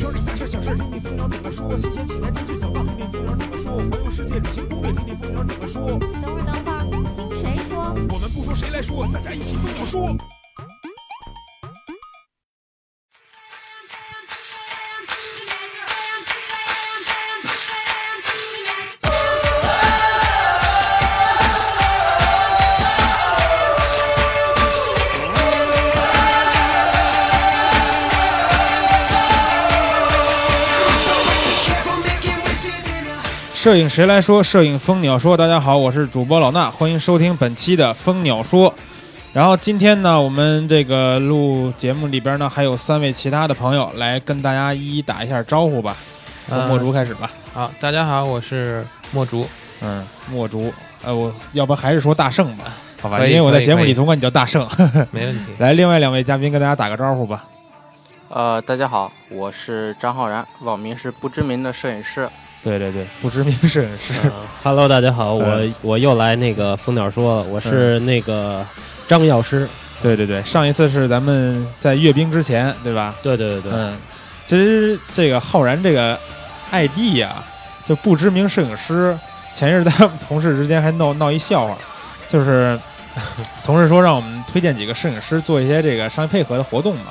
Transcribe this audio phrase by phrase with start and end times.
[0.00, 1.76] 圈里大事小事，听听蜂鸟怎么说。
[1.76, 3.76] 新鲜器材资讯想到，听听蜂鸟怎么说。
[3.76, 5.98] 环游世界旅行攻略，听听蜂鸟怎么说。
[6.22, 7.92] 等会儿，等会儿，听谁说？
[8.08, 10.16] 我们不说谁来说，大家一起跟我说。
[33.70, 34.42] 摄影谁来说？
[34.42, 35.36] 摄影蜂鸟说。
[35.36, 38.74] 大家好，我是主播老衲，欢迎收听本期的蜂鸟说。
[39.32, 45.96] 然后今天呢，我们这个录节目里边呢，还有三位其他的朋友来跟大家一一打一下招呼吧。
[46.48, 47.30] 从呃墨竹开始吧。
[47.54, 49.46] 好，大家好，我是墨竹。
[49.82, 50.74] 嗯，墨竹，
[51.04, 52.64] 呃，我要不还是说大圣吧？
[53.00, 54.68] 好吧，因为我在节目里总管你叫大圣。
[55.12, 55.52] 没问题。
[55.62, 57.44] 来，另外两位嘉宾跟大家打个招呼吧。
[58.30, 62.28] 呃，大家好，我是张浩然，网名是不知名的摄影师。
[62.62, 64.12] 对对对，不知名摄影师。
[64.24, 64.30] 嗯
[64.62, 68.64] Hello，大家好，我嗯我又来那个蜂鸟说了，我是那个
[69.08, 69.66] 张药师。
[70.02, 73.14] 对对对，上一次是咱们在阅兵之前，对吧？
[73.22, 73.96] 对对对对，嗯，
[74.46, 76.18] 其实这个浩然这个
[76.70, 77.42] ID 呀、
[77.86, 79.18] 就不知名摄影师，
[79.54, 81.76] 前日咱们同事之间还闹闹一笑话，
[82.30, 82.78] 就是
[83.64, 87.06] 同事说让我们推荐几个摄影师做一些这个商业配合的活动嘛，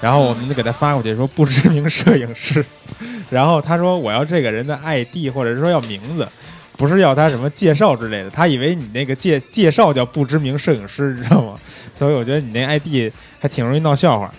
[0.00, 2.64] 然后我们就给他发过去说不知名摄影师，
[3.30, 6.28] 然后他说我要这个人的 ID 或者是说要名字。
[6.76, 11.54] 不是要他什么介绍之类的，他以为你那个介介绍叫不知名摄影师，你知道吗？
[11.94, 14.32] 所以我觉得你那 ID 还挺容易闹笑话。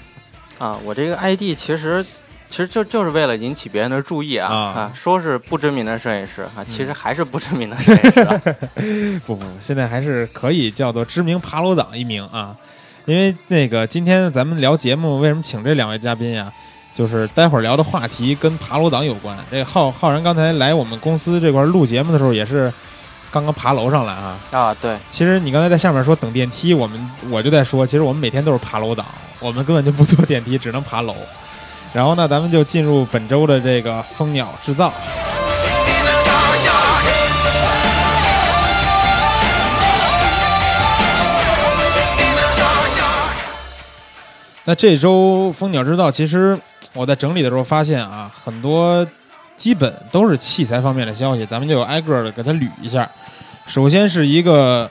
[0.58, 2.04] 啊，我这个 ID 其实
[2.50, 8.42] 其实就就是为了引起别人的注意啊啊说是不知名的摄影师啊，其实还是不知名的摄影师、啊。
[9.28, 12.58] 不 不，现在还是可以叫做知名爬楼党一名啊。
[13.06, 16.52] 因为那个今天咱们聊节目，为什么请这两位嘉宾呀？
[16.94, 19.38] 就是待会儿聊的话题跟爬楼党有关。
[19.50, 22.72] 这个浩浩然刚才来我们公司这块录节目的时候，也是
[23.32, 24.38] 刚刚爬楼上来啊。
[24.52, 29.06] 啊，对，其实你刚才在下面说等电梯，我们我就在说，其实我们每天都是爬楼党，
[29.40, 31.16] 我们根本就不坐电梯，只能爬楼。
[31.94, 34.94] 然后呢，咱们就进入本周的这个蜂鸟制造。
[44.66, 46.58] 那这周蜂鸟制造，其实
[46.94, 49.06] 我在整理的时候发现啊，很多
[49.58, 53.10] 基本都是器材方面的消息，咱们就挨个的给它捋一下。
[53.66, 54.90] 首先是一个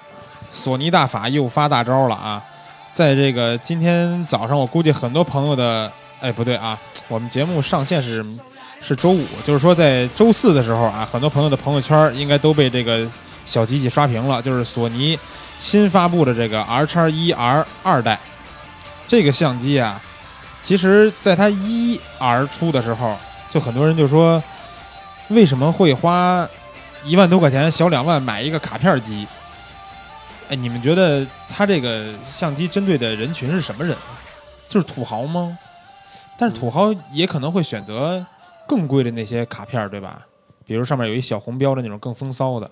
[0.53, 2.43] 索尼大法又发大招了啊！
[2.93, 6.77] 在这个今天早上，我估计很多朋友的，哎，不对啊，
[7.07, 8.25] 我们节目上线是
[8.83, 13.09] 是周五，就是说在周四的时候啊，很多朋友的朋友圈应该都被这个
[13.47, 15.17] 小机器刷屏了，就是索尼
[15.61, 18.19] 新发布的这个 R 叉一 R 二代
[19.11, 20.01] 这个相机啊，
[20.63, 23.17] 其实在它一 R 出的时候，
[23.49, 24.41] 就很多人就说，
[25.31, 26.49] 为什么会花
[27.05, 29.27] 一万多块钱，小两万买一个卡片机？
[30.49, 33.97] 哎，你们觉得它这个相机针对的人群是什么人？
[34.69, 35.59] 就是土豪吗？
[36.39, 38.25] 但是土豪也可能会选择
[38.69, 40.25] 更贵的那些卡片，对吧？
[40.65, 42.71] 比如上面有一小红标的那种更风骚的。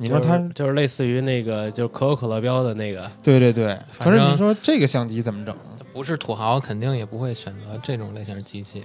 [0.00, 5.54] 你说它就是就是类似于那个就是可口可乐标的那个，对对对，可是你说这个相机怎么整？
[5.92, 8.82] 不是土豪，肯定也不会选择这种类型的机器。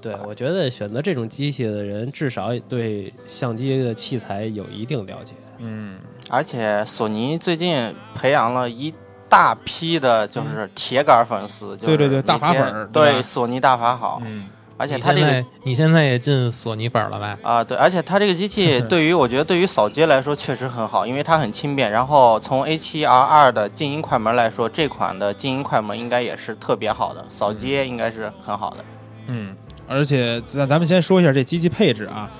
[0.00, 5.32] 对我觉得选择这种机器的人，至少对相机的器材有一定了解。
[5.58, 5.98] 嗯，
[6.30, 8.92] 而且索尼最近培养了一
[9.28, 14.46] 大批的就是铁杆粉丝，就是对对对大法粉对索尼大法好，嗯，
[14.78, 17.36] 而且它这个你现在你现在也进索尼粉了呗？
[17.42, 21.90] 啊，对，而且它这个机器 对于我觉得对于扫街来说确实很好，因为它很轻便。
[21.90, 28.84] 然后从 A7R2 的静音快门来说，这款的静音快门应该也是特别好的，扫街应该是很好的。
[29.26, 29.54] 嗯，
[29.88, 32.30] 而且咱咱们先说一下这机器配置啊，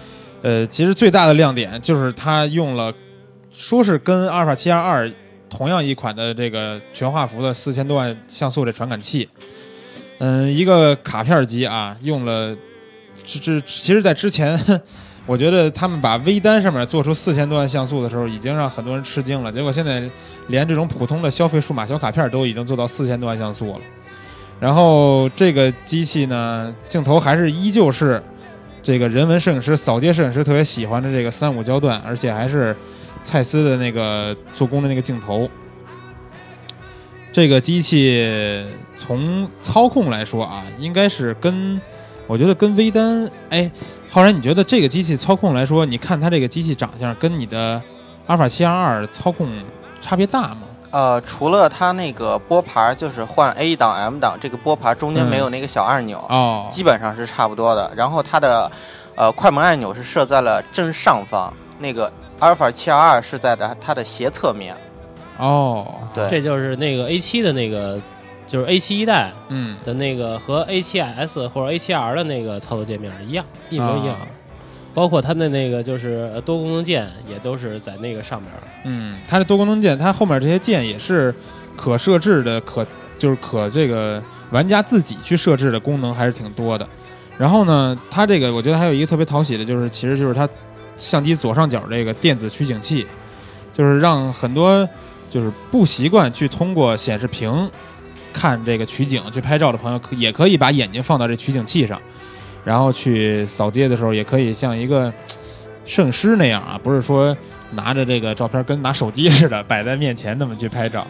[0.42, 2.94] 呃，其实最大的亮点就是它用了，
[3.52, 5.10] 说是跟阿尔法七 R 二
[5.50, 9.28] 同样一款的这个全画幅的四千多万像素的传感器，
[10.18, 12.56] 嗯，一个卡片机啊，用了
[13.24, 14.58] 这这，其实在之前。
[15.28, 19.52] 我觉得他们把微单上面做出四千多万像素的时候，已经让很多人吃惊了。
[19.52, 20.08] 结果现在
[20.46, 23.80] 连这种普通的消费数码小卡片都已经做到四千多万像素了。
[24.58, 28.22] 然后这个机器呢，镜头还是依旧是
[28.82, 32.74] 这个人文摄影师、扫街摄影师特别喜欢的这个三五焦段，而且还是
[33.22, 35.46] 蔡司的那个做工的那个镜头。
[37.38, 41.80] 这个机器从操控来说啊，应该是跟
[42.26, 43.70] 我觉得跟微单，哎，
[44.10, 47.80] 浩然，你觉得这个机器操控来说，你看它这个机器长相跟你的
[48.26, 49.48] 阿尔法七 R 二操控
[50.00, 50.62] 差别大吗？
[50.90, 57.88] 呃，除了它那个拨盘，就是换 A 档、M 档，这个拨盘中间没有那个小按钮，哦，基本上是差不多的。
[57.94, 58.68] 然后它的
[59.14, 64.76] 呃快门按钮是设在了正上方，那个阿尔法7 2是在的它的斜侧面。
[65.38, 68.00] 哦，对，这就是那个 A 七的那个，
[68.46, 74.14] 就是 A 七一代嗯，的那个和 A 七 S 或者 A 七 R 的那个操作界面一样，一模一样。
[74.14, 74.26] 啊
[74.94, 78.50] 包括它的那个就是呃多功能键也都是在那个上面。
[78.84, 81.32] 嗯，它的多功能键，它后面这些键也是
[81.76, 82.84] 可设置的，可
[83.16, 84.20] 就是可这个
[84.50, 86.88] 玩家自己去设置的功能还是挺多的。
[87.36, 90.48] 然后呢，它这个我觉得还有一个特别讨喜的，就是其实就是它
[90.96, 93.06] 相机左上角这个电子取景器，
[93.72, 94.88] 就是让很多
[95.30, 97.70] 就是不习惯去通过显示屏
[98.32, 102.00] 看这个取景去拍照的朋友，可也可以把眼睛放到这取景器上，
[102.64, 105.12] 然后去扫街的时候，也可以像一个
[105.84, 107.36] 摄影师那样啊，不是说
[107.72, 111.06] 拿着这个照片跟拿手机似的摆在面前那么去拍照。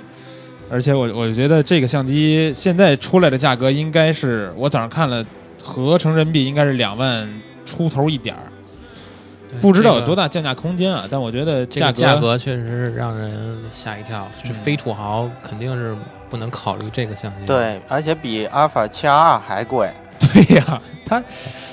[0.70, 5.24] 而且我我觉得这个相机现在出来的价格应该是我早上看了，
[5.62, 7.28] 合成人民币应该是两万
[7.64, 8.42] 出头一点儿，
[9.60, 11.04] 不知道有多大降价空间啊。
[11.10, 15.96] 但我觉得这价价格确实是让人吓一跳，嗯这非土豪肯定是
[16.28, 21.22] 不能考虑这个相机。，对，而且比阿尔法7 2还贵， 对呀，它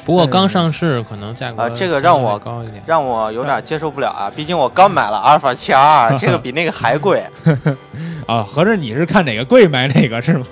[0.05, 2.81] 不过刚上市可能价格啊这个让我高一点。
[2.85, 4.31] 让我有点接受不了啊！
[4.35, 7.23] 毕竟我刚买了阿尔法7 2 这个比那个还贵。
[8.27, 10.45] 啊，合着你是看哪个贵买哪个是吗？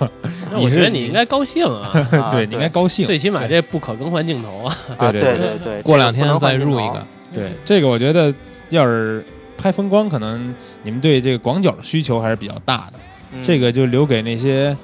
[0.52, 3.04] 那我觉得你应该高兴啊，啊对，你应该高兴。
[3.04, 4.76] 最起码这不可更换镜头啊。
[4.98, 7.04] 啊，对对对对对，过两天再入一个。
[7.34, 8.32] 对，这个我觉得
[8.70, 9.24] 要是
[9.58, 12.98] 拍风光，可能你们对这个广角的需求还是比较大的。
[13.32, 14.76] 嗯这个就留给那些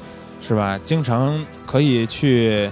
[0.46, 2.68] 是吧，经常可以去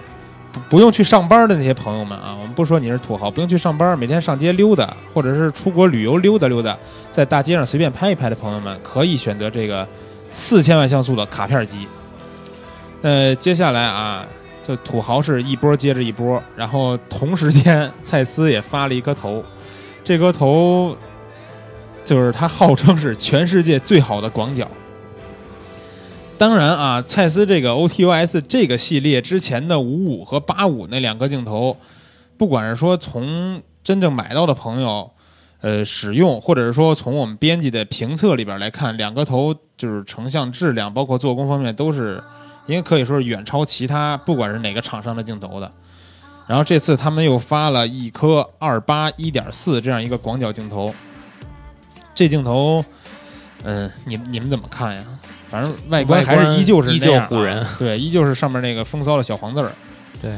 [0.51, 2.37] 不不用去上班的那些朋友们啊。
[2.41, 6.77] 我们不说你是土豪，不用去上班，每天上街溜达，或者是出国旅游溜达溜达，
[7.13, 9.87] 在大街上随便拍一拍的朋友们，可以选择这个
[10.33, 11.87] 四千万像素的卡片机。
[13.03, 14.27] 呃，接下来啊，
[14.67, 19.45] 这土豪是一波接着一波，然后同时间蔡司也发了一颗头，
[20.09, 20.97] 这颗头
[22.03, 24.67] 就是它号称是全世界最好的广角。
[26.39, 31.77] 当然啊，蔡司这个 OTOS 这个系列之前的五五和八五那两个镜头，
[32.39, 35.11] 不管是说从真正买到的朋友，
[35.61, 42.25] 呃，使用，或者是说从我们编辑的评测里边来看，两个头就是成像质量，包括做工方面都是，
[42.65, 45.71] 应该可以说是远超其他不管是哪个厂商的镜头的。
[46.49, 50.93] 然后这次他们又发了一颗二八一点四这样一个广角镜头，
[52.15, 52.85] 这镜头，
[53.65, 55.05] 嗯、你你们怎么看呀？
[55.51, 59.73] 反正外观还是依旧是依旧唬人，对，依旧是上面那个风骚的小黄字儿。
[60.21, 60.37] 对，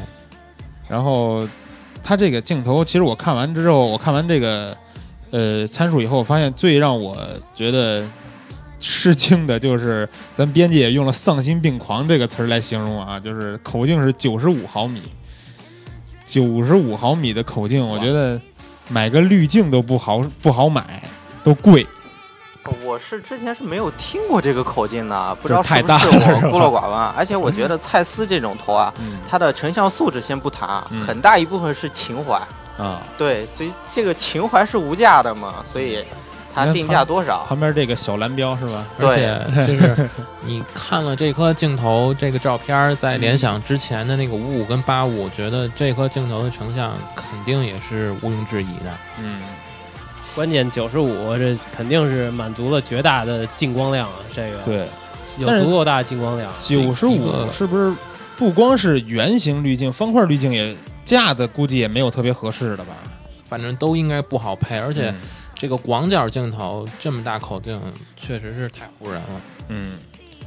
[0.87, 1.47] 然后
[2.03, 4.77] 它这个镜头，其实我看完之后，我看完这个
[5.31, 7.17] 呃参数以后，我发现最让我
[7.55, 8.05] 觉得
[8.79, 15.01] 吃惊的就是咱编辑也用了“丧心病狂”这个词儿来形容啊，就是口径是九十五毫米，
[16.31, 18.39] 九十五毫米的口径，我觉得
[18.87, 21.03] 买个滤镜都不好不好买，
[21.43, 21.85] 都贵。
[22.85, 27.13] 我是之前是没有听过这个口径的，不知道是不是我孤陋寡闻啊。
[27.17, 32.41] 而且我觉得蔡司这种头啊，嗯它的成像素质先不谈啊，嗯很大一部分是情怀。
[32.77, 36.01] 啊，对，所以这个情怀是无价的嘛，所以
[36.53, 37.45] 它定价多少？
[37.47, 38.85] 旁边这个小蓝标是吧？
[38.99, 40.09] 而且 就是
[40.45, 48.91] 你看了这颗镜头这个照片儿，在联想之前的那个五五跟八五，我觉得这颗镜头的成像肯定也是毋庸置疑的。
[49.19, 49.39] 嗯，
[50.35, 54.85] 关键九十五这肯定是满足了绝大的进光量啊，这个对。
[55.37, 56.51] 有足够大的进光量。
[56.61, 57.95] 九十五是不是
[58.35, 62.93] 不光是圆形滤镜，方块滤镜也架子估计也没有特别合适的吧？
[63.47, 65.15] 反正都应该不好配，而且嗯
[65.61, 67.79] 这个广角镜头这么大口径，
[68.17, 69.41] 确实是太唬人了。
[69.67, 69.95] 嗯，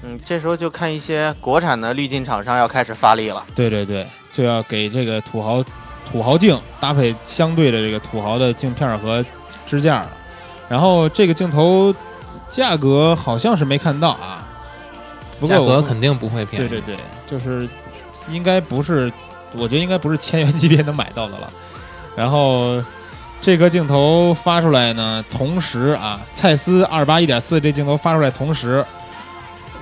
[0.02, 3.46] 嗯，这时候就看一些国产的滤镜厂商要开始发力了。
[3.54, 5.64] 对对对，就要给这个土豪
[6.04, 9.24] 土豪镜搭配相对的这个土豪的镜片和
[9.68, 10.10] 支架了。
[10.68, 11.94] 然后这个镜头
[12.50, 14.44] 价格好像是没看到啊，
[15.38, 16.68] 不过价格肯定不会便宜。
[16.68, 17.68] 对对对，就是
[18.28, 19.12] 应该不是，
[19.52, 21.48] 我觉得应该不是千元级别能买到的了。
[22.16, 22.82] 然后
[23.44, 28.82] 这个镜头发出来呢，同时啊，蔡司二八一点四这镜头发出来，同时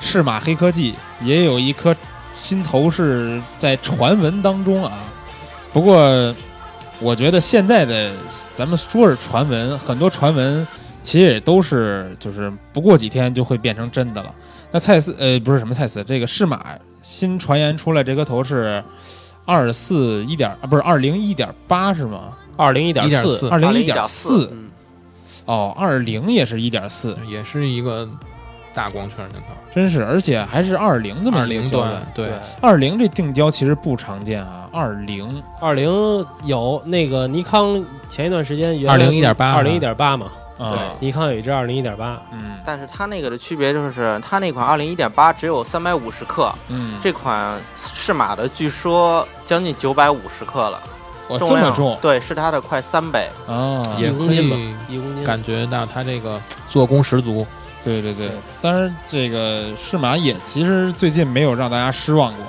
[0.01, 1.95] 适马黑科技也有一颗
[2.35, 4.99] 新头是在传闻当中啊。
[5.73, 6.35] 不过
[6.99, 8.11] 我觉得现在的
[8.53, 10.67] 咱们说是传闻，很多传闻
[11.01, 14.35] 其实也都是就是不过几天就会变成真的了。
[14.73, 16.67] 那蔡司呃不是什么蔡司，这个适马
[17.01, 18.83] 新传言出来这颗头是
[19.45, 22.33] 二四一点啊不是二零一点八是吗？
[22.63, 24.49] 二零一点四，1.4二零一点1.4四。
[24.53, 24.71] 嗯，
[25.47, 28.09] 哦，二零也是一点四，也是一个
[28.75, 31.91] 大光圈镜头，真是，而且还是二零这么二零焦段。
[31.91, 35.43] 段，对，二零这定焦其实不常见啊，二零。
[35.61, 42.57] 二零有那个尼康前一段时间二零一点八二零一点八嘛，对，尼康有一支二零一点八，嗯。
[42.65, 50.81] 但是它那个的区别就是，它那款二零一点八只有三百五十克，嗯，这款适马的据说将近九百五十克了，
[51.33, 53.29] 哇这重量么重对，是它的快三倍。
[53.47, 54.57] 啊，也可一公斤吧
[54.89, 55.25] 以一公斤。
[55.25, 57.47] 感觉到它这个做工十足。
[57.85, 62.45] 对对对对，当然这个适马也其实最近没有让大家失望过，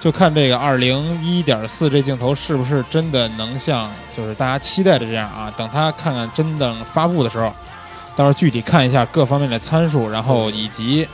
[0.00, 5.52] 就看这个二零一点四这镜头是不是真的能像就是大家期待的这样啊？
[5.58, 7.52] 等它看看真正发布的时候，
[8.16, 11.06] 到时候具体看一下各方面的参数，然后以及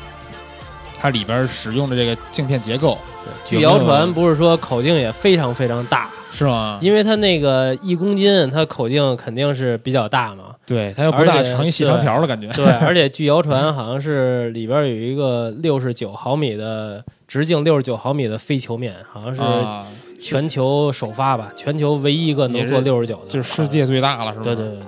[1.00, 2.96] 它里边使用的这个镜片结构，
[3.44, 6.78] 据谣传不是说口径也非常非常大，是吗？
[6.80, 10.54] 因为它那个一公斤，它口径肯定是比较大嘛。
[10.66, 12.48] 对，它又不大，成一细长条了，感觉。
[12.52, 19.86] 对，而且据谣传好像是里边有一个六十九毫米的直径六十九毫米的非球面，好像是啊，
[20.20, 24.44] 全球首发吧，全球唯一一个能做也六十九的，就是世界最大了，是吧？
[24.44, 24.84] 对对对对。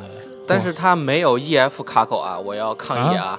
[0.47, 3.39] 但是它没有 EF 卡口啊，我要抗议啊！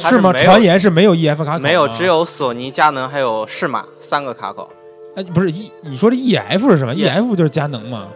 [0.00, 0.32] 它是吗？
[0.32, 2.04] 传言是没有 EF 卡口，没有，只。
[2.04, 4.70] 有索尼、佳能还有适马三个卡口。
[5.14, 8.08] 哎，不是 E，你说这 EF 是什么 E-？EF 就是佳能吗？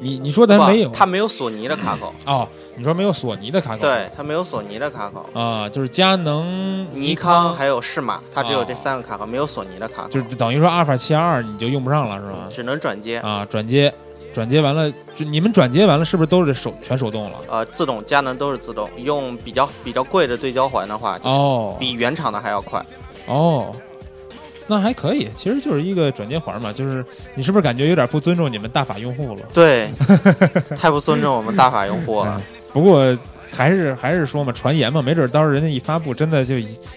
[0.00, 0.90] 你你说咱没有？
[0.90, 2.14] 它没有索尼的卡口。
[2.24, 3.80] 哦，你说没有索尼的卡口？
[3.80, 5.26] 对，它没有索尼的卡口。
[5.32, 12.48] 啊，就是佳能、尼康还有适马，它只有哦这三个卡口，没有索尼的卡口，就是等于说阿尔法七二你就用不上了，是吧？
[12.48, 13.18] 只能转接。
[13.18, 13.92] 啊，转接，
[14.32, 17.38] 转接完了，就你们转接完了，是不是都是手全手动了？
[17.50, 18.88] 呃，自动，佳能都是自动。
[18.98, 22.80] 用比较比较贵的对焦环的话，就哦比原厂的还要快。
[23.26, 23.74] 哦，
[24.70, 26.72] 那还可以，其实就是一个转接环嘛。
[26.72, 29.42] 就是你是不是感觉有点不尊重你们大法用户了？
[29.52, 29.90] 对，
[30.76, 32.40] 太不尊重我们大法用户了。
[32.72, 33.16] 不过
[33.50, 36.54] 还是还是说嘛，传言嘛，没准到时候人家一发布，真的就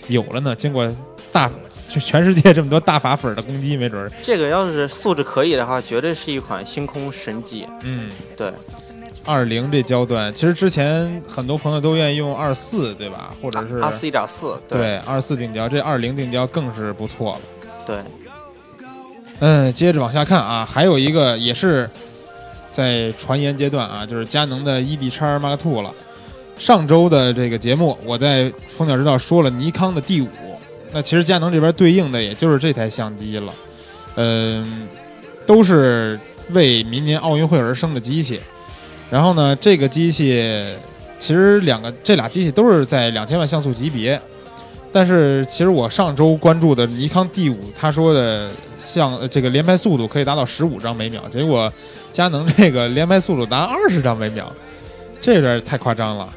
[0.08, 0.54] 有了呢。
[0.54, 0.94] 经过
[1.32, 1.50] 大
[1.88, 7.66] 就全世界这么多大法粉儿的攻击，没准儿这个要是素质可以的话，绝对是一款星空神机。
[7.84, 8.51] 嗯，对，
[9.24, 13.34] 二零这焦段，其实之前很多朋友都愿意用二四，对吧？
[13.42, 17.42] 或者是二四一点四，对二四定焦，这二零定焦更是不错了。
[17.85, 17.97] 对，
[19.39, 21.89] 嗯，接着往下看啊，还有一个也是
[22.71, 25.91] 在传言阶段啊，就是佳能的 ED 叉 Mark Two 了。
[26.57, 30.27] 上周的这个节目，我在蜂鸟之道说了尼康的 D 五，
[30.91, 33.53] 那其实佳能这边对应的也就是这台相机了。
[34.15, 34.88] 嗯，
[35.47, 36.19] 都是
[36.51, 38.39] 为明年奥运会而生的机器。
[39.09, 40.71] 然后呢，这个机器
[41.17, 44.21] 其实两个这俩机器都是在两千万像素级别，
[44.91, 51.71] 但是其实我上周关注的尼康 D 五，他说的像呃这个连拍速度可以达到十五张每秒，结果
[52.12, 54.51] 佳能这个连拍速度达二十张每秒，
[55.21, 56.27] 这有点太夸张了。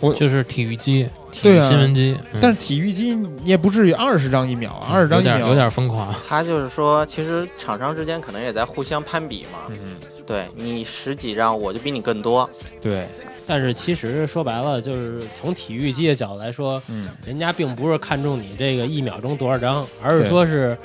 [0.00, 6.14] 我就是体育机、体育对啊新闻机，嗯但是体育机你也不至于二十张一秒啊，二十张一秒有点有点疯狂。
[6.26, 9.58] 他就是说，其实厂商之间可能也在互相攀比嘛。
[9.68, 12.48] 嗯，对你十几张，我就比你更多。
[12.80, 13.06] 对，
[13.50, 20.78] 但是其实说白了，就是从体育机的角度来说，嗯，人家并不是看重你这个一秒钟多少张，而是说是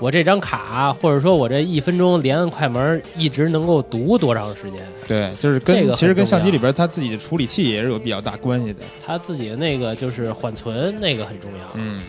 [0.00, 8.80] 我这张卡，或者说我这一分钟连按快门一直能够读多长时间，对，就是跟、这个其实跟相机里边它自己的处理器也是有比较大关系的。
[9.06, 11.66] 它自己的那个就是缓存那个很重要。
[11.74, 12.02] 嗯，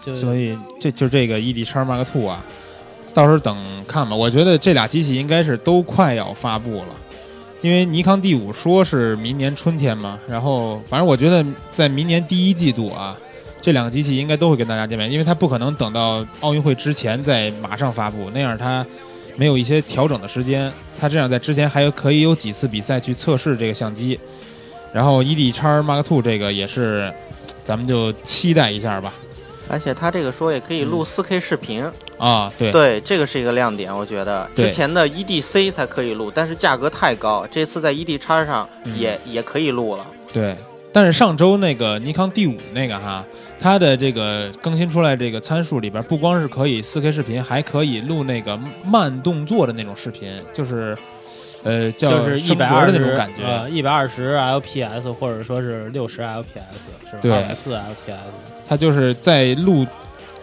[0.00, 2.40] 就所以这就这个 ED 叉 Mark Two 啊，
[3.12, 3.56] 到时候等
[3.88, 4.14] 看吧。
[4.14, 6.88] 我觉得这俩机器应该是都快要发布了，
[7.62, 13.16] 因为尼康 D 五说是明年春天嘛，然后反正我觉得在明年第一季度啊，
[13.60, 18.84] 这两个机器应该都会跟大家见面，因为它不可能等到奥运会之前再马上发布，那样它
[19.36, 20.70] 没有一些调整的时间。
[20.98, 24.18] 它这样在之前还可以有几次比赛去测试这个相机，
[24.92, 27.12] 然后 ED 叉 Mark Two 这个也是，
[27.64, 29.12] 咱们就期待一下吧。
[29.68, 31.84] 而且它这个说也可以录 4K 视频，
[32.18, 34.48] 啊，对对，这个是一个亮点，我觉得。
[34.56, 40.06] 之前的 EDC 才可以录，但是价格太高，这次在 ED 叉上嗯也、也可以录了。
[40.32, 40.56] 对，
[40.92, 43.24] 但是上周那个尼康 D 五那个哈，
[43.58, 50.96] 它的这个更新出来这个参数里边，不光是可以 4K 视频，还可以录那个慢动作的那种视频，就是
[51.64, 53.44] 呃叫就是一升格百二的那种感觉。
[53.44, 57.54] 呃，一百二十 LPS 或者说是六十 LPS 是吧？
[57.54, 58.16] 四 LPS。
[58.68, 59.86] 它就是在录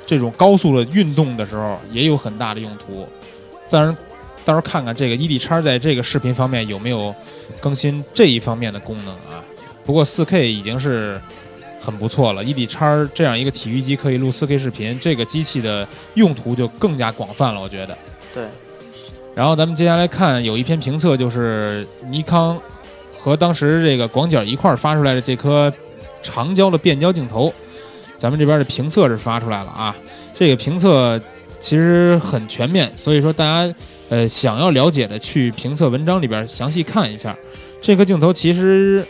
[0.06, 3.08] 这种高速的运动的时候，也有很大的用途。
[3.70, 3.96] 当然，
[4.46, 7.14] 到时候看看这个 ED 叉在这个视频方面有没有
[7.60, 9.44] 更新这一方面的功能啊。
[9.86, 11.20] 不过 4K 已经是
[11.82, 17.98] 很不错了，ED 叉这样一个体育机可以录 4K 视频，这个机器的用途就更加广泛了，我觉得。
[18.34, 18.48] 对，
[19.36, 22.58] 然后咱们接下来看有一篇评测，就是尼康
[23.18, 25.74] 和当时这个广角一块儿发出来的这颗
[26.22, 27.54] 长焦的变焦镜头，
[28.24, 29.94] 咱们这边的评测是发出来了啊。
[30.34, 31.20] 这个评测
[31.60, 33.76] 其实很全面，所以说大家
[34.08, 37.36] 呃想要了解的去评测文章里边详细看一下。
[37.82, 39.06] 这颗镜头其实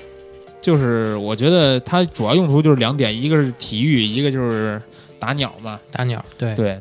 [0.59, 4.81] 就是我觉得它主要用途就是两点，一个是体育，一个就是
[5.19, 5.79] 打鸟嘛。
[5.91, 6.79] 打鸟，对对，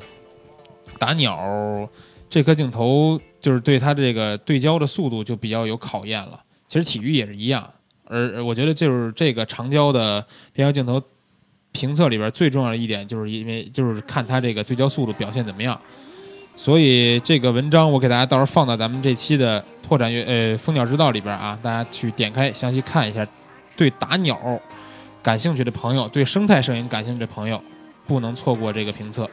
[0.98, 1.86] 打鸟
[2.30, 6.40] 这颗镜头就是对它这个对焦的速度就比较有考验了。
[6.66, 7.70] 其实体育也是一样，
[8.06, 10.24] 而而我觉得就是这个长焦的
[10.54, 10.98] 变焦镜头
[11.73, 15.79] 评测里边最重要的一点，就是因为就是看它这个对焦速度表现怎么样。
[16.55, 23.26] 所以这个文章我给大家到时候放到咱们这期的拓展乐呃蜂鸟之道里边啊，大家去点开详细看一下。
[23.75, 24.38] 对打鸟
[25.23, 27.59] 感兴趣的朋友，对生态摄影感兴趣的朋友，
[28.07, 29.29] 不能错过这个评测。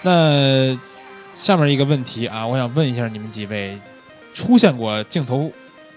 [0.00, 0.74] 那
[1.34, 3.78] 下面一个问题啊，我想问一下你们几位，
[4.32, 5.52] 出现过镜头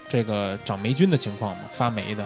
[0.06, 1.62] 这个长霉菌的情况吗？
[1.72, 2.24] 发霉的，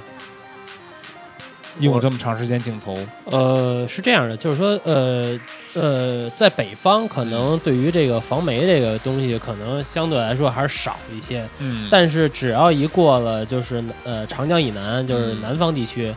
[1.78, 5.38] 用了这么长时间镜头，呃，是这样的，就是说，呃
[5.72, 11.46] 呃，在北方可能对于这个防霉这个东西，可能相对来说还是少一些。
[11.58, 16.12] 嗯但是只要一过了就是呃长江以南，就是嗯南方地区，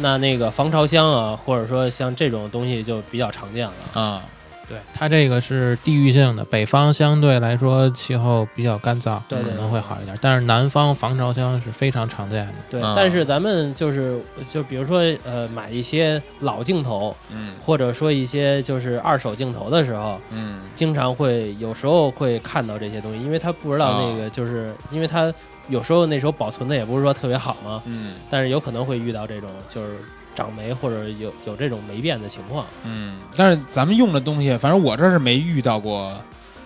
[0.00, 3.72] 那那个防潮箱啊，或者说像这种东西就比较常见了。
[3.92, 4.22] 啊，
[4.68, 12.52] 对，它这个是地域性的，北方相对来说气候比较干燥，对对可能会好一点，但是南方防潮箱是非常常见的。
[12.70, 17.54] 对，啊但是咱们就是就比如说呃买一些老镜头，嗯。
[17.64, 20.60] 或者说一些就是二手镜头的时候，嗯。
[20.74, 25.32] 经常会有时候会看到这些东西，因为他不知道那个就是、因为他
[25.68, 28.14] 有时候那时候保存的也不是说特别好嘛，嗯。
[28.30, 29.96] 但是有可能会遇到这种就是
[30.34, 32.66] 长霉或者有有这种霉变的情况。
[32.84, 36.12] 嗯，但是咱们用的东西，反正我这儿是没遇到过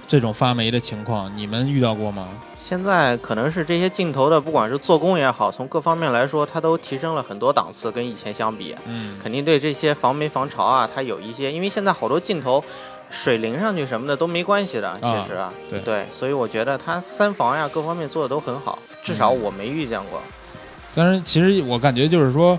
[0.08, 2.28] 这种发霉的情况，你们遇到过吗？
[2.58, 12.62] 现在可能是这些镜头的，不管是做工也好，从各方面来说，它都提升了很多档次，跟以前相比，嗯肯定对这些防霉防潮啊，它有一些，因为现在好多镜头
[13.08, 20.20] 水淋上去什么的都没关系的，其实啊，对所以我觉得它三防呀各方面做的都很好，至少嗯我没遇见过。
[20.94, 22.58] 但是，其实我感觉就是说，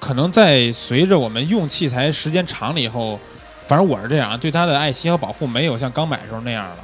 [0.00, 3.20] 可能在随着我们用器材时间长了以后，
[3.68, 6.76] 反正我是这样，对它的爱惜和保护没有像刚买的时候那样了。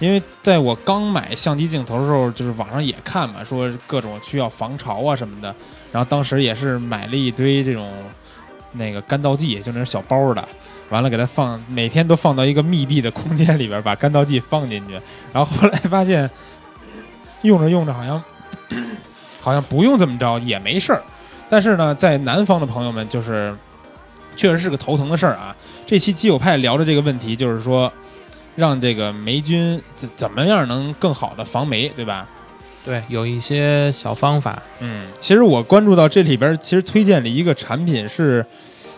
[0.00, 5.54] 因为在我刚买相机镜头的时候，就是网上也看嘛，说各种需要防潮啊什么的。
[5.92, 7.88] 然后当时也是买了一堆这种
[8.72, 10.46] 那个干燥剂，就那种小包的，
[10.88, 14.94] 完了给它放，每天都放到一个密闭的空间里边，把干燥剂放进去。
[15.32, 16.28] 然后后来发现，
[17.42, 18.22] 用着用着好像
[19.40, 21.00] 好像不用这么着也没事儿。
[21.54, 23.54] 但是呢，在南方的朋友们，就是
[24.34, 25.54] 确实是个头疼的事儿啊。
[25.86, 27.92] 这期基友派聊的这个问题，就是说
[28.56, 32.26] 让这个霉菌怎怎么样能更好的防霉，对吧？
[32.84, 38.44] 对，有一些小方法，嗯，其实我关注到这里边，其实推荐了一个产品是，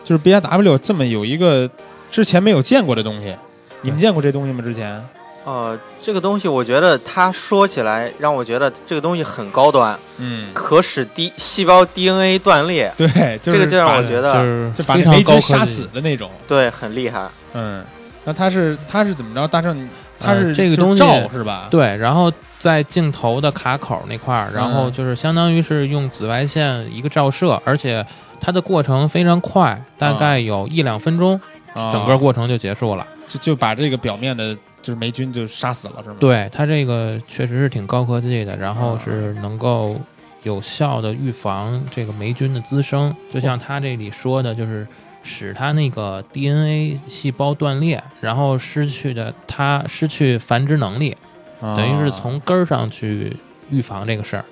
[0.02, 1.70] 就是 B R W 这么有一个
[2.10, 3.36] 之前没有见过的东西。
[3.82, 4.62] 你们见过这东西吗？
[4.64, 5.06] 之前？
[5.46, 15.86] 呃，这个东西我觉得它说起来让我觉得这个东西很高端，嗯，可使 D 细胞 DNA 断裂，对，就是这个就让我觉得就是就把非那霉菌常高科技杀死。
[15.94, 16.28] 的那种。
[16.48, 17.28] 对，很厉害。
[17.54, 17.84] 嗯，
[18.24, 19.46] 那它是它是怎么着？
[19.46, 21.68] 大圣，它是、呃这个东西照是吧？
[21.70, 28.04] 对，然后在镜头的卡口那块儿，然后嗯就是相当于是用紫外线一个照射，而且
[28.40, 31.40] 它的过程非常快，大概有一两分钟，
[31.72, 33.06] 啊整个过程就结束了。
[33.28, 34.56] 就就把这个表面的
[34.86, 40.00] 就是霉菌就杀死了，是吗？，对它这个确实是挺高科技的，然后啊是能够
[40.44, 44.86] 有效的预防这个霉菌的滋生，就像它这里说的，就是
[45.24, 51.16] 使它那个 DNA 细胞断裂，然后失去的它失去繁殖能力，
[51.60, 53.36] 啊等于是从根儿上去
[53.68, 54.44] 预防这个事儿，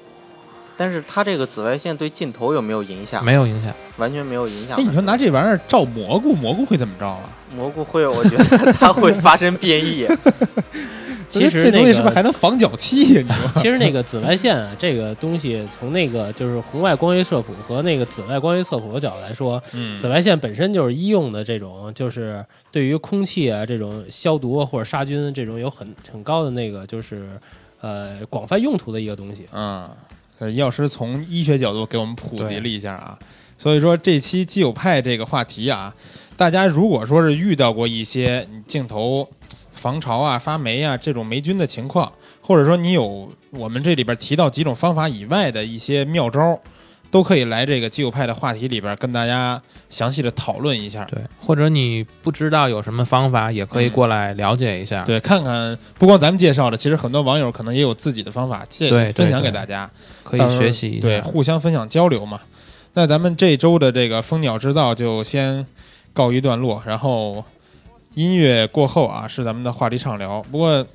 [0.77, 3.25] 但是它这个紫外线对镜头有没有影响？
[3.25, 3.73] 没有影响。
[3.99, 4.83] 完全没有影响哎，。
[4.83, 7.21] 你说拿这玩意儿照蘑菇，蘑菇会怎么着啊？
[7.55, 10.07] 蘑菇会，我觉得它会发生变异。
[11.31, 13.23] 其实这东西是不是那个还能防脚气呀？
[13.27, 13.51] 你说？
[13.61, 27.29] 其实那个紫外线啊，这个东西从那个就是红外光学色谱和那个紫外光学色谱的角度来说，嗯紫外线本身就是医用的这种，就是对于空气啊这种消毒啊或者杀菌这种有很很高的那个就是
[27.81, 29.49] 呃广泛用途的一个东西。
[29.53, 29.91] 嗯，
[30.39, 33.19] 这药师从医学角度给我们普及了一下啊。
[33.59, 35.93] 所以说这期基友派这个话题啊，
[36.37, 39.29] 大家如果说是遇到过一些你镜头
[39.73, 46.59] 防潮啊、发霉啊这种霉菌的情况，或者说你有我们这里边提到几种方法以外的一些妙招，
[47.11, 51.05] 都可以来这个基友派的话题里边跟大家详细的讨论一下。
[51.05, 55.05] 对，或者你不知道有什么方法，也可以过来了解一下。
[55.05, 59.89] 对，看看不光咱们介绍的，其实很多网友可能也有自己的方法介分享给大家。
[60.25, 61.03] 可以学习一下。
[61.03, 62.41] 对，互相分享交流嘛。
[62.95, 65.67] 那咱们这周的这个蜂鸟制造就先
[66.15, 67.45] 告一段落，然后
[68.15, 70.41] 音乐过后啊是咱们的话题畅聊。
[70.51, 70.87] 不过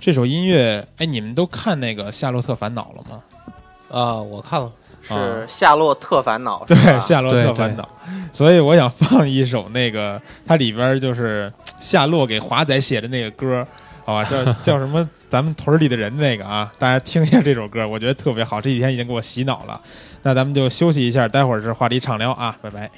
[0.00, 3.22] 这首音乐，哎，你们都看那个《夏洛特烦恼》了吗？
[3.90, 4.72] 啊，我看了，
[5.02, 5.12] 是
[5.46, 7.82] 《夏洛特烦恼》是对，《夏洛特烦恼》，
[8.32, 13.66] 所以我想放一首那个它里边就是夏洛给华仔写的那个歌，
[14.06, 15.06] 好吧，叫 叫什么？
[15.28, 19.78] 咱们屯儿里的人那个啊，大家听一下这首歌，我觉得特别好，这几天已经给我洗脑了。
[20.22, 22.90] 那咱们就休息一下，待会儿是话题畅聊啊，拜拜。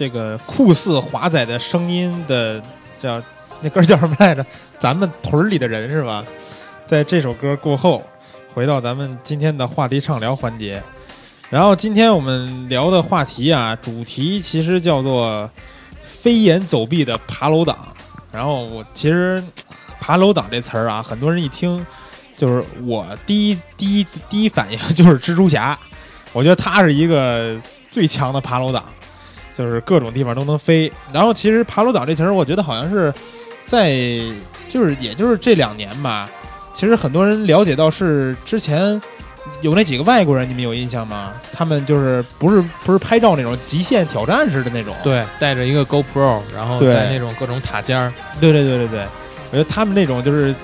[0.00, 2.58] 这个酷似华仔的声音的
[3.02, 3.22] 叫
[3.60, 4.42] 那歌叫什么来着？
[4.78, 6.24] 咱们屯里的人是吧？
[6.86, 8.02] 在这首歌过后，
[8.54, 10.82] 回到咱们今天的话题畅聊环节。
[11.50, 15.50] 然后今天我们聊的话题啊，主题其实叫做
[16.02, 17.76] 飞檐走壁的爬楼党。
[18.32, 19.44] 然后我其实
[20.00, 21.84] 爬楼党这词儿啊，很多人一听，
[22.38, 25.78] 就是我第一第一第一反应就是蜘蛛侠。
[26.32, 27.54] 我觉得他是一个
[27.90, 28.82] 最强的爬楼党，
[29.56, 30.90] 就是各种地方都能飞。
[31.12, 33.12] 然后其实爬楼岛这词儿，我觉得好像是
[33.64, 33.92] 在
[34.68, 36.28] 就是也就是这两年吧，
[36.72, 39.00] 其实很多人了解到是之前
[39.62, 41.32] 有那几个外国人，你们有印象吗？
[41.52, 49.00] 他们就是不是不是拍照那种极限挑战似的那种，对，带着一个 GoPro，然后在那种各种塔尖儿，对对对对对，
[49.50, 50.54] 我觉得他们那种就是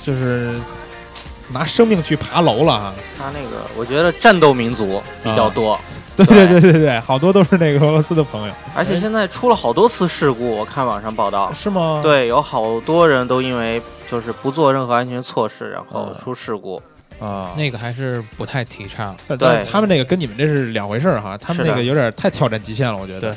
[0.00, 0.54] 就是
[1.50, 2.94] 拿生命去爬楼了哈。
[3.16, 5.80] 他那个，我觉得战斗民族比较多，
[6.24, 12.00] 对对对对对对，好多都是那个俄罗斯的朋友，而且现在出了好多次事故，我看网上报道，是吗？
[12.02, 16.82] 对，有好多人都因为就是不做任何安全措施，然后嗯出事故。
[17.20, 19.16] 啊，那个还是不太提倡。
[19.26, 23.20] 但对他们那个跟你们这是两回事儿哈，他们那个有点太挑战极限了，我觉得。
[23.20, 23.34] 对。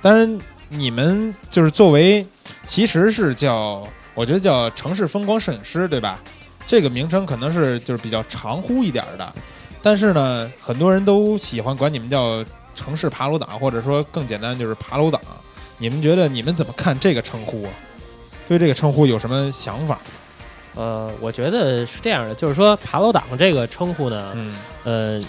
[0.00, 2.26] 当然，你们就是作为，
[2.66, 6.18] 其实是叫，我觉得叫城市风光摄影师，对吧？
[6.66, 9.32] 这个名称可能是就是比较长呼一点儿的，
[9.82, 15.20] 但是呢，很多人都喜欢管你们叫城市爬楼党，或者说更简单就是爬楼党。
[15.78, 17.70] 你们觉得你们怎么看这个称呼啊？
[18.48, 19.98] 对这个称呼有什么想法？
[20.74, 25.22] 呃，我觉得是这样的，就是说爬楼党这个称呼呢，嗯呃，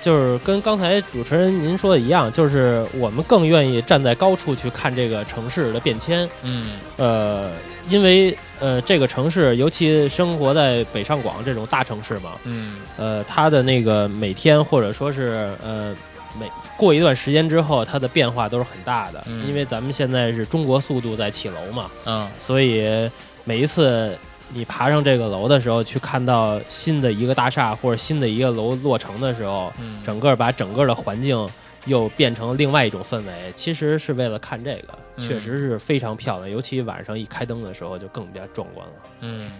[0.00, 6.28] 就是跟刚才主持人您说的一样，就是我们更愿意站在高处去看这个城市的变迁。
[6.42, 7.50] 嗯呃，
[7.88, 15.94] 因为呃，这个城市，尤其生活在北上广这种大城市嘛，嗯呃，它的那个每天或者说是呃
[16.38, 19.22] 每过一段时间之后，它的变化都是很大的。
[19.26, 23.10] 嗯因为咱们现在是中国速度在起楼嘛，啊所以
[23.44, 24.16] 每一次
[24.52, 31.48] 你爬上这个楼的时候，去看到新的一个大厦或者新的一个楼落成的时候，嗯整个把整个的环境
[31.86, 38.92] 又变成另外一种氛围，其实是为了看这个，嗯确实是非常漂亮，尤其晚上一开灯的时候就更加壮观了。
[39.20, 39.50] 嗯，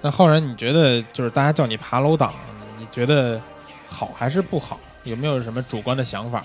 [0.00, 2.34] 那浩然，你觉得就是大家叫你爬楼党，
[2.78, 3.40] 你觉得
[3.88, 4.78] 好还是不好？
[5.04, 6.42] 有没有什么主观的想法？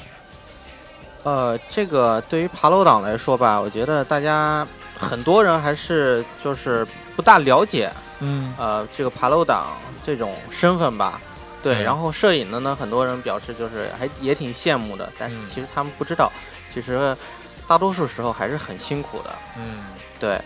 [1.23, 4.65] 呃，这个对于爬楼党来说吧，我觉得大家
[4.99, 6.85] 很多人还是就是
[7.15, 9.67] 不大了解嗯呃这个爬楼党
[10.03, 11.19] 这种身份吧。
[11.63, 16.31] 对，嗯然后摄影的呢，很多人表示就是还也挺羡慕的，但是嗯其实他们不知道，
[16.73, 17.15] 其实
[17.67, 19.29] 大多数时候还是很辛苦的。
[19.57, 19.85] 嗯
[20.19, 20.39] 对，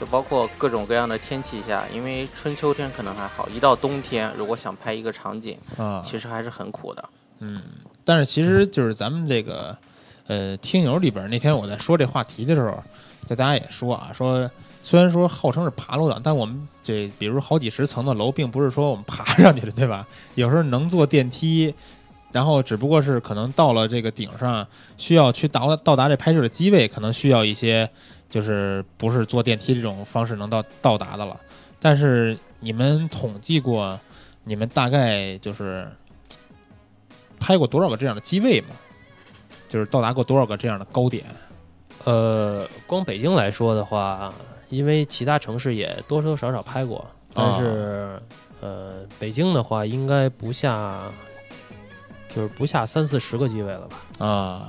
[0.00, 7.08] 就包括各种各样的天气下，因为春秋天可能还好，一到冬天，如果想拍一个场景，啊，其实还是很苦的。
[7.40, 7.62] 嗯，
[8.04, 9.76] 但是其实就是咱们这个
[10.26, 12.82] 呃听友里边，那天我在说这话题的时候，
[13.26, 14.50] 这大家也说啊，说
[14.82, 20.06] 虽然说号称是爬楼党，但我们这比如好几十层的楼，并不是说我们爬上去的，对吧？
[20.34, 21.74] 有时候能坐电梯。
[22.32, 24.66] 然后只不过是可能到了这个顶上，
[24.98, 27.88] 需要去达到达这拍摄的机位，可能需要一些，
[28.28, 31.40] 就是不是坐电梯这种方式能到到达的了。
[31.78, 33.96] 但是你们统计过，
[34.42, 35.86] 你们大概就是
[37.38, 38.70] 拍过多少个这样的机位吗？
[39.68, 41.24] 就是到达过多少个这样的高点？
[42.04, 44.32] 呃，光北京来说的话，
[44.68, 48.20] 因为其他城市也多多少少拍过，但是、
[48.60, 51.10] 呃，北京的话应该不下，
[52.28, 54.26] 就是不下三四十个机位了吧？
[54.26, 54.68] 啊，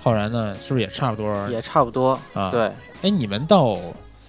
[0.00, 1.48] 浩然呢，是不是也差不多？
[1.48, 2.18] 也差不多。
[2.34, 2.50] 啊，。
[2.50, 2.70] 对，
[3.02, 3.76] 哎，你们到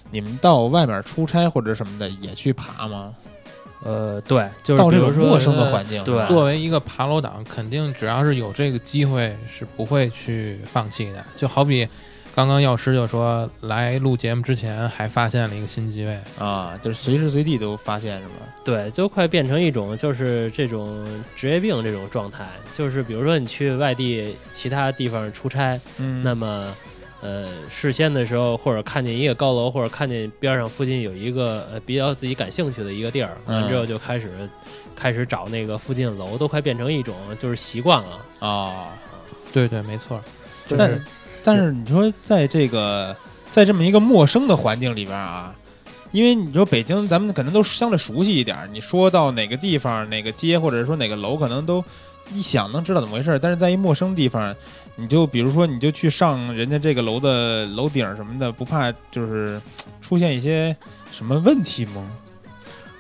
[0.10, 3.14] 你们到外面出差或者什么的也去爬吗？
[3.84, 11.24] 呃，对，就是到这比如说种陌生的环境，对作为一个爬楼党，肯定只要是有这个机会，是不会去放弃的。
[11.36, 11.88] 就好比
[12.36, 18.34] 刚刚药师就说，来录节目之前还发现了一个新机位，啊，就是随时随地都发现是吗？
[18.63, 22.46] 对，就快变成一种就是这种职业病这种状态。
[22.74, 26.68] 就是比如说你去外地其他地方出差，嗯那么
[27.22, 34.50] 呃事先的时候，或者看见一个高楼，或者看见边上附近有一个呃比较自己感兴趣的一个地儿，完之后就开始
[34.96, 38.48] 开始找那个附近的楼，都快变成一种就是习惯了。
[38.48, 38.88] 啊，
[39.54, 40.22] 对对，没错，
[40.68, 41.02] 就但是
[41.44, 43.16] 但是你说在这个
[43.50, 45.54] 在这么一个陌生的环境里边啊，
[46.12, 51.84] 因为你说北京咱们可能都相对熟悉一点，你说到哪个地方、哪个街，或者说哪个楼，可能都
[52.34, 53.39] 一想能知道怎么回事儿。
[53.39, 54.56] 但是在一陌生地方，
[54.96, 59.62] 你就比如说你就去上人家这个楼的楼顶什么的，不怕就是
[60.02, 60.76] 出现一些
[61.12, 62.06] 什么问题吗？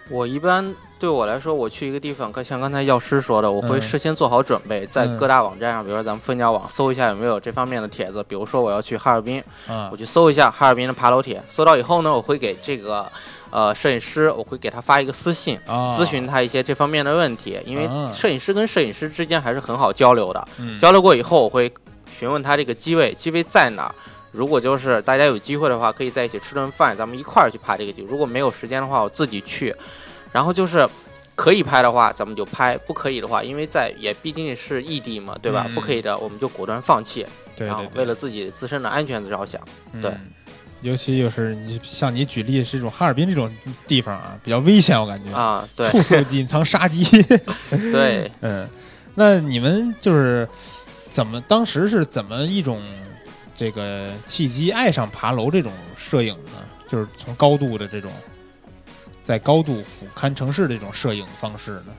[0.09, 8.25] 我一般对我来说，我去一个地方，像刚才药师说的，我会嗯事先做好准备，在嗯各大网站上，比如说咱们蜂鸟网搜一下有没有这方面的帖子。
[8.27, 13.05] 比如说我要去哈尔滨，嗯我去搜一下哈尔滨的爬楼帖，搜到以后呢，我会给这个
[13.51, 20.47] 呃摄影师，我会给他发一个私信，啊，咨询他一些这方面的问题，因为啊摄影师跟摄影师之间还是很好交流的。
[20.57, 21.71] 嗯交流过以后，我会
[22.11, 23.95] 询问他这个机位，机位在哪儿。
[24.31, 28.05] 如果就是大家有机会的话，可以在一起吃顿饭，咱们一块儿去爬这个机。
[28.07, 29.75] 如果没有时间的话，我自己去。
[30.31, 30.87] 然后就是
[31.33, 35.65] 可以拍的话，咱们就拍；不可以的话，因为在也毕竟是异地嘛，对吧？
[35.67, 37.25] 嗯不可以的，我们就果断放弃。
[37.55, 39.59] 对然后为了自己自身的安全着想，
[39.99, 40.27] 对嗯
[40.81, 43.53] 尤其就是你像你举例是一种哈尔滨这种
[43.87, 47.03] 地方啊，比较危险，我感觉啊，对处处隐藏杀机。
[47.91, 48.67] 对，嗯，
[49.15, 50.47] 那你们就是
[51.09, 52.81] 怎么当时是怎么一种
[53.55, 56.51] 这个契机爱上爬楼这种摄影呢？
[56.87, 58.11] 就是从高度的这种
[59.21, 61.93] 在高度俯瞰城市的这种摄影方式呢？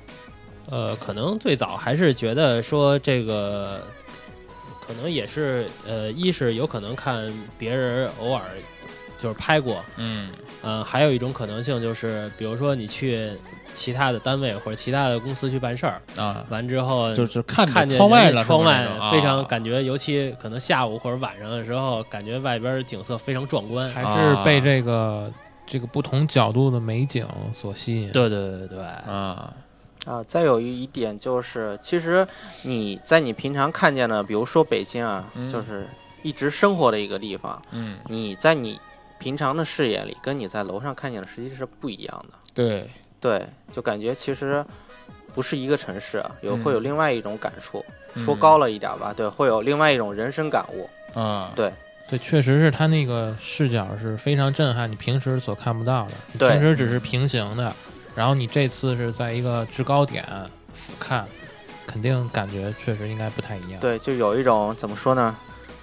[0.71, 3.83] 呃，可能最早还是觉得说这个，
[4.91, 8.43] 可能也是呃，一是有可能看别人偶尔
[9.17, 10.31] 就是拍过，嗯。
[10.63, 13.31] 呃，还有一种可能性就是，比如说你去
[13.73, 23.89] 其他的单位或者其他的公司去办事儿，啊，完之后就是看看见窗外了，窗外非常啊感觉，尤其可能下午或者晚上的时候，感觉外边景色非常壮观。
[23.89, 25.33] 还是被这个
[25.67, 28.11] 这个不同角度的美景所吸引。
[28.11, 29.51] 对对对对，啊，
[30.07, 32.27] 啊，再有一点就是，其实
[32.63, 35.87] 你在你平常看见的，比如说北京啊，嗯就是
[36.23, 38.81] 一直生活的一个地方，嗯，你在你
[39.19, 42.39] 平常的视野里，跟你在楼上看见的实际是不一样的。
[42.55, 42.89] 对，
[43.21, 44.65] 对，就感觉其实
[45.35, 47.85] 不是一个城市，啊有嗯会有另外一种感触。
[47.87, 50.91] 嗯说高了一点吧，对，会有另外一种人生感悟。
[51.15, 51.73] 啊，对
[52.09, 56.15] 对，确实是他那个视角是非常震撼，你平时所看不到的。
[56.37, 57.73] 对平时只是平行的，
[58.15, 60.25] 然后你这次是在一个制高点
[60.75, 61.23] 俯瞰，
[61.87, 65.37] 肯定感觉确实应该不太一样。，对，就有一种怎么说呢，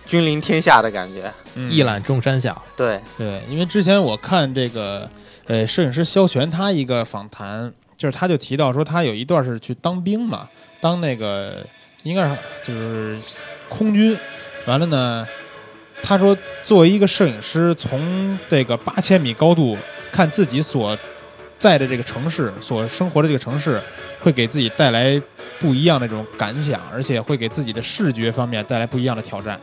[0.05, 1.31] 君临天下的感觉。
[1.55, 2.61] 嗯一览众山小。
[2.75, 5.09] 对，对，因为之前我看这个
[5.47, 10.47] 呃摄影师肖全他一个访谈，就是他就提到说他有一段是去当兵嘛，
[10.79, 11.65] 当那个
[12.03, 13.19] 应该是就是
[13.69, 14.17] 空军，
[14.65, 15.27] 完了呢，
[16.03, 19.77] 他说作为一个摄影师，从这个八千米高度
[20.11, 20.97] 看自己所
[21.57, 23.81] 在的这个城市，所生活的这个城市，
[24.19, 25.21] 会给自己带来
[25.59, 29.59] 不一样的这种感想，而且会给自己的视觉方面带来不一样的挑战。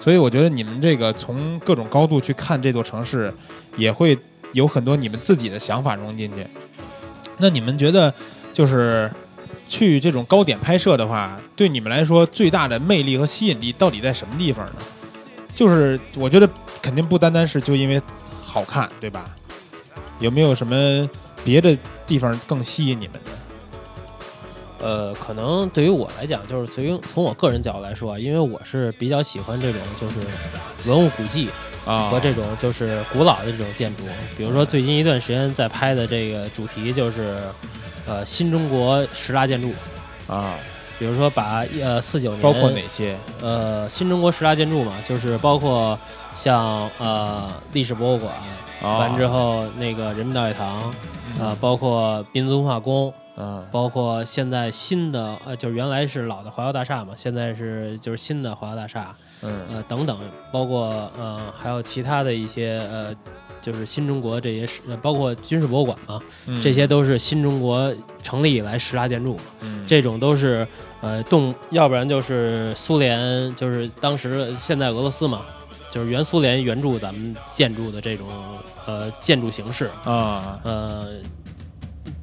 [0.00, 3.32] 所以我觉得你们这个从各种高度去看这座城市，
[3.76, 4.18] 也会
[4.52, 6.46] 有很多你们自己的想法融进去。
[7.38, 8.12] 那你们觉得，
[8.52, 9.10] 就是
[9.68, 14.72] 去这种高点拍摄的话，对你们来说最大的魅力和吸引力到底在什么地方呢？
[15.54, 16.48] 就是我觉得
[16.82, 18.00] 肯定不单单是就因为
[18.42, 19.30] 好看，对吧？
[20.20, 21.08] 有没有什么
[21.44, 21.76] 别的
[22.06, 23.30] 地方更吸引你们的？
[24.86, 30.16] 呃，可能对于我来讲，就是从从我个人角度来说啊，因为我是比较喜欢这种就是
[30.86, 31.48] 文物古迹
[31.86, 34.02] 啊和这种就是古老的这种建筑。
[34.36, 37.38] 比如说最近一段时间在拍的这个主题就是
[38.06, 39.72] 呃新中国十大建筑，
[40.26, 40.54] 啊，
[40.98, 43.16] 比如说把呃四九年包括哪些？
[43.42, 45.98] 呃新中国十大建筑嘛，就是包括
[46.36, 48.32] 像呃历史博物馆，
[48.82, 50.94] 啊完之后那个人民大会堂，
[51.38, 53.12] 嗯呃包括民族文化宫。
[53.36, 60.16] 啊包括现在新的呃，就是原来是老的华侨大厦嘛，现在是就是新的华侨大厦，嗯呃等等，
[60.52, 63.12] 包括呃还有其他的一些呃，
[63.64, 64.68] 就是新中国这些
[65.00, 66.60] 包括军事博物馆嘛，嗯。
[66.60, 67.90] 这些都是新中国
[68.22, 69.82] 成立以来十大建筑嘛，嗯。
[69.86, 70.66] 这种都是
[71.00, 75.46] 呃动，要不然就是苏联，就是当时现在俄罗斯嘛，
[75.90, 78.28] 就是原苏联援助咱们建筑的这种
[78.84, 80.60] 呃建筑形式，啊。
[80.62, 81.08] 呃。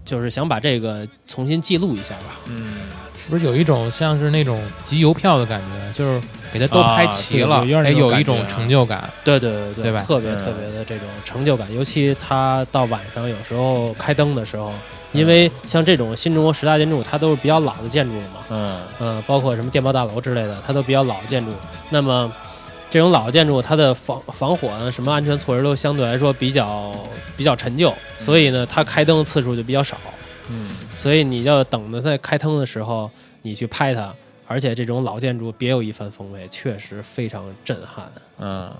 [0.04, 2.74] 就是想把这个重新记录一下吧，嗯。
[2.74, 3.01] 是
[3.32, 5.98] 不是有一种像是那种集邮票的感觉？
[5.98, 9.10] 就是给它都拍齐了，哎，种有一种成就感。
[9.24, 14.74] 对对对对对吧嗯特别特别的这种成就感，尤其它到晚上有时候开灯的时候，
[15.14, 21.54] 因为像这种新中国十大建筑，它都是比较老的建筑嘛，嗯嗯、包括什么电报大楼之类的，它都比较老的建筑。
[21.90, 22.30] 那么
[22.90, 26.94] 这种老建筑，它的防防火啊，什么安全措施都相对来说比较
[27.38, 29.96] 比较陈旧，所以呢，它开灯次数就比较少。
[30.50, 30.70] 嗯
[31.02, 33.10] 所以你要等着在开灯的时候，
[33.42, 34.14] 你去拍它，
[34.46, 38.12] 而且这种老建筑别有一番风味，确实非常震撼。
[38.38, 38.72] 嗯。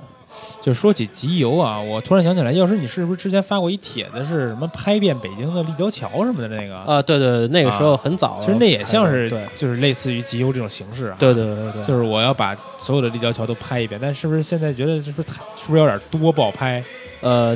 [0.62, 6.78] 就说起集邮啊，我突然想起来，要是你是不是之前发过一帖子，是什么拍遍北京的立交桥什么的那个？
[6.78, 11.18] 啊，对对对，那个时候很早，其实那也像是对就是类似于集邮这种形式啊。
[11.20, 16.82] 对对对对，就是我要把所有的立交桥都拍一遍，但是不是现在觉得是不是太是不是有点多不好拍？
[17.20, 17.54] 呃，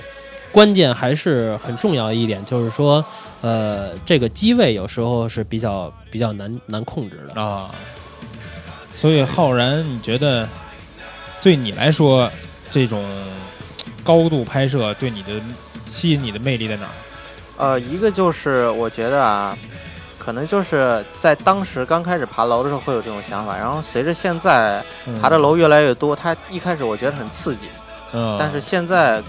[0.55, 3.03] 关键还是很重要的一点，就是说，
[3.41, 7.41] 呃，这个机位有时候是比较比较难难控制的。
[7.41, 7.69] 啊。
[8.95, 10.47] 所以浩然，你觉得
[11.43, 12.31] 对你来说，
[12.71, 13.03] 这种
[14.01, 15.33] 高度拍摄对你的
[15.89, 16.91] 吸引你的魅力在哪儿？
[17.57, 19.57] 呃，一个就是我觉得啊，
[20.17, 24.81] 可能就是在当时刚开始爬楼的时候会有这种想法，然后随着现在
[25.21, 27.63] 爬的楼越来越多，它一开始我觉得很刺激，
[28.13, 29.21] 嗯，但是现在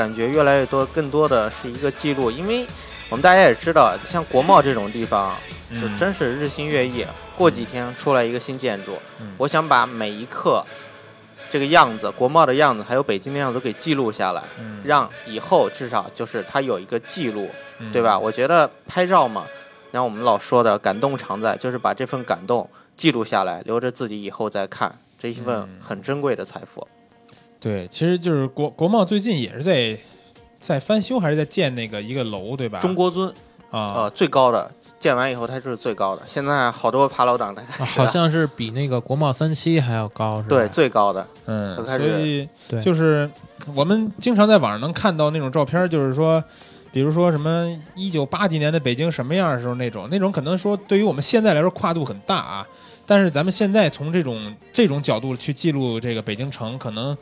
[0.00, 2.66] 感觉越来越多，更多的是一个记录，因为
[3.10, 5.36] 我们大家也知道，像国贸这种地方，
[5.78, 5.98] 就嗯。
[5.98, 7.04] 真是日新月异，
[7.36, 9.34] 过几天出来一个新建筑，嗯。
[9.36, 10.64] 我想把每一刻
[11.50, 14.80] 这个样子，国贸的样子，还有北京的样子都给记录下来，嗯。
[14.82, 17.92] 让以后至少就是它有一个记录，嗯。
[17.92, 18.18] 对吧？
[18.18, 19.44] 我觉得拍照嘛，
[19.90, 25.78] 然后我们老说的感动常在，就是把这份感动记录下来，留着自己以后再看，这一份嗯。
[25.86, 26.88] 很珍贵的财富。
[27.60, 29.96] 对，其实就是国国贸最近也是在
[30.58, 32.78] 在翻修，还是在建那个一个楼，对吧？
[32.78, 33.28] 中国尊，
[33.70, 36.22] 啊，呃，最高的建完以后，它就是最高的。
[36.26, 40.48] 现在好多爬楼党在好像是比那个国贸三期还要高，是吧？
[40.48, 43.30] 对最高的，嗯，所以对就是
[43.74, 46.42] 我们经常在网上能看到那种照片，就是说，
[46.90, 52.66] 比如说什么一九八几年的北京什么样的时候那种，那种可能说对于我们现在来说跨度很大啊，
[53.06, 57.16] 但是咱们现在从这种这种角度去记录这个北京城，可能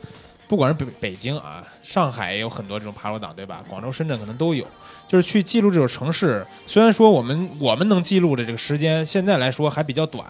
[0.49, 3.63] 不管是北北京啊，上海也有很多这种爬楼党，对吧？
[3.69, 4.65] 广州、深圳可能都有，
[5.07, 6.43] 就是去记录这种城市。
[6.65, 10.25] 虽然说我们我们能记录的这个时间，现在来说还比较短，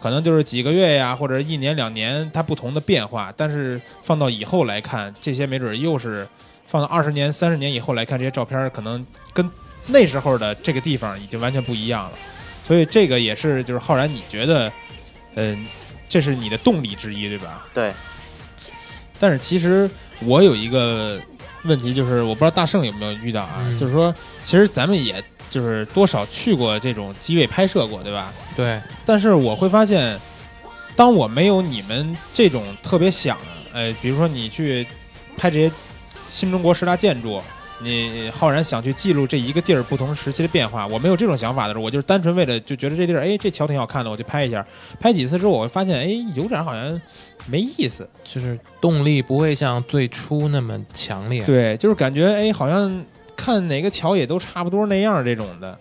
[0.00, 3.34] 可能就是几个月呀，或者一年两年，它不同的变化。
[3.36, 6.24] 但是放到以后来看，这些没准又是
[6.68, 9.50] 放到二十年、三十年以后来看，这些照片可能跟
[9.88, 12.12] 那时候的这个地方已经完全不一样了。
[12.64, 14.72] 所以这个也是就是浩然，你觉得，
[15.34, 15.66] 嗯、
[16.08, 17.66] 这是你的动力之一，对吧？
[17.74, 17.92] 对，
[19.24, 21.18] 但是其实我有一个
[21.64, 25.14] 问题，就是我不知道大圣有没有遇到啊，嗯就是说，其实咱们也
[25.48, 28.34] 就是多少去过这种机位拍摄过，对吧？
[28.54, 30.20] 对，但是我会发现，
[30.94, 33.38] 当我没有你们这种特别想，
[33.72, 34.86] 呃，比如说你去
[35.38, 35.72] 拍这些
[36.28, 37.40] 新中国十大建筑，
[37.80, 44.62] 你浩然想去记录这一个地儿不同时期的变化，我没有这种想法的时候，我就是单纯为了就觉得这地儿，哎，这桥挺好看的，我就拍一下。
[45.00, 47.00] 拍几次之后，我会发现，哎，有点好像
[47.46, 48.08] 没意思。
[48.24, 51.44] 就是动力不会像最初那么强烈。
[51.44, 53.04] 对，就是感觉哎，好像
[53.36, 55.78] 看哪个桥也都差不多那样这种的。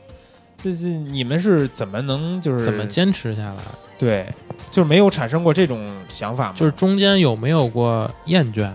[0.64, 3.64] 就是你们是怎么能就是怎么坚持下来？
[3.98, 4.26] 对，
[4.72, 6.56] 就是没有产生过这种想法吗？
[6.58, 8.72] 就是中间有没有过厌倦？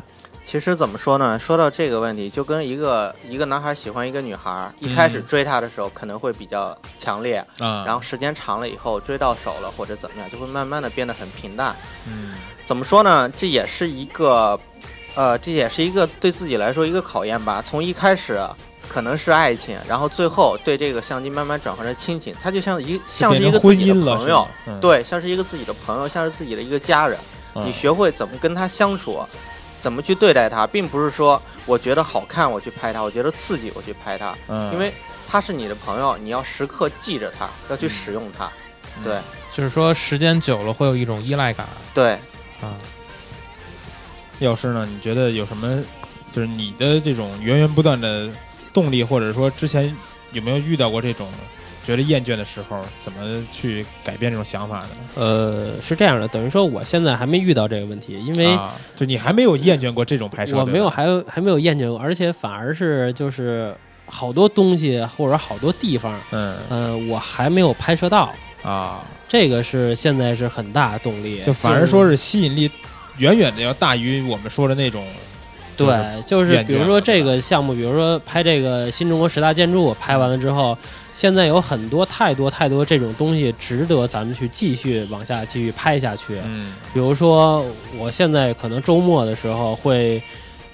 [0.51, 1.39] 其实怎么说呢？
[1.39, 11.77] 说到这个问题，就跟一个一个男孩喜欢一个女孩，一开始嗯追她的时候可能会比较强烈，啊，然后时间长了以后追到手了或者怎么样，就会慢慢的变得很平淡。
[12.07, 13.29] 嗯怎么说呢？
[13.37, 14.59] 这也是一个
[15.15, 17.61] 呃，这也是一个对自己来说一个考验吧。
[17.63, 18.41] 从一开始
[18.89, 27.19] 可能是爱情，然后最后对这个相机慢慢转换成亲情，它就像一像是一个自己的朋友，嗯对，像是一个自己的朋友，像是自己的一个家人。
[27.55, 29.21] 嗯你学会怎么跟他相处，
[29.79, 34.93] 怎么去对待它，并不是说我觉得好看我去拍它，我觉得刺激我去拍它，嗯，因为
[35.27, 38.47] 它是你的朋友，你要时刻记着它，要去使用它。
[38.47, 38.51] 嗯
[39.05, 39.21] 对
[39.55, 42.13] 就是说时间久了会有一种依赖感对，
[42.61, 42.75] 啊。
[44.41, 44.85] 药师呢？
[44.87, 45.83] 你觉得有什么
[46.33, 48.29] 就是你的这种源源不断的
[48.73, 49.97] 动力，或者说之前
[50.33, 51.29] 有没有遇到过这种
[51.89, 54.89] 觉得厌倦的时候，怎么去改变这种想法呢？
[55.15, 63.75] 呃，是这样的，等于说我现在还没遇到这个问题，因为啊，就你还没有厌倦过这种拍摄，我没有还有还没有厌倦过，而且反而是就是
[64.05, 66.59] 好多东西或者好多地方，嗯。
[66.69, 68.31] 嗯、我还没有拍摄到，
[68.63, 72.71] 啊，这个是现在是很大的动力，就反而说是吸引力
[73.17, 75.07] 远远的要大于我们说的那种，
[75.75, 80.77] 对，就是比如说这个项目，比如说拍这个新中国十大建筑，拍完了之后，
[81.19, 86.41] 现在有很多太多太多这种东西值得咱们去继续往下继续拍下去。
[86.45, 86.73] 嗯。
[86.95, 87.67] 比如说，
[87.99, 90.23] 我现在可能周末的时候会，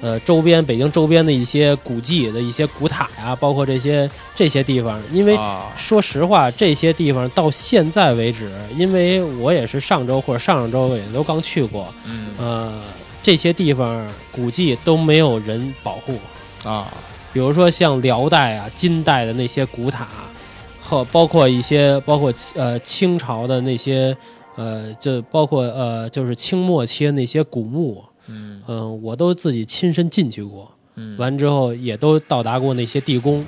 [0.02, 5.72] 呃，周边北京周边的一些古迹的一些古塔呀，包括这些这些地方，因为啊。
[5.78, 12.26] 说实话，这些地方到现在为止，因为我也是上周或者上上周也都刚去过，嗯。
[12.38, 12.82] 呃，
[13.22, 16.18] 这些地方古迹都没有人保护，
[16.68, 16.86] 啊。
[17.32, 20.06] 比如说像辽代啊、金代的那些古塔，
[20.86, 24.14] 和包括一些包括呃清朝的那些
[24.54, 28.62] 呃，就包括呃就是清末期的那些古墓，嗯。
[28.68, 31.16] 嗯、我都自己亲身进去过，嗯。
[31.16, 33.44] 完之后也都到达过那些地宫，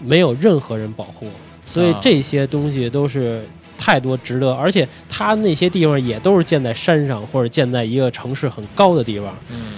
[0.00, 1.28] 没有任何人保护，
[1.64, 1.98] 所以啊。
[2.02, 3.46] 这些东西都是
[3.78, 9.76] 太多值得，而且它那些地方也都是建在山上或者建在一个城市很高的地方，嗯。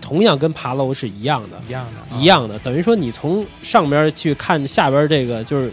[0.00, 1.60] 同样跟爬楼是一样的。
[1.68, 5.72] 一样的，一样的，等于说你从上边去看下边这个就是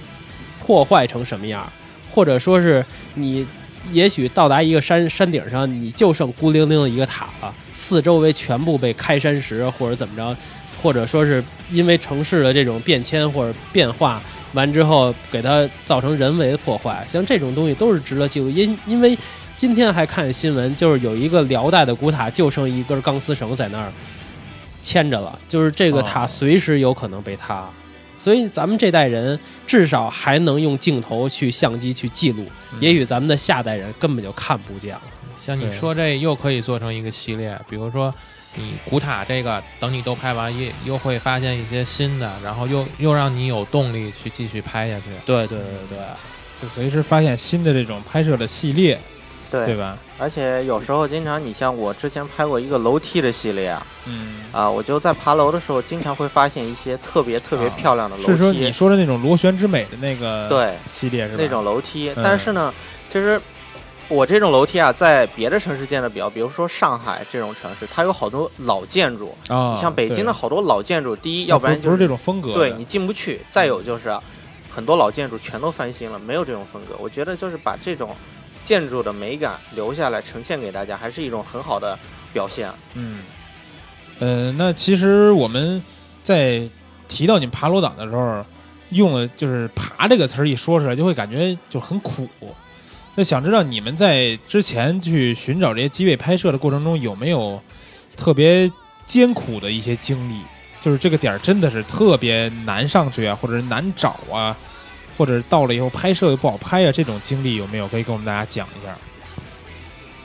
[0.70, 1.68] 破坏成什么样，
[2.12, 3.44] 或者说是你
[3.92, 10.38] 也许到达一个山山顶上，你就剩孤零零的一个塔了，四周围全部被开山石或者怎么着，
[10.80, 14.22] 或者说是因为城市的这种变迁或者变化。
[14.54, 18.48] 完之后，给它造成人为的破坏，像这种东西都是值得记录。
[18.48, 19.18] 因因为
[19.58, 23.92] 今天还看新闻，就是有一个辽代的古塔，就剩一根钢丝绳在那儿
[24.84, 27.68] 牵着了，就是这个塔哦随时有可能被塌。
[28.20, 35.02] 所以咱们这代人至少还能用镜头去相机去记录，嗯也许咱们的下代人根本就看不见了。
[35.40, 38.14] 像你说这又可以做成一个系列，比如说
[38.56, 45.06] 你古塔这个，等你都拍完，又又会发现一些新的，然后又又让你有动力去继续拍下去。
[45.26, 45.98] 对对对对，
[46.62, 49.00] 就随时发现新的这种拍摄的系列，
[49.50, 49.98] 对对吧？
[50.20, 57.74] 而且有时候经常，你像我之前拍过一个楼梯的系列啊，嗯，啊，我就在爬楼的时候，经常会发现一些特别特别啊。
[57.78, 61.42] 漂亮的楼是说你梯，说的那种螺旋之美的那个对系列是吧？
[61.42, 62.12] 那种楼梯。
[62.16, 62.22] 嗯。
[62.22, 62.74] 但是呢，
[63.08, 63.42] 其实
[64.10, 74.14] 我这种楼梯啊，在别的城市见的比较，比如说上海这种城市，它有好多老建筑，啊，你像北京的好多老建筑，第一，要不然就不是这种风格，对你进不去；再有就是
[74.70, 76.96] 很多老建筑全都翻新了，没有这种风格。
[77.00, 78.14] 我觉得就是把这种
[78.64, 81.98] 建筑的美感留下来，呈现给大家，还是一种很好的
[82.32, 82.72] 表现。
[82.94, 83.22] 嗯，
[84.20, 85.82] 呃，那其实我们
[86.22, 86.62] 在
[87.08, 88.46] 提到你们爬楼党的时候，
[88.90, 92.28] 用了就是“爬”这个词儿一说出来，就会感觉就很苦。
[93.16, 97.62] 那想知道你们在之前去寻找这些机位拍摄的过程中，有没有
[98.16, 98.72] 特别
[99.06, 100.42] 艰苦的一些经历？
[100.82, 104.56] 就是这个点儿真的是特别难上去啊，或者是难找啊，
[105.20, 107.86] 或者到了以后拍摄又不好拍啊，这种经历有没有？
[107.90, 108.96] 可以跟我们大家讲一下。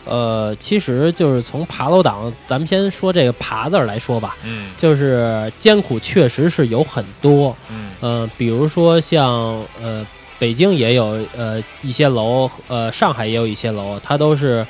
[0.05, 4.71] 呃，其实就是从爬楼党，咱们先说这个“爬”字儿来说吧，嗯。
[4.77, 7.91] 就是艰苦确实是有很多，嗯。
[8.01, 10.07] 呃，比如说像呃
[10.39, 14.65] 北京也有呃一些楼，呃上海也有一些楼，它都是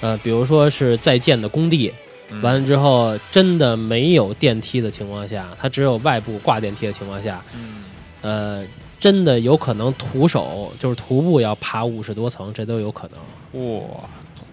[0.00, 1.92] 呃比如说是在建的工地，
[2.30, 2.42] 嗯。
[2.42, 7.84] 完了之后真的没有电梯的情况下，它只有外部挂电梯的情况下，嗯。
[8.22, 8.66] 呃
[8.98, 13.78] 真的有可能徒手就是徒步要爬五十多层，这都有可能。
[13.80, 13.86] 哇，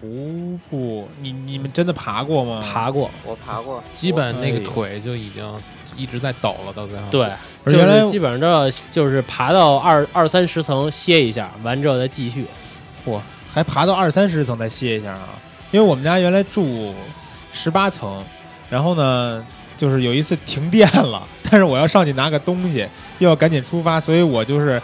[0.00, 2.62] 徒步，你你们真的爬过吗？
[2.72, 5.44] 爬过，我爬过，基本那个哎腿就已经
[5.96, 7.02] 一直在抖了，到最后。
[7.10, 7.26] 对，
[7.66, 12.46] 就而原来是基本上都要就是爬到二二三十层歇一下，完之后再继续。
[13.06, 13.20] 哇，
[13.52, 15.30] 还爬到二三十层再歇一下啊！
[15.72, 16.94] 因为我们家原来住
[17.52, 18.24] 十八层，
[18.70, 19.44] 然后呢，
[19.76, 22.86] 就是有一次停电了， 但是我要上去拿个东西，
[23.18, 24.80] 又要赶紧出发，所以我就是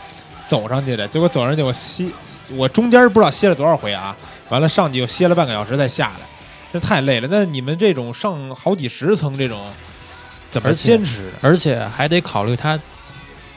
[0.47, 1.07] 走上去的。
[1.09, 2.07] 结果走上去，我歇，
[2.55, 4.17] 我中间不知道歇了多少回啊！
[4.49, 6.27] 完了上去又歇了半个小时再下来，
[6.73, 7.29] 这太累了。
[7.31, 9.61] 但是你们这种上好几十层这种，
[10.51, 11.33] 怎么坚持的？
[11.41, 12.79] 而且还得考虑它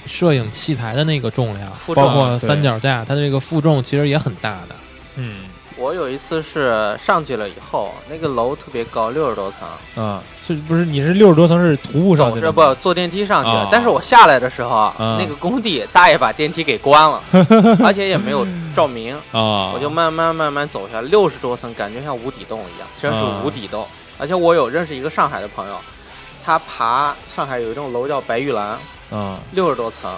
[0.05, 4.75] 摄影器材的那个重量，包括三脚架，它的这个负重其实也很大的。
[5.15, 5.39] 嗯
[5.85, 9.67] 我有一次是上去了以后，那个楼特别高，六十多层，
[10.03, 12.63] 啊，是不是你是六十多层是徒步上去的吗？
[12.65, 13.65] 着不坐电梯上去啊。
[13.65, 13.69] 的。
[13.71, 17.21] 但是我下来的时候，啊那个工地大爷把电梯给关了，
[17.85, 18.43] 而且也没有
[18.75, 23.43] 照明，啊，我就慢慢慢慢走下来，六十多层，感觉像无底洞一样，真是啊。
[23.45, 23.85] 无底洞。
[24.17, 25.77] 而且我有认识一个上海的朋友，
[26.43, 28.79] 他爬上海有一栋楼叫白玉兰，
[29.11, 29.37] 啊。
[29.51, 30.11] 六十多层，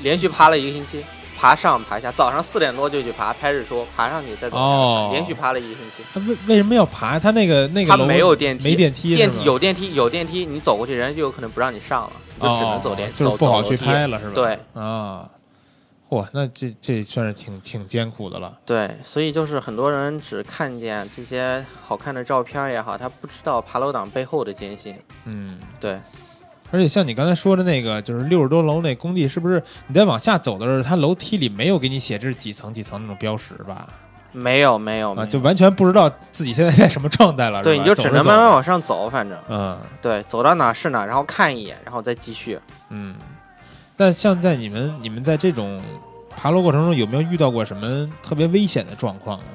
[0.00, 1.04] 连续爬了一个星期，
[1.38, 6.02] 爬上爬下，早上四点多就去爬，拍日出，爬上去再走下来，哦连续爬了一个星期。
[6.12, 7.16] 他为为什么要爬？
[7.16, 14.32] 他那个那个他楼没有电梯，没电梯，电梯有电梯有电梯，你走过去，人家就有可能不让你上了，你就只能走电，哦就是走不好去楼梯拍了是吧？
[14.34, 15.28] 对啊，
[16.08, 18.58] 嚯，那这这算是挺挺艰苦的了。
[18.66, 24.96] 对，所以就是很多人只看见这些好看的照片也好，他不知道爬楼党背后的艰辛。
[25.24, 26.00] 嗯，对，
[26.70, 33.86] 而且像你刚才说的那个，就是六十多楼那工地，是不是你在往下走的时候，它楼梯里没有给你写这是几层几层那种标识吧？
[34.32, 37.62] 没有没有啊，没有，就完全不知道自己现在在什么状态了。
[37.62, 42.58] 对，你就只能慢慢往上走，反正嗯对，走到哪是哪，然后看一眼，然后再继续。
[42.90, 43.14] 嗯。
[43.96, 45.80] 那像在你们你们在这种
[46.36, 49.48] 爬楼过程中，有没有遇到过什么特别危险的状况啊？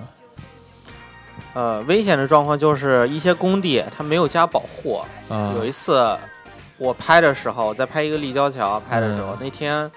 [1.54, 5.00] 呃，危险的状况就是一些工地它没有加保护。
[5.30, 6.18] 嗯，有一次
[6.78, 9.38] 我拍的时候，在拍一个立交桥拍的时候，嗯。
[9.40, 9.90] 那天。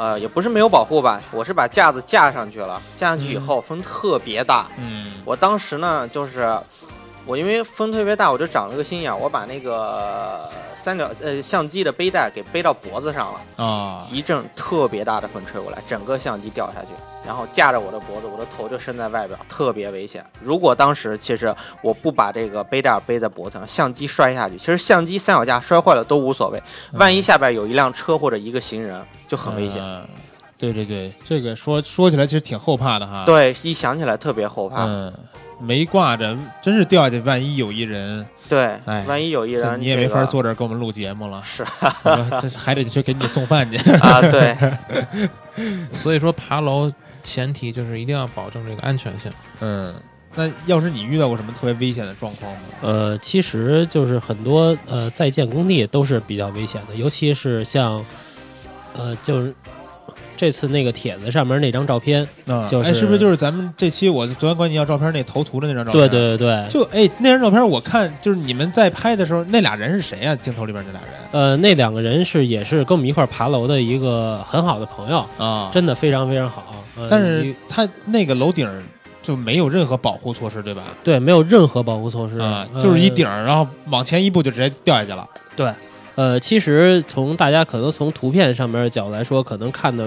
[0.00, 5.10] 呃，也不是没有保护吧，我是把架子架上去了，架上去以后风特别大，嗯。
[5.24, 6.56] 我当时呢，就是
[7.28, 10.40] 我因为风特别大，我就长了个心眼，我把那个
[10.74, 16.88] 三角呃相机的背带给背到脖子上了，啊一阵特别大的风吹过来，整个相机掉下去，
[17.26, 20.24] 然后架着我的脖子，我的头就伸在外边，特别危险。
[20.40, 26.62] 如果当时其实我不把这个背带背在脖子上，相机摔下去，其实相机三脚架摔坏了都无所谓，
[26.94, 29.82] 万一下边有一辆车或者一个行人就很危险。
[29.82, 30.02] 嗯
[30.60, 34.86] 对对对，这个说说起来其实挺后怕的哈。，对，一想起来特别后怕。
[34.86, 35.14] 嗯，
[35.60, 41.64] 没挂着，真是掉下去，万一有一人，对哎，万一有一人、你也没法坐这儿给我们录节目了，是
[42.04, 43.76] 我说这还得去给你送饭去。
[43.98, 44.56] 啊，对。
[45.92, 46.92] 所以说爬楼
[47.24, 49.30] 前提就是一定要保证这个安全性。
[49.60, 49.92] 嗯，
[50.36, 52.60] 那要是你遇到过什么特别危险的状况吗？
[52.82, 58.04] 呃，其实就是很多呃在建工地都是比较危险的，尤其是像
[58.94, 59.52] 呃就是
[60.38, 66.08] 这次那个帖子上面那张照片，啊，就是哎，是不是就是咱们这期我昨天管你要照片那头图的那张照片？
[66.08, 70.34] 对对对对，就哎，那张照片我看就是你们在拍的时候，那俩人是谁啊？
[70.36, 76.84] 镜头里边那俩人呃那两个人是也是跟我们一块爬楼的一个很好的朋友，啊真的非常非常好。
[76.96, 78.68] 呃、但是他那个楼顶
[79.20, 80.84] 就没有任何保护措施，对吧？
[81.02, 85.28] 对没有任何保护措施啊，呃就是一顶儿，然后往前一步就直接掉下去了。
[86.18, 90.04] 呃，其实从大家可能从图片上面的角度来说，可能看的，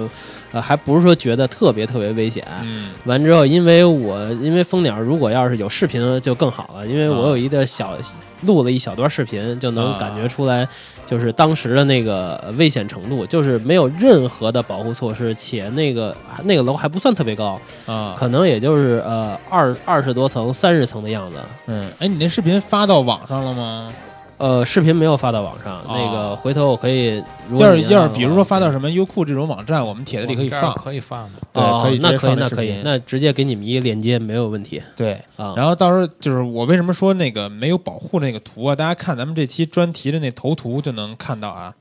[0.51, 2.45] 呃，还不是说觉得特别特别危险。
[2.63, 7.97] 嗯完之后，因为我因为蜂鸟如果要是有视频就更好了，因为我啊有一个小
[8.41, 10.67] 录了一小段视频，就能啊感觉出来，
[11.05, 21.37] 就是当时的那个呃危险程度，就是没有任何的保护措施，且那个那个楼还不算特别高，啊，可能也就是呃二二十多层、三十层的样子。
[21.67, 23.93] 嗯，哎，你那视频发到网上了吗？
[24.41, 28.71] 呃，视频没有发到网上，那哦个回头我可以，如果要是你要是比如说发到。
[28.71, 30.73] 什么优酷这种网站，我们帖子里可以放。
[30.75, 31.39] 可以放的。
[31.51, 35.53] 对哦可以直接那可以，放视频，那可以那直接给你们一个链接，没有问题对，啊。
[35.57, 38.73] 然后到时候就是我为什么说那个没有保护那个图啊？
[38.73, 41.73] 大家看咱们这期专题的那头图就能看到啊，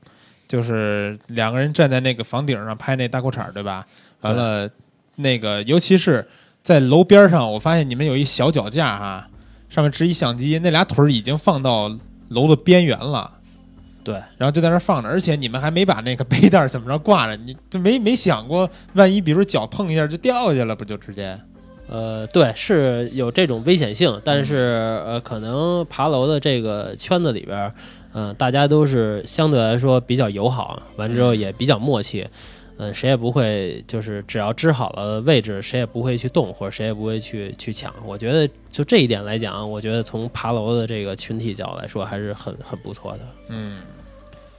[0.49, 3.87] 就是两个人站在那个房顶上拍那大裤衩，对吧？
[4.19, 4.69] 完了，
[5.15, 6.27] 那个尤其是
[6.61, 9.27] 在楼边上，我发现你们有一小脚架哈、
[9.69, 11.89] 上面支一相机，那俩腿儿已经放到
[12.31, 13.31] 楼的边缘了。
[14.03, 21.39] 对，然后就在那儿放着，而且你们还没把那个背带儿怎么着挂着，你就没没想过，万一比如脚碰一下就掉下去了，不就直接？
[21.87, 27.73] 呃，对，是有这种危险性，但是呃，可能爬楼的这个圈子里边儿，
[28.13, 32.29] 嗯、大家都是相对来说比较友好，完之后也比较默契，嗯、
[32.83, 37.93] 嗯谁也不会就是只要支好了位置，谁也不会去动，或者谁也不会去去抢。
[38.03, 43.19] 我觉得就这一点来讲，我觉得从爬楼的这个群体角度来说，还是很很不错的。
[43.49, 43.83] 嗯，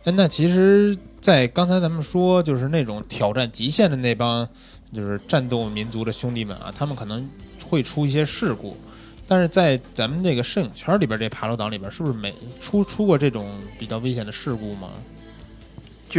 [0.04, 4.48] 那其实，在刚才咱们说，就是那种挑战极限的那帮，
[4.94, 7.28] 就是战斗民族的兄弟们啊，他们可能
[7.68, 8.76] 会出一些事故，
[9.26, 13.50] 但是在咱们这个摄影圈里边，这爬楼党里边，是不是没出出过这种
[13.80, 14.90] 比较危险的事故吗？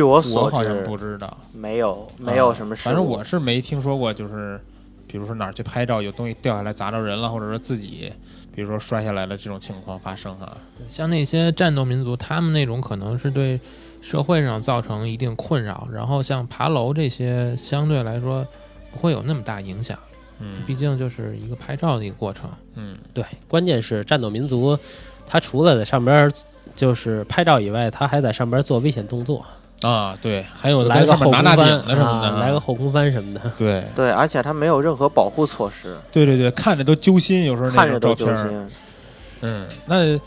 [0.02, 4.60] 我据我所知好像知，不知道，没有没有什么事、啊反正我是没听说过，就是
[5.08, 8.12] 比如说哪儿去拍照，有东西掉下来砸着人了，或者说自己，
[8.56, 10.58] 比如说摔下来了这种情况发生哈。
[10.90, 13.60] 像那些战斗民族，他们那种可能是对
[14.02, 18.46] 社会上造成一定困扰，然后像爬楼这些相对来说
[18.92, 19.98] 不会有那么大影响，
[20.40, 22.50] 嗯毕竟就是一个拍照的一个过程。
[22.76, 24.78] 嗯对，关键是战斗民族，
[25.28, 26.32] 他除了在上边儿
[26.76, 29.46] 就是拍照以外，他还在上边儿做危险动作，
[29.84, 33.42] 啊，对，还有来个后拿空翻拿顶的什么的，啊，来个后空翻什么的。
[33.58, 38.26] 对对，而且它没有任何保护措施，对对对，看着都揪心，有时候那看着都揪。
[38.28, 38.70] 心。
[39.42, 40.20] 嗯，那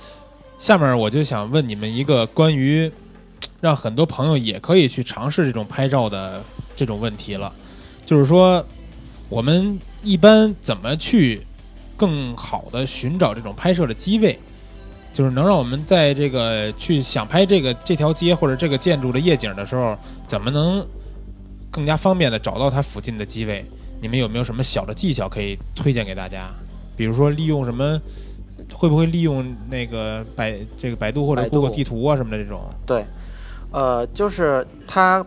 [0.59, 2.90] 下面我就想问你们一个关于
[3.61, 6.42] 让很多朋友也可以去尝试这种拍照的
[6.74, 7.50] 这种问题了，
[8.04, 8.64] 就是说
[9.30, 11.46] 我们一般怎么去
[11.96, 14.38] 更好的寻找这种拍摄的机位，
[15.16, 19.96] 就是能让我们在这个去想拍这个这条街或者这个建筑的夜景的时候，
[20.26, 20.86] 怎么能
[21.70, 23.64] 更加方便的找到它附近的机位？
[23.98, 26.50] 你们有没有什么小的技巧可以推荐给大家？
[26.94, 27.98] 比如说利用什么？
[28.74, 32.60] 会不会利用那个百这个百度或者 Google 地图啊什么的这种？
[32.84, 33.06] 对，
[33.70, 35.24] 呃，就是它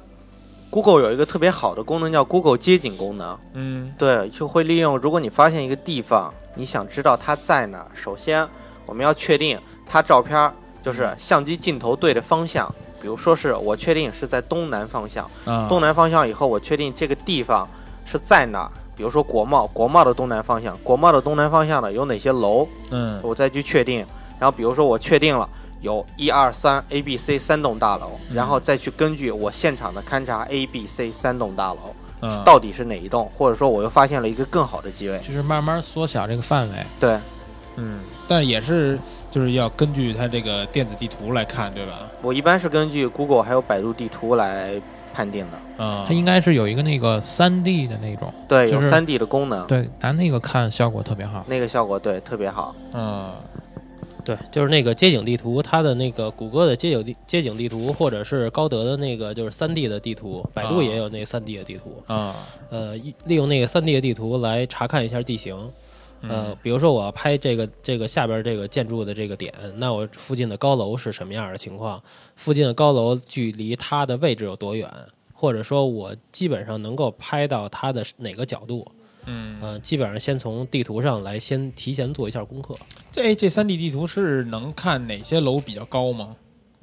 [0.70, 4.96] Google 有一个特别好的功能叫 Google 街景功能，嗯对，就会利用。
[5.00, 8.48] 如果你发现一个地方，你想知道它在哪儿，首先
[8.90, 12.68] 我们要确定它照片儿就是相机镜头对的方向。
[13.00, 17.66] 比如说是我确定是在东南方向，嗯，东南方向以后，我确定这个地方
[18.04, 18.72] 是在哪儿。
[18.96, 24.06] 比如说国贸，国贸的东南方向，国贸的东南方向呢有哪些楼，嗯我再去确定。
[24.38, 25.48] 然后比如说我确定了
[25.80, 35.18] 有一二三 A、B、C 三栋大楼，嗯然后再去根据我现场的勘察 A、B、C 三栋大楼嗯，到底是哪一栋，或者说我又发现了一个更好的机位。
[35.20, 36.86] 就是慢慢缩小这个范围。
[37.00, 37.18] 对，
[37.78, 38.98] 嗯，但也是
[39.32, 42.08] 就是要根据它这个电子地图来看，对吧？
[42.22, 44.80] 我一般是根据 Google 还有百度地图来
[45.12, 45.60] 判定的。
[45.80, 51.44] 嗯它应该是有一个那个三 D 的那种，对，就是有三 D 的功能，对，拿那个看效果特别好。
[51.48, 52.76] 那个效果对特别好。
[52.94, 53.34] 嗯
[54.26, 62.04] 对，就是那个街景地图，它的那个谷歌的街景地街景地图，或者是高德的那个就是三 D 的地图，百度啊也有那三 D 的地图。
[62.06, 62.36] 啊
[62.70, 65.56] 呃，一利用那个三 D 的地图来查看一下地形。
[66.22, 72.02] 呃嗯，比如说我要拍这个这个下边这个建筑的这个点，那我附近的高楼是什么样的情况？
[72.36, 74.92] 附近的高楼距离它的位置有多远？
[75.34, 78.86] 或者说我基本上能够拍到它的哪个角度？
[79.26, 82.76] 嗯，呃，基本上先从地图上来先提前做一下功课。
[83.12, 86.36] 这哎这三 D 地图是能看哪些楼比较高吗？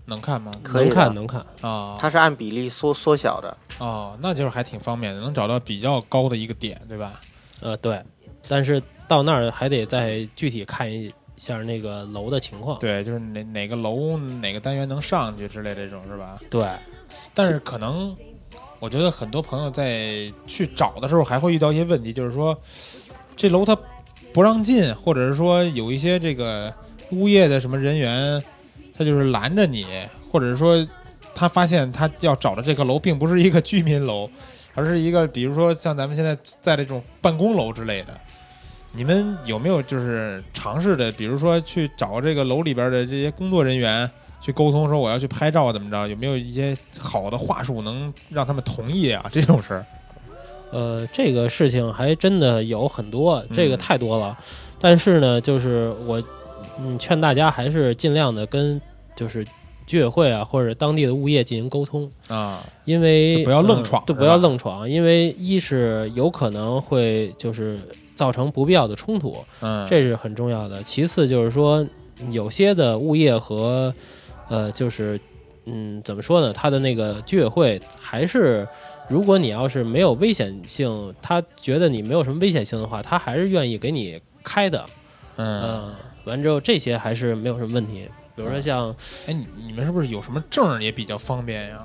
[0.06, 0.52] 能看吗？
[0.62, 3.56] 可以能看能看，啊它是按比例缩缩小的。
[3.78, 7.20] 哦，那就是还挺方便的，能找到比较高的一个点，对吧？
[7.60, 8.00] 呃，对，
[8.46, 12.78] 但是到那儿还得再具体看一下那个楼的情况。
[12.78, 16.38] 对，就是哪哪个楼哪个单元能上去之类这种是吧？
[16.48, 16.66] 对，
[17.34, 18.16] 但是可能
[18.78, 22.58] 我觉得很多朋友在去找的时候还会遇到一些问题，就是说
[23.36, 23.76] 这楼它
[24.32, 26.72] 不让进，或者是说有一些这个
[27.10, 28.42] 物业的什么人员，
[28.96, 29.86] 他就是拦着你，
[30.30, 30.86] 或者是说
[31.34, 34.28] 他发现他要找的这个楼并不是一个居民楼，
[34.74, 38.18] 而是一个比如说像咱们现在在这种办公楼之类的。
[38.96, 46.08] 你们有没有就是尝试的，比如说去找这个楼里边的这些工作人员去沟通，说我要去拍照怎么着？
[46.08, 49.28] 有没有一些好的话术能让他们同意啊？
[49.30, 49.84] 这种事儿，
[50.70, 54.36] 呃，这个事情还真的有很多，这个嗯太多了。
[54.80, 56.22] 但是呢，就是我
[56.78, 58.80] 嗯劝大家还是尽量的跟
[59.14, 59.44] 就是
[59.86, 67.78] 居委会啊或者当地的物业进行沟通，啊，因为不要愣呃闯是对，不要愣闯，因为一是有可能会就是
[68.14, 70.82] 造成不必要的冲突，嗯，这是很重要的。
[70.82, 71.86] 其次就是说，
[72.30, 73.94] 有些的物业和
[74.48, 75.20] 呃，就是
[75.66, 76.52] 嗯，怎么说呢？
[76.52, 78.66] 他的那个居委会还是，
[79.08, 84.84] 如果你要是没有危险性，他觉得你没有什么危险性的话，他还是愿意给你开的。
[85.36, 88.08] 嗯，嗯，完之后这些还是没有什么问题。
[88.36, 88.94] 比如说像
[89.26, 91.78] 哎，你你们是不是有什么证儿也比较方便呀？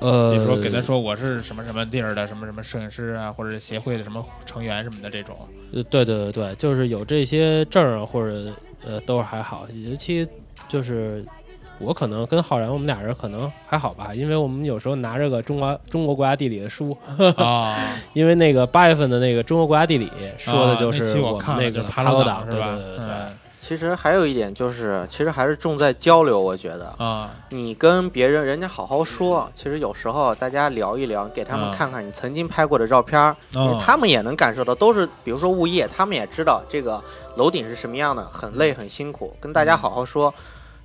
[0.00, 5.36] 呃，比如说给他说我是什么什么地儿的什么什么摄影师啊，或者是协会的什么成员什么的这种。
[5.72, 8.50] 呃，对对对对，就是有这些证儿啊，或者
[8.84, 9.66] 呃，都是还好。
[9.84, 10.26] 尤其
[10.68, 11.22] 就是
[11.78, 16.96] 我可能跟浩然，我们俩人可能还好吧，因为我们有时候拿着个中国中国国家地理的书，
[17.36, 17.76] 啊，
[18.14, 22.74] 因为那个八月份的那个中国国家地理说的就是我们那个就是楼爬党，对是吧？
[22.74, 23.06] 对对对对。
[23.06, 23.26] 嗯
[23.70, 26.40] 其实还有一点就是，其实还是重在交流。
[26.40, 33.32] 我觉得啊，你跟别人人家好好说，其实有时候大家聊一聊，给他们啊看看你曾经拍过的照片
[33.78, 37.00] 他们也能感受到，都是比如说物业，他们也知道这个
[37.36, 40.34] 楼顶是什么样的，很累很辛苦，跟大家好好说。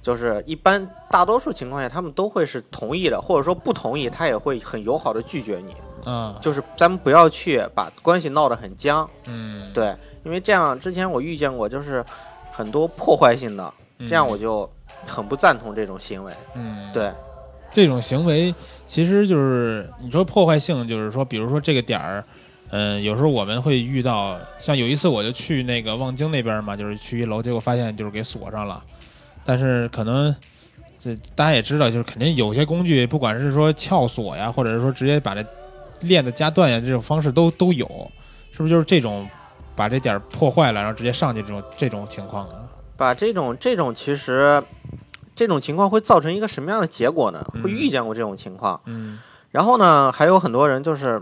[0.04, 5.76] 就是一般大多数情况下他们都会是同意的，或者说不同意，他也会很友好的拒绝你。
[6.06, 12.06] 嗯，就是咱们不要去把关系闹得很僵，嗯，对，因为这样之前我遇见过，就是
[12.56, 14.70] 很多破坏性的，嗯，这样我就
[15.06, 16.32] 很不赞同这种行为。
[16.53, 17.12] 嗯，对，
[17.70, 18.53] 这种行为
[18.88, 22.24] 其实就是你说破坏性，就是说，比如说这个点儿，
[22.70, 28.84] 嗯、有时候我们会遇到，像有一次我就去那个望京那边嘛，就是去一楼，结果发现就是给锁上了，
[29.43, 30.36] 但是可能。
[30.97, 35.45] 这大家也知道，就是肯定有些工具，不管是说撬锁呀，或者是说直接把这
[35.99, 37.86] 链子夹断呀，这种方式都都有，
[38.51, 39.30] 是不是就是这种
[39.76, 42.56] 把这点破坏了，然后直接上去这种这种情况啊？
[42.98, 44.64] 把这种这种其实
[45.36, 47.46] 这种情况会造成一个什么样的结果呢？
[47.54, 49.20] 嗯会遇见过这种情况，嗯
[49.52, 51.22] 然后呢，还有很多人就是，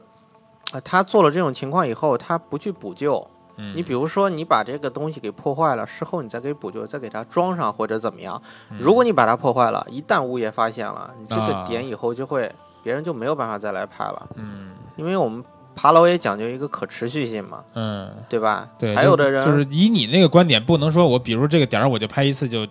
[0.71, 3.27] 呃，他做了这种情况以后，他不去补救。
[3.57, 8.41] 嗯，你比如说，你把这个东西给破坏了，事后你再给补救，再给它装上或者怎么样。
[8.71, 12.51] 嗯如果你把它破坏了，一旦物业发现了，你这个啊点以后就会
[12.81, 15.43] 别人就没有办法再来拍了，嗯因为我们
[15.75, 18.69] 爬楼也讲究一个可持续性嘛，嗯，对吧？
[18.77, 22.67] 对，还有的人就是以你那个观点，不能说我比如这个点儿我就拍一次就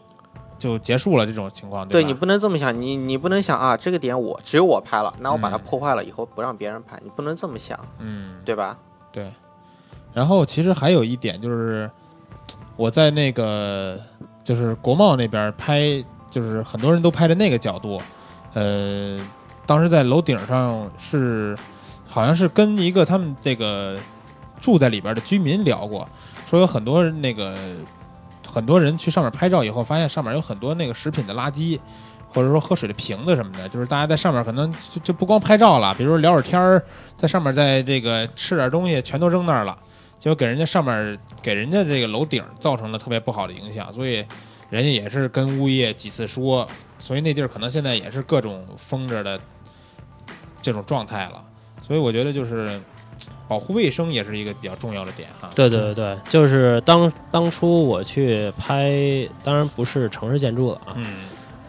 [0.59, 1.89] 就结束了这种情况，吧？
[1.91, 8.79] 对你不能这么想，你你不能想啊，这个点我只有我拍了，那我把它嗯破坏了以后不让别人拍，你不能这么想，嗯对吧？
[9.11, 9.31] 对。
[10.13, 11.91] 然后其实还有一点就是，
[12.77, 13.99] 我在那个
[14.45, 17.99] 就是国贸那边拍，就是很多人都拍的那个角度，
[18.53, 19.19] 呃，
[19.65, 21.57] 当时在楼顶上是
[22.13, 23.97] 好像是跟一个他们这个
[24.61, 26.07] 住在里边的居民聊过，
[26.49, 27.57] 说有很多那个
[28.47, 31.81] 很多人去上面拍照以后，发现上面有很多那个食品的垃圾。
[32.35, 36.83] 或者说喝水的瓶子什么的，就是大家在上面可能就就不光拍照了，比如说聊会儿天儿，
[37.15, 39.77] 在上面在这个吃点东西，全都扔那儿了，
[40.19, 44.25] 结果给人家上面给人家这个楼顶造成了特别不好的影响，所以
[44.71, 46.67] 人家也是跟物业几次说，
[46.99, 49.39] 所以那地儿可能现在也是各种封着的
[50.63, 51.45] 这种状态了，
[51.83, 52.81] 所以我觉得就是
[53.47, 55.51] 保护卫生也是一个比较重要的点哈。
[55.55, 61.05] 对对对，就是当当初我去拍，当然不是城市建筑了啊，嗯。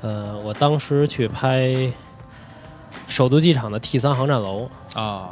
[0.01, 1.91] 呃，我当时去拍
[3.07, 5.29] 首都机场的 T 三航站楼，啊。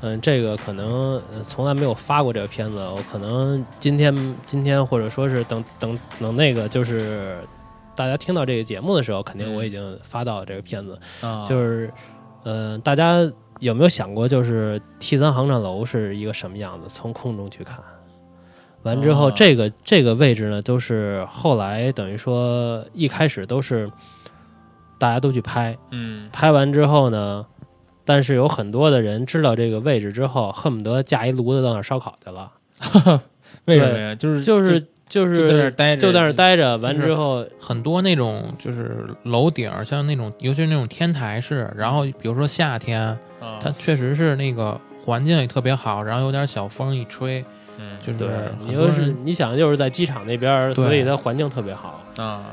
[0.00, 4.14] 嗯，这个可能呃从来没有发过这个片子，我可能今天
[4.46, 7.40] 今天或者说是等等等那个就是
[7.96, 11.92] 大家听到这个节目的时候，肯定我已经发到这个片子，啊，就是
[12.44, 16.86] 呃，大家有没有想过，就是 T 三航站楼是一个什么样子？
[16.88, 17.78] 从空中去看，
[18.82, 19.32] 完之后，哦。
[19.34, 23.90] 这个这个位置呢，都是后来等于说一开始都是
[24.98, 26.28] 大家都去拍，嗯。
[26.32, 27.46] 拍完之后呢，
[28.04, 32.52] 但是有很多的人知道这个位置之后，恨不得架一炉子到那烧烤去了，
[33.66, 34.14] 为什么呀？
[34.14, 43.00] 就是就是就就在那待着，就在那儿待着，完之后很多那种就是楼顶儿，像那种尤其是那种天台式，然后比如说夏天，
[43.40, 47.44] 啊，它确实是那个环境也特别好，然后有点小风一吹，
[47.78, 48.28] 嗯就是
[48.60, 52.02] 你就是你想就是在机场那边儿，所以它环境特别好。
[52.18, 52.46] 啊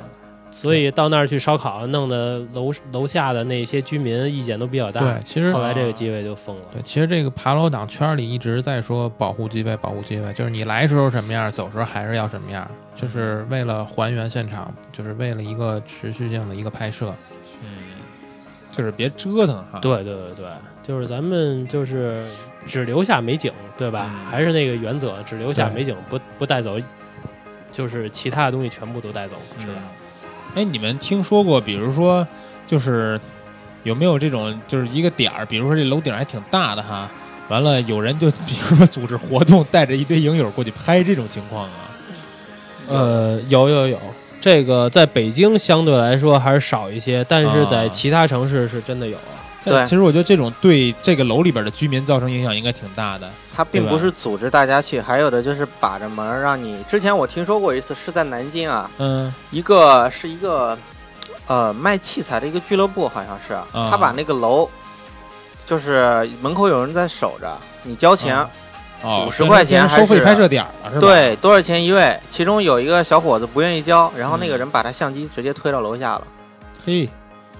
[0.61, 5.01] 所以到那儿去烧烤，弄得楼楼下的那些居民意见都比较大。
[5.01, 6.61] 对，其实后来这个机位就封了。
[6.71, 17.13] 对，其实这个爬楼党圈里一直在说保护机位，保护机位，就是你来时候什么样，走时候还是要什么样，就是为了还原现场，就是为了一个持续性的一个拍摄。
[17.61, 17.67] 嗯，
[18.71, 19.79] 就是别折腾哈。
[19.81, 20.47] 对对对对，
[20.81, 22.25] 就是咱们就是
[22.65, 24.09] 只留下美景，对吧？
[24.09, 26.79] 嗯还是那个原则，只留下美景，不不带走，
[27.73, 29.73] 就是其他的东西全部都带走，是吧？
[30.55, 32.25] 哎，你们听说过，比如说，
[32.65, 33.19] 就是
[33.83, 37.09] 有没有这种，就是一个点儿，比如说这楼顶还挺大的哈，
[37.49, 41.91] 完了有人就比如说组织活动，带着一堆影友过去拍这种情况啊？
[42.87, 43.99] 呃，有有有，
[44.39, 49.17] 这个在北京相对来说还是少一些，但是在啊其他城市是真的有。
[49.17, 49.34] 但
[49.73, 53.29] 对其实我觉得这种对这个楼里边的居民造成影响应该挺大的。
[53.55, 56.83] 他并不是组织大家去，还有的就是把着门让你。
[56.87, 60.77] 之前我听说过一次，是在南京啊，嗯一个是一个
[61.47, 64.69] 呃卖器材的一个俱乐部，好像是，他把那个楼
[65.65, 70.99] 就是门口有人在守着，你交钱，啊五十块钱还是收费拍摄点儿了是吧？
[70.99, 72.19] 对，多少钱一位？
[72.29, 76.27] 其中有一个小伙子不愿意交，然后那个嗯人把他相机直接推到楼下了。
[76.85, 77.09] 嘿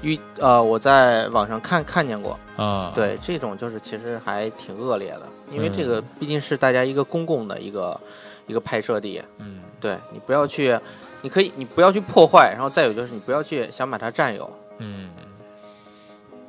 [0.02, 8.00] 遇呃，我在网上看看见过，啊，对这种就是其实还挺恶劣的，因为嗯这个毕竟是大家一个公共的一个
[8.48, 10.78] 一个拍摄地，嗯对你不要去，
[11.22, 14.50] 你可以你不要去破坏，然后再有就是你不要去想把它占有。
[14.78, 15.10] 嗯，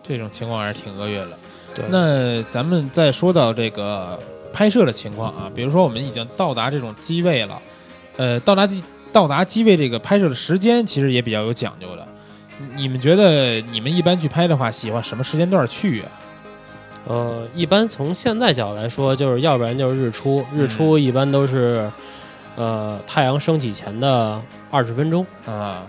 [0.02, 1.38] 这种情况还是挺恶劣的。
[1.74, 4.18] 对那咱们再说到这个
[4.52, 7.60] 拍摄的情况啊，比如说我们已经到达这种机位了，
[8.16, 8.82] 呃，到达机
[9.12, 12.06] 到达机位这个拍摄的时间其实也比较有讲究的。
[12.74, 16.08] 你们觉得你们一般去拍的话，喜欢什么时间段去啊？
[17.06, 21.88] 呃，一般从现在角度来说，就是要不然就是日出，日出一般都是
[22.56, 24.40] 呃太阳升起前的
[24.70, 25.86] 二十分钟，啊，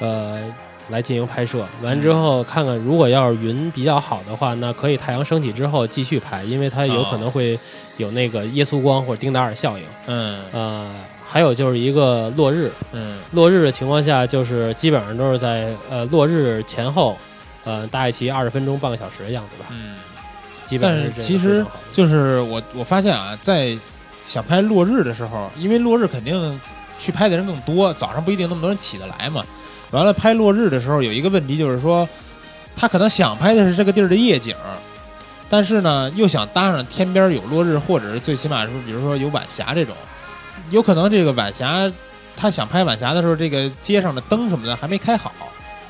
[0.00, 0.40] 呃
[0.88, 1.64] 来进行拍摄。
[1.82, 7.56] 完之后看看，如果要是云比较好的话，那可以太阳升起之后继续拍，因为它有可能会
[7.98, 9.84] 有那个耶稣光或者丁达尔效应。
[10.06, 10.90] 嗯呃，
[11.30, 13.18] 还有就是一个落日，嗯。
[13.32, 17.16] 落日的情况下，就是基本上都是在呃落日前后，
[17.64, 19.96] 呃大概其二十分钟半个小时的样子吧，嗯。
[20.64, 23.76] 基本上但是这个其实就是我我发现啊，在
[24.24, 26.60] 想拍落日的时候，因为落日肯定
[26.98, 29.44] 去拍的人更多，早上不一定那么多人起得来嘛。
[29.90, 32.06] 完了拍落日的时候，有一个问题就是说，
[32.76, 34.54] 他可能想拍的是这个地儿的夜景，
[35.48, 39.94] 但是呢又想搭上天边有落日，或者是最起码是比如说有晚霞这种，
[40.70, 41.90] 有可能这个晚霞
[42.36, 45.32] 他想拍晚霞的时候，这个街上的灯什么的还没开好，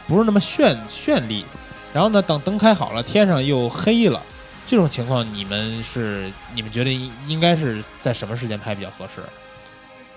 [0.07, 1.45] 不是那么绚绚丽。
[1.93, 4.23] 然后呢，等灯开好了，天上又黑了。
[4.67, 9.23] 这种情况，你们是你们觉得应应该是在什么时间拍比较合适？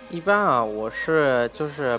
[0.09, 1.97] 一般啊，我是就是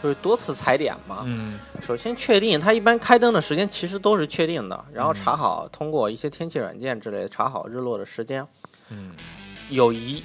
[0.00, 1.22] 就是多次踩点嘛。
[1.24, 8.46] 嗯首先确定它一般开灯的时间其实都是确定的，然后嗯查好通过一些天气软件之类的查好日落的时间。
[8.90, 9.12] 嗯
[9.68, 10.22] 有一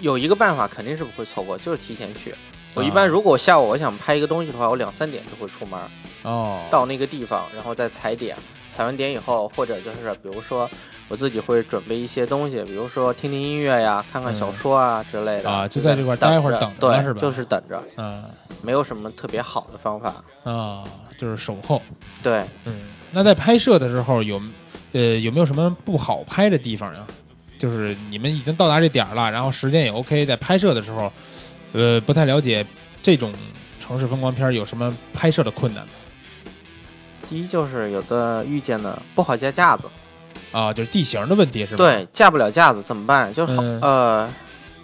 [0.00, 2.34] 有一个办法肯定是不会错过，就是提前去。
[2.74, 5.78] 我一啊般如果下午我想拍一个东西的话，我两三点就会出门
[6.22, 8.36] 哦，到那个地方，然后再踩点。
[8.68, 10.68] 踩完点以后，或者就是比如说
[11.06, 15.48] 我自己会准备一些东西，比如说听听音乐呀、看看小说啊之类的。
[15.48, 18.24] 啊就就在这块儿待会儿等着是吧对，就是等着，嗯
[18.62, 20.12] 没有什么特别好的方法。
[20.42, 20.82] 啊，
[21.16, 21.80] 就是守候。
[22.20, 22.80] 对，嗯，
[23.12, 24.42] 那在拍摄的时候有
[24.90, 27.06] 呃有没有什么不好拍的地方呀？
[27.64, 31.10] 就是你们已经到达这点儿了，然后时间也 OK，在拍摄的时候，
[31.72, 32.62] 呃，不太了解
[33.02, 33.32] 这种
[33.80, 35.92] 城市风光片儿有什么拍摄的困难吗？
[37.26, 39.88] 第一就是有的遇见的不好架架子，
[40.52, 41.78] 啊，就是地形的问题是吧？
[41.78, 43.32] 对，架不了架子怎么办？
[43.32, 44.30] 就好、嗯呃，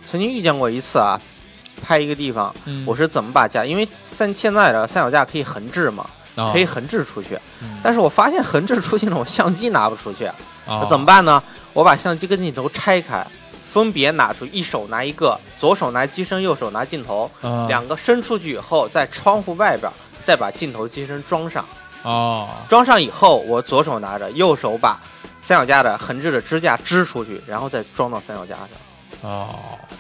[0.02, 1.20] 曾经遇见过一次啊，
[1.82, 3.62] 拍一个地方，嗯，我是怎么把架？
[3.62, 10.30] 因为现现在的三脚架可以横置嘛，啊可以横置出去，嗯但是我发现横置出去呢，我相机拿不出去，
[10.74, 11.42] 啊怎么办呢？
[11.72, 13.26] 我把相机跟镜头拆开，
[13.64, 19.90] 分别拿出，一手拿一个，左手拿机身，右手拿镜头，啊两个伸出去以后，在窗户外边
[20.22, 21.64] 再把镜头机身装上。
[22.02, 24.98] 哦装上以后，我左手拿着，右手把
[25.40, 28.68] 三脚架的横置的支架支出去，然后再装到三脚架上。
[29.22, 29.54] 哦，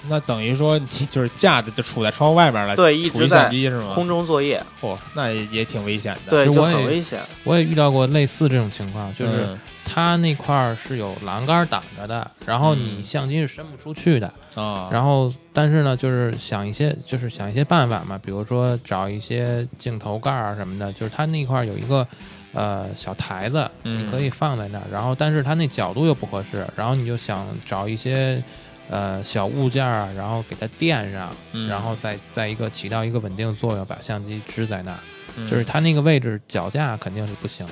[0.08, 3.92] 那等于说你就是架子就杵在窗户外边了，对，一直在相机是吗？
[3.94, 6.30] 空中作业，嚯、那也也挺危险的。
[6.30, 7.20] 对，就我也很危险。
[7.44, 9.60] 我也遇到过类似这种情况，就是嗯
[9.92, 13.04] 它那块儿是有栏杆挡着的，然后你嗯。
[13.04, 14.32] 相机是伸不出去的。
[14.54, 22.06] 啊，然后，但是呢，就是想一些，就是想一些办法嘛，比如说找一些镜头盖儿啊什么的，就是它那块儿有一个
[22.52, 24.06] 呃小台子，嗯。
[24.06, 28.42] 你可以放在那儿，然后但是它那角度又不合适，然后你就想找一些
[28.90, 31.68] 呃小物件儿啊，然后给它垫上，嗯。
[31.68, 34.98] 然后再再一个起到一个稳定作用，把相机支在那儿，
[35.36, 35.46] 嗯。
[35.48, 37.66] 就是它那个位置脚架肯定是不行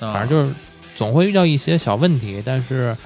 [0.00, 0.12] 的，啊。
[0.12, 0.54] 反正就是
[0.96, 2.96] 总会遇到一些小问题，但是，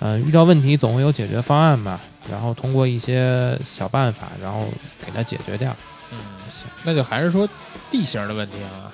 [0.00, 1.98] 嗯，遇到问题总会有解决方案嘛。
[2.28, 4.66] 然后通过一些小办法，然后
[5.04, 5.74] 给它解决掉。
[6.10, 6.18] 嗯，
[6.50, 7.48] 行，那就还是说
[7.88, 8.90] 地形的问题啊。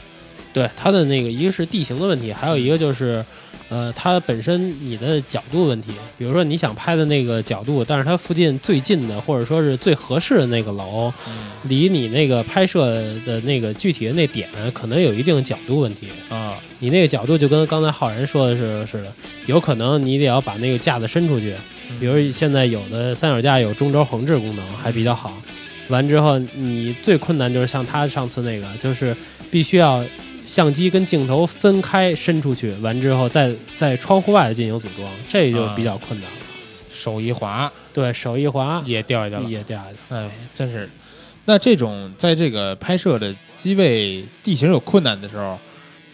[0.52, 3.24] 对它的那个一个是地形的问题，还有一个就是，
[3.72, 5.92] 呃，它本身你的角度问题。
[6.18, 12.94] 比如说你想拍的那个角度，但是它附近最近的或者说是最合适的那个楼，嗯离你那个拍摄
[13.24, 16.08] 的那个具体的那点可能有一定角度问题。
[16.28, 19.10] 啊，你那个角度就跟刚才浩然说的是似的，
[19.46, 21.54] 有可能你得要把那个架子伸出去。
[21.98, 25.32] 比如现在有的三脚架有中轴横置功能，还比较好。
[25.88, 29.16] 完之后，你最困难就是像他上次那个，就是
[29.50, 30.04] 必须要
[30.44, 36.36] 相机跟镜头分开伸出去，完之后再在窗户外进行组装，这就比较困难了。
[36.92, 39.50] 手一滑对手一滑也掉下去了。
[39.50, 39.96] 也掉下去。
[40.14, 40.88] 哎，真是。
[41.44, 45.58] 那这种在这个拍摄的机位地形有困难的时候，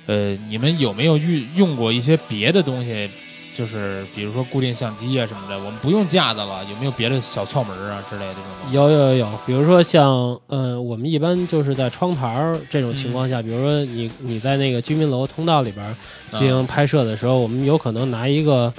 [0.06, 3.10] 呃，你们有没有遇用过一些别的东西？
[3.58, 8.76] 就是比如说固定相机啊什么的，我们不用架子了，有没有别的小窍门啊之类的这种东西？
[8.76, 10.08] 有有有，比如说像
[10.46, 15.92] 呃，我们一般就是在窗台儿这种情况下，比如说你你在那个居民楼通道里边儿
[16.38, 18.72] 进行拍摄的时候，我们有可能拿一个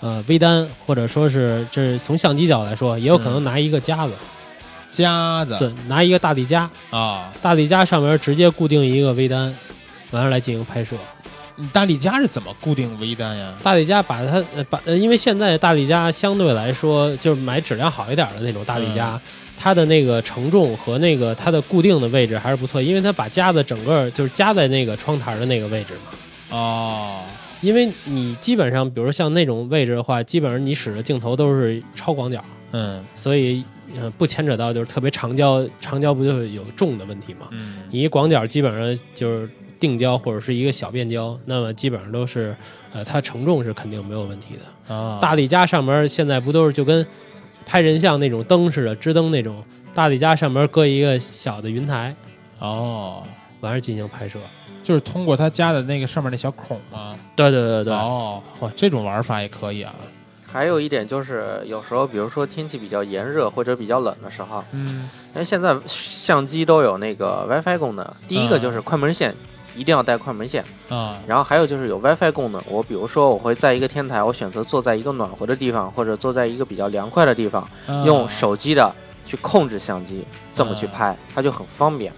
[0.00, 4.14] 呃微单，或者说是这是从相机角来说，也有可能拿一个夹子，
[4.90, 9.54] 夹子对，拿一个大底夹，啊，大底夹上面直接固定一个微单，
[10.10, 10.96] 完了来进行拍摄。
[11.56, 13.54] 你大力加是怎么固定微单呀？
[13.62, 19.20] 大力加把它呃把呃，因为现在大力加相对来说就是买质量好一点的那种大力加，
[19.56, 26.56] 它的那个承重和那个它的固定的位置还是不错，因为它把夹子整个就是夹在那个窗台的那个位置嘛。
[26.56, 27.20] 哦，
[27.60, 33.64] 因为你基本上，比如像那种位置的话，基本上你使的镜头都是超广角，嗯所以
[34.00, 37.46] 呃不牵扯到就是特别长焦，长焦不就是有重的问题吗？
[37.52, 39.48] 嗯你一广角基本上就是
[39.86, 42.56] 定焦或者是一个小变焦，那么基本上都是
[42.92, 44.94] 呃它承重是肯定没有问题的。
[44.94, 47.06] 啊，大力加上面现在不都是就跟
[47.66, 49.62] 拍人像那种灯似的，支灯那种，
[49.94, 52.14] 大力加上面搁一个小的云台，
[52.58, 53.22] 哦，
[53.60, 54.38] 完事儿进行拍摄。
[54.82, 57.16] 就是通过它加的那个上面那小孔吗？
[57.36, 59.94] 对对对对，哦，哇，这种玩法也可以啊。
[60.46, 68.08] 还有一点就是，有时候比如说天气比较炎热或者比较冷的时候，嗯因为现在相机都有那个 WiFi 功能。
[68.28, 69.34] 第一个嗯就是快门线，
[69.76, 70.64] 一定要带快门线。
[70.88, 72.62] 啊然后还有就是有 WiFi 功能。
[72.68, 78.94] 我比如说我会在一个天台，我选择坐在一个暖和的地方，或者坐在一个比较凉快的地方，啊用手机的
[79.24, 82.12] 去控制相机，这么去啊拍，它就很方便。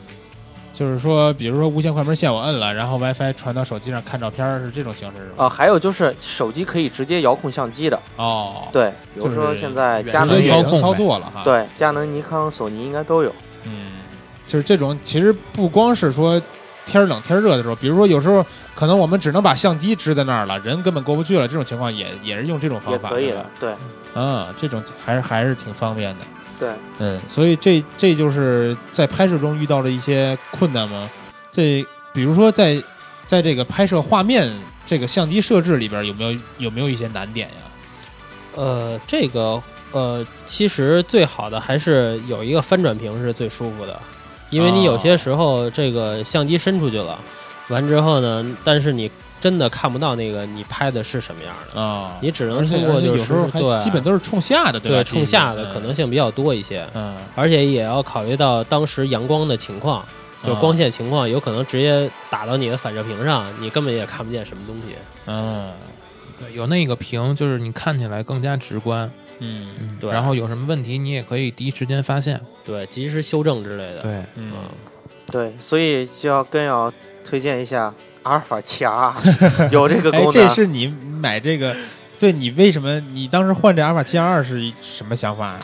[0.73, 5.47] 就是说，比如说无线快门线我摁了，然后 WiFi 传到手机上看照片，是这种形式是吧？
[5.47, 13.35] 啊，还有就是手机可以直接遥控相机的，哦，对，比如说现在佳能也能操作了哈。，对佳能、尼康、索尼应该都有。
[13.65, 13.93] 嗯，
[14.47, 16.39] 就是这种，其实不光是说
[16.87, 23.75] 天儿冷天儿热的时候，比如说有时候可能我们只能把相机支在那儿了，人根本过不去了，这种情况也也是用这种方法，也可以了，对
[24.15, 26.25] 啊，这种还是还是挺方便的。
[26.59, 31.11] 对，嗯，所以这这就是在拍摄中遇到了一些困难吗？
[31.53, 31.85] 这
[32.15, 32.83] 比如说在
[33.27, 34.51] 在这个拍摄画面
[34.87, 37.55] 这个相机设置里边有没有有没有一些难点呀？
[38.55, 39.63] 呃，这个
[39.93, 44.01] 呃，其实最好的还是有一个翻转屏是最舒服的，
[44.51, 47.19] 因为你有些时候这个相机伸出去了，
[47.69, 53.85] 完之后呢，但是你真的看不到那个你拍的是什么样的，啊，你只能通过就是有时候对。
[53.85, 55.05] 基本都是冲下的，对吧？
[55.05, 55.75] 冲下的嗯。
[55.75, 60.05] 可能性比较多一些，嗯，而且也要考虑到当时阳光的情况，
[60.47, 64.83] 就光线情况，有可能直接打到你的反射屏上，你根本也看不见什么东西。
[65.27, 65.71] 嗯。
[66.39, 69.11] 对，有那个屏，就是你看起来更加直观。
[69.39, 72.41] 嗯嗯，对然后有什么问题，你也可以第一时间发现。
[72.65, 74.01] 对，及时修正之类的。
[74.03, 74.59] 对，嗯嗯，
[75.31, 76.93] 对，所以就要更要
[77.25, 79.15] 推荐一下阿尔法七 R，
[79.71, 80.33] 有这个哎功，能。
[80.33, 80.87] 这是你
[81.21, 81.77] 买这个，
[82.19, 85.61] 对你为什么你当时换这阿尔法七二是什么想法啊？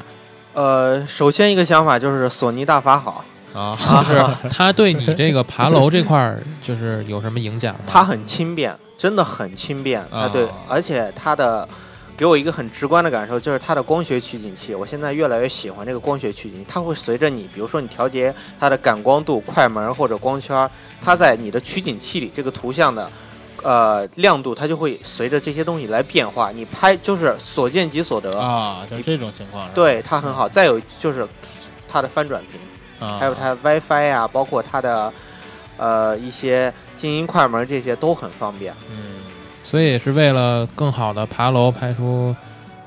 [0.55, 3.75] 呃，首先一个想法就是索尼大法好，啊，
[4.07, 7.81] 就 是 它对你这个爬楼这块儿，就是有什么影响吗？
[7.87, 10.01] 它很轻便，真的很轻便。
[10.11, 11.67] 啊对，啊而且它的
[12.17, 14.75] 给我一个很直观的感受，就是它的光学取景器。
[14.75, 20.69] 我现在越来越喜欢这个光学取景器，它会随着你，比如说你调节它的感光度、快门或者光圈，
[21.01, 23.11] 它在你的取景器里这个图像的。
[23.65, 29.71] 呃，亮度它就会随着这些东西来变化，你拍就是所见即所得，啊，就这种情况？
[29.73, 30.49] 对它很好。
[30.49, 31.25] 再有就是
[31.87, 32.61] 它的翻转屏，
[32.99, 35.13] 啊，还有它的 WiFi 啊，包括它的
[35.77, 38.75] 呃一些静音快门这些都很方便。
[38.91, 39.22] 嗯
[39.65, 42.35] 所以也是为了更好的爬楼，拍出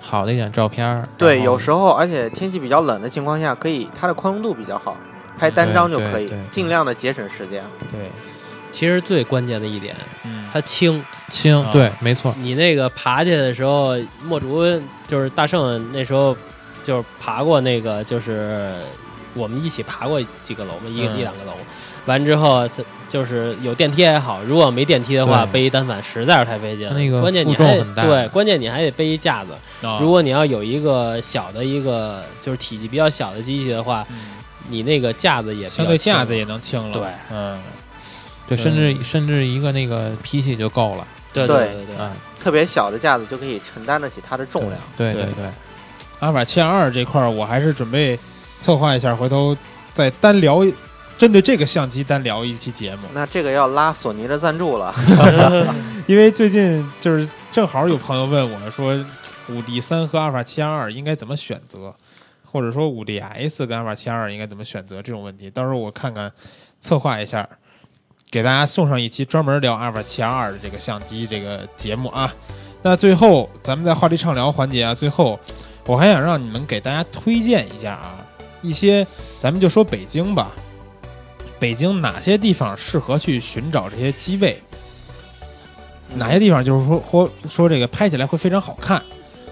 [0.02, 1.08] 好的一点照片儿。
[1.18, 4.98] 对，有时候而且天气比较冷的情况下，可以它的宽容度比较好，
[5.38, 7.64] 拍单张就可以尽量的节省时间。
[7.92, 8.12] 对，
[8.72, 11.04] 其实最关键的一点，嗯，它轻。
[11.30, 12.32] 轻，啊对，没错。
[12.38, 14.64] 你那个爬去的时候，墨竹
[15.08, 16.38] 就是大圣那时候
[16.84, 18.76] 就是爬过那个，就是
[19.34, 21.54] 我们一起爬过几个楼嘛，一个、嗯一两个楼。
[22.06, 26.94] 完之后，它就是有电梯还好，如果没电梯的话，背一单反实在是太费劲了。
[26.94, 28.04] 那个关键你负重还很大。
[28.04, 29.52] 对，关键你还得背一架子。
[29.86, 34.16] 啊如果你要有一个小的一个就是体积比较小的机器的话，嗯。
[34.68, 37.62] 你那个架子也相对架子也能轻了，对，嗯，
[38.48, 41.06] 对，甚至甚至一个那个脾气就够了。
[41.32, 41.68] 对对。
[41.68, 44.74] 对对啊，特别小的架子就可以承担得起它的重量。
[44.98, 45.34] 对对对。
[45.36, 45.46] 对，
[46.20, 48.18] 阿尔法七二这块儿我还是准备
[48.60, 49.56] 策划一下，回头
[49.94, 50.66] 再单聊，
[51.18, 54.94] 针对这个相机单聊一期节目，那这个要拉索尼的赞助了。
[56.08, 58.94] 因为最近就是正好有朋友问我说，
[59.50, 61.96] 五 D 三和阿尔法七二应该怎么选择，
[62.44, 66.32] 或者说五 D S 跟阿尔法七二应该怎么选择这种问题，到时候我看看
[66.80, 67.48] 策划一下，
[68.30, 72.32] 给大家送上一期专门聊阿尔法七二的这个相机这个节目啊。
[72.84, 75.40] 那最后咱们在话题畅聊环节啊，最后
[75.88, 78.20] 我还想让你们给大家推荐一下啊，
[78.62, 79.08] 一些
[79.40, 80.52] 咱们就说北京吧，
[81.60, 84.62] 北京哪些地方适合去寻找这些机位？
[86.16, 89.02] 哪些地方就是说说说这个拍起来会非常好看？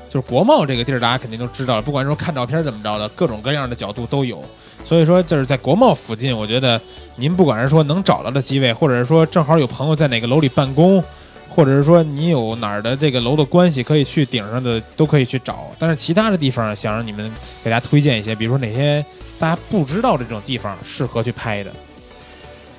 [0.10, 4.40] 就是国贸这个地儿，大家肯定都知道了，不管说看照片怎么着的，各种各样的角度都有。
[4.86, 6.80] 所以说，就是在国贸附近，我觉得
[7.16, 11.04] 您不管是说能找到的机位，或者是说正好有朋友在哪个楼里办公，
[11.50, 15.72] 或者是说你有哪儿的这个楼的关系可以去顶上的，都可以去找。
[15.80, 17.32] 但是其他的地方，想让你们
[17.64, 19.04] 给大家推荐一些，比如说哪些
[19.40, 21.74] 大家不知道的这种地方适合去拍的。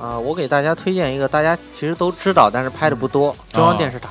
[0.04, 4.10] 啊、我给大家推荐一个大家其实都知道，但是拍的不多，中央电视塔。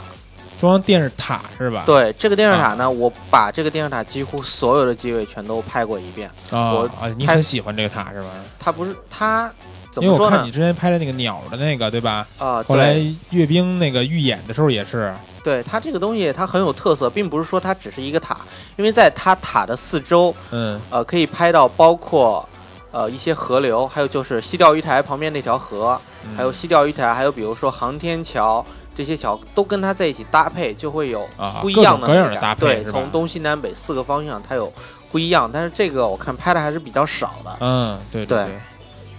[0.60, 1.84] 中央电视塔是吧？
[1.86, 6.28] 对这个电视塔呢，我把这个电视塔几乎所有的机位全都拍过一遍。
[6.50, 8.28] 啊我啊，你很喜欢这个塔是吧？
[8.60, 9.52] 它不是它
[9.92, 10.52] 怎么说呢因为我看你？
[10.52, 12.26] 之前拍的那个鸟的那个，对吧？
[12.40, 15.14] 啊、后来阅兵那个预演的时候也是，
[15.44, 18.36] 对，它这个东西它很有特色，并不是说它只是一个塔，
[18.78, 22.48] 因为在它塔的四周，嗯呃，可以拍到包括
[22.94, 28.66] 呃一些河流，还有就是西钓鱼台旁边那条河，嗯还有西钓鱼台，还有比如说航天桥。
[28.96, 34.72] 这些桥都跟它在一起搭配，就会有啊，不一样的各种各样美感的搭配，对，从东西南北四个方向它有
[35.12, 37.58] 不一样，但是这个我看拍的还是比较少的。
[37.60, 38.50] 嗯，对对对，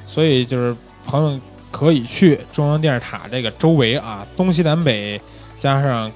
[0.07, 1.37] 所以就是朋友
[1.73, 5.21] 可以去中央电视塔这个周围啊，东西南北
[5.59, 6.09] 加上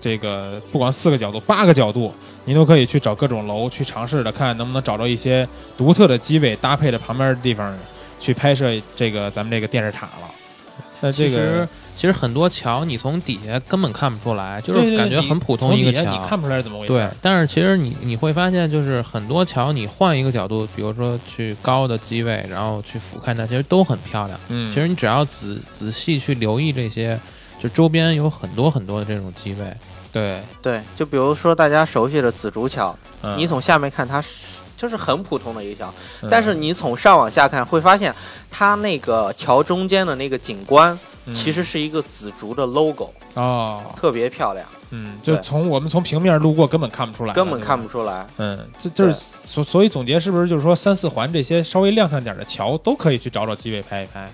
[0.00, 2.12] 这个不管四个角度、八个角度，
[2.44, 7.76] 您都可以去找各种楼去尝试着，看能不能找到一些独特的机位搭配的旁边的地方
[8.20, 10.30] 去拍摄这个咱们这个电视塔了。
[11.00, 16.92] 那这个其实其实很多桥你从底下根本看不出来，就是感觉很普通一个桥，你看不出来是怎么回事。
[16.92, 24.38] 对，但是其实你你会发现，就是很多桥你换一个角度，比如说去高的机位，然后去俯瞰它，其实都很漂亮。
[24.48, 27.18] 嗯，其实你只要仔仔细去留意这些，
[27.60, 29.66] 就周边有很多很多的这种机位。
[30.14, 34.28] 对，对，就比如说大家熟悉的紫竹桥，嗯你从下面看它是
[34.76, 35.92] 就是很普通的一个桥，
[36.22, 38.14] 嗯但是你从上往下看会发现，
[38.48, 40.96] 它那个桥中间的那个景观
[41.26, 47.88] 嗯其实是一个紫竹的 logo，、哦，特别漂亮，嗯，就从我们从平面路过根本看不出来，根本看不。
[47.88, 48.24] 出来。
[48.36, 54.30] 嗯，这就是所所以总结是不是就是说三四环这些稍微亮堂点的桥都可以去找找机位拍一拍？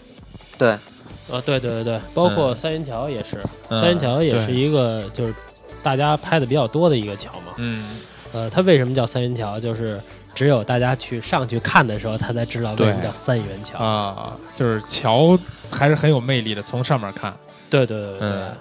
[0.59, 5.35] 对，啊，对对对对，包括三元桥也是，嗯三元桥也是一个就是
[5.83, 7.53] 大家拍的比较多的一个桥嘛。
[7.57, 7.85] 嗯，
[8.33, 9.59] 呃，它为什么叫三元桥？
[9.59, 10.01] 就是
[10.35, 13.79] 只有大家去上去看的时候，他才知道为什么叫三元桥。
[13.85, 15.39] 啊，就是桥
[15.71, 17.35] 还是很有魅力的，从上面看。
[17.69, 18.31] 对对对对对。
[18.31, 18.57] 嗯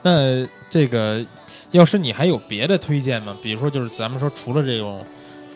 [0.00, 1.20] 那这个，
[1.72, 3.36] 要是你还有别的推荐吗？
[3.42, 5.04] 比如说，就是咱们说除了这种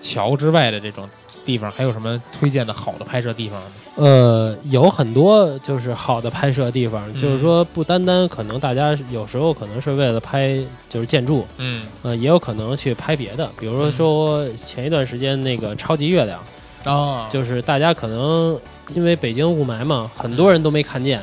[0.01, 1.09] 桥之外的这种
[1.45, 3.61] 地方，还有什么推荐的好的拍摄地方？
[3.61, 3.67] 吗？
[3.97, 7.21] 呃，有很多就是好的拍摄地方，嗯。
[7.21, 16.41] 就是说不单单可能大家有时候可能是为了拍就是建筑，嗯，呃，也有可能去拍别的，比如说说前一段时间那个超级月亮，
[16.85, 18.59] 啊，就是大家可能
[18.95, 21.23] 因为北京雾霾嘛，很多人都没看见，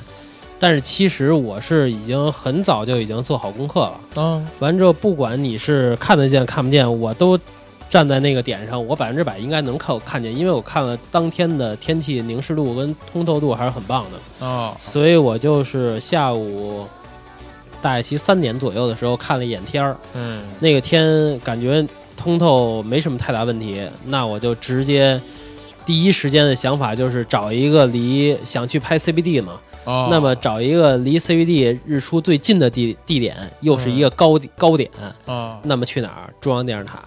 [0.59, 4.21] 但是其实我是已经很早就已经做好功课了。
[4.21, 7.39] 啊，完之后，不管你是看得见看不见，我都
[7.89, 16.85] 站在那个点上，我百分之百应该能看看见，因为我看了当天的天气凝视度跟通透度还是很棒的，哦，所以我就是下午
[17.81, 21.83] 大概其三点左右的时候看了一眼天儿，嗯，那个天感觉
[22.15, 25.19] 通透没什么太大问题，那我就直接
[25.83, 29.53] 第一时间的想法就是找一个离想去拍 CBD 嘛，
[29.85, 34.91] 哦，那么找一个离 CBD 日出最近的地地点，又是一个高地高点，
[35.25, 36.33] 哦，那么去哪儿？
[36.39, 37.03] 中央电视塔。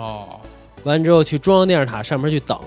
[0.00, 0.40] 哦，
[0.84, 2.58] 完之后去中央电视塔上面去等，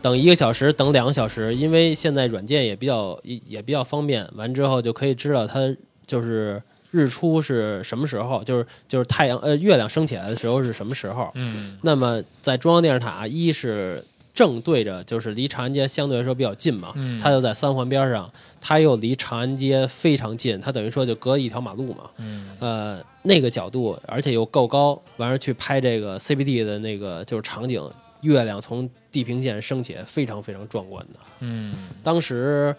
[0.00, 4.24] 等一个小时，等两个小时，因为现在软件也比较也也比较方便。
[4.36, 5.74] 完之后就可以知道它
[6.06, 6.62] 就是
[6.92, 11.28] 日出是什么时候，就是就是太阳呃月亮升起来的时候是什么时候。
[11.34, 14.04] 嗯，那么在中央电视塔，一是
[14.38, 18.30] 正对着，就是离长安街相对来说比较近嘛，嗯它就在三环边上，
[18.60, 22.04] 它又离长安街非常近，它等于说就隔一条马路嘛。
[22.18, 27.82] 嗯，呃，那个角度，而且又够高，完事儿去拍这个 CBD 的那个就是场景，
[28.20, 31.14] 月亮从地平线升起来，非常非常壮观的。
[31.40, 31.74] 嗯，
[32.04, 32.72] 当时，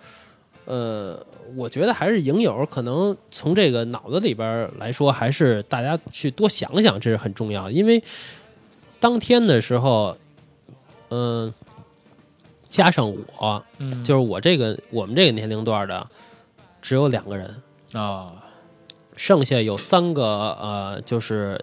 [0.63, 1.21] 呃，
[1.57, 7.73] 我觉得还是影友可能从这个脑子里边来说，还是大家去多想想，这是很重要的。
[7.73, 8.01] 因为
[8.97, 10.17] 当天的时候，
[11.09, 11.53] 嗯、
[12.69, 16.07] 加上我，嗯，就是我这个我们这个年龄段的，
[16.81, 17.55] 只有两个人。
[17.93, 18.33] 啊，
[19.15, 20.23] 剩下有三个
[20.61, 21.59] 呃，就是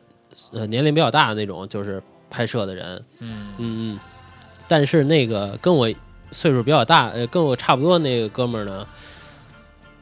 [0.52, 3.98] 呃年龄比较大的那种，就是拍摄的人，嗯，嗯嗯。
[4.66, 5.88] 但是那个跟我
[6.32, 8.84] 岁数比较大，呃，跟我差不多那个哥们儿呢，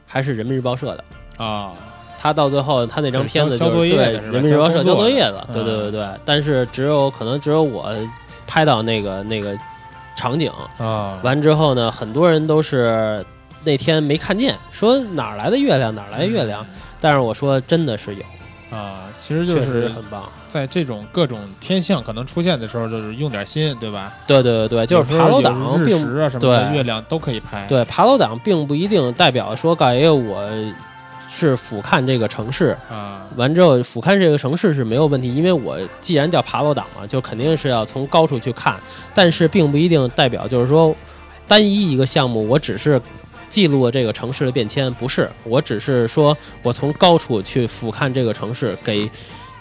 [0.07, 1.03] 还是人民日报社的。
[1.37, 1.71] 啊，
[2.17, 6.09] 他到最后，他那张片子交就是对人民日报社交作业的的，对对嗯对对。
[6.25, 7.95] 但是只有可能只有我
[8.47, 9.57] 拍到那个那个
[10.15, 13.25] 场景，啊，完之后呢，很多人都是
[13.63, 16.65] 那天没看见，说哪儿来的月亮，哪儿来的月亮。
[17.01, 18.23] 但是我说真的是有，
[18.75, 20.23] 啊，其实就是很棒。
[20.47, 24.11] 在这种各种天象可能出现的时候，就是用点心，对吧？
[24.25, 30.47] 对对对对，就是爬楼党并食啊什么的，对月亮都可以拍。，对爬楼党并不一定代表说告一个我
[31.35, 38.79] 是俯瞰这个城市，啊，完之后俯瞰这个城市是没有问题，因为我既然叫爬楼党嘛，就肯定是要从高处去看，
[39.13, 40.95] 但是并不一定代表就是说
[41.45, 43.01] 单一一个项目，我只是
[43.49, 49.09] 记录了这个城市的变迁，不是，我只是说我从高处去俯瞰这个城市，给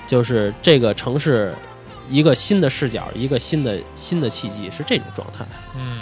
[0.07, 1.55] 就是这个城市
[2.09, 5.45] 一个新的视角，一个新的新的契机，是这种状态。
[5.77, 6.01] 嗯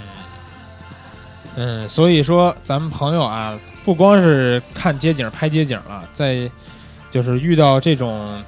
[1.55, 6.51] 嗯，所以说咱们朋友啊，不光是看街景、拍街景了，在
[7.11, 8.43] 就是遇到这种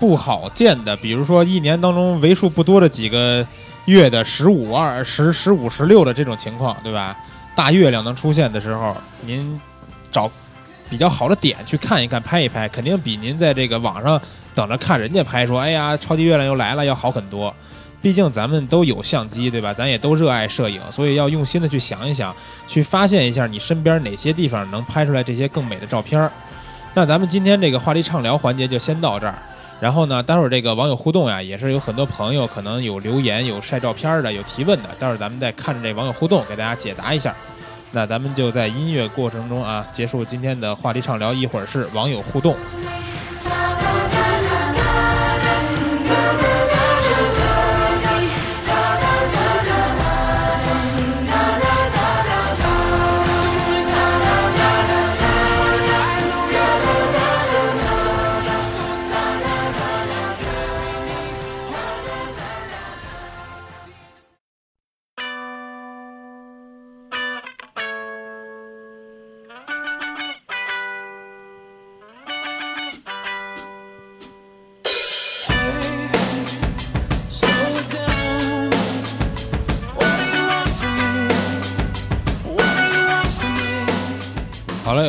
[0.00, 3.46] 不好见的，比如说一年当中为数不多的几个
[3.84, 7.16] 月的十五、二十、十五、十六的这种情况，对吧？
[7.54, 9.60] 大月亮能出现的时候，您
[10.10, 10.30] 找
[10.88, 14.20] 比较好的点去看一看、拍一拍，肯定比您在这个网上
[14.54, 17.54] 等着看人家拍说，哎呀，超级月亮又来了，要好很多。
[18.02, 19.72] 毕竟咱们都有相机，对吧？
[19.72, 22.34] 咱也都热爱摄影，所以要用心的去想一想，
[22.66, 26.30] 去发现一下你身边哪些地方能拍出来这些更美的照片儿。
[26.94, 29.34] 那咱们今天这个话题畅聊环节就先到这儿。
[29.80, 37.34] 然后呢，待会儿这个网友互动呀，也是有很多朋友可能有留言、有晒照片的、有提问的，待会儿咱们再看着这网友互动给大家解答一下。
[37.92, 42.56] 那咱们就在音乐过程中啊，结束今天的话题畅聊，一会儿是网友互动。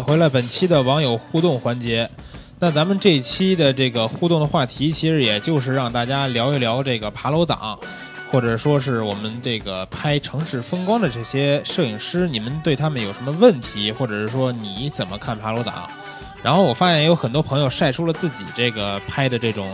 [0.04, 2.10] 回来本期的网友互动环节。
[2.60, 7.78] 那咱们这一期的这个互动的话题，其实也就是让大家聊一聊这个爬楼党，
[8.32, 15.90] 或者说是我们这个拍城市风光的这些摄影师，你们对他们有什么问题，或者是说你怎么看爬楼党？
[16.42, 19.68] 然后我发现有很多朋友晒出了自己这个拍的这种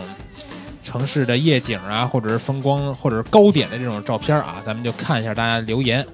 [0.82, 6.04] 城市的夜景啊，或者是风光，或者是高点的这种照片啊，咱们就看一下大家留言。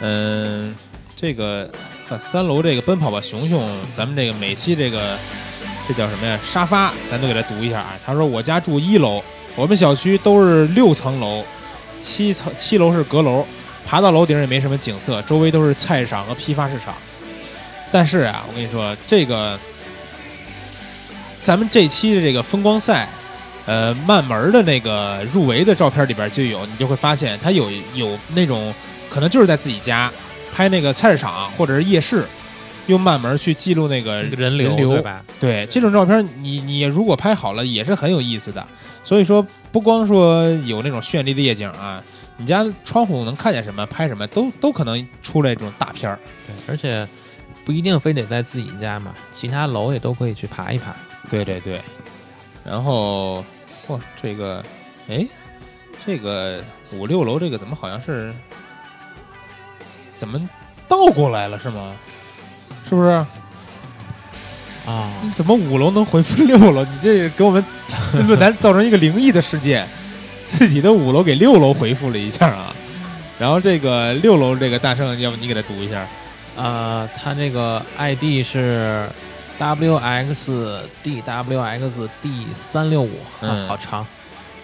[0.00, 0.74] 嗯，
[1.16, 1.70] 这个
[2.18, 3.62] 三楼这个奔跑吧熊熊，
[3.94, 5.16] 咱们这个每期这个
[5.86, 6.38] 这叫什么呀？
[6.44, 7.98] 沙发，咱都给他读一下啊。
[8.04, 9.22] 他说我家住一楼，
[9.54, 11.44] 我们小区都是六层楼，
[12.00, 13.46] 七层七楼是阁楼，
[13.86, 16.94] 爬到楼顶也没什么景色，周围都是菜市场和批发市场。
[17.92, 19.58] 但是啊，我跟你说，这个
[21.42, 23.08] 咱们这期的这个风光赛，
[23.66, 28.72] 呃，慢门的那个入围的照片里边就有，你就会发现它有有那种
[29.08, 30.10] 可能就是在自己家
[30.52, 32.24] 拍那个菜市场或者是夜市，
[32.86, 35.24] 用慢门去记录那个人流人流对吧？
[35.38, 38.66] 对这种照片你，你如果拍好了，也是很有意思的。
[39.02, 42.02] 所以说，不光说有那种绚丽的夜景啊，
[42.36, 46.18] 你家窗户能看见什么，拍什么都都可能出来这种大片儿。
[46.46, 47.06] 对，而且
[47.64, 50.94] 不一定非得在自己家嘛，其他楼也都可以去爬一爬。
[51.30, 51.80] 对对对，
[52.64, 53.44] 然后
[53.86, 54.62] 嚯，这个，
[55.08, 55.24] 哎，
[56.04, 56.62] 这个
[56.92, 58.34] 五六楼这个怎么好像是
[60.20, 60.38] 怎么
[60.86, 61.92] 倒过来了是吗？
[62.86, 63.08] 是不是？
[64.86, 66.84] 啊，怎么五楼能回复六楼？
[66.84, 67.64] 你这给我们
[68.26, 69.88] 论坛造成一个灵异的事件，
[70.44, 72.76] 自己的五楼给六楼回复了一下啊。
[73.38, 76.06] 然后这个六楼这个大圣，要不你给他读一下？
[76.54, 79.08] 呃，他这个 ID 是
[79.58, 80.44] WXDWXD
[82.54, 83.10] 三六五，
[83.40, 84.06] 嗯啊，好长。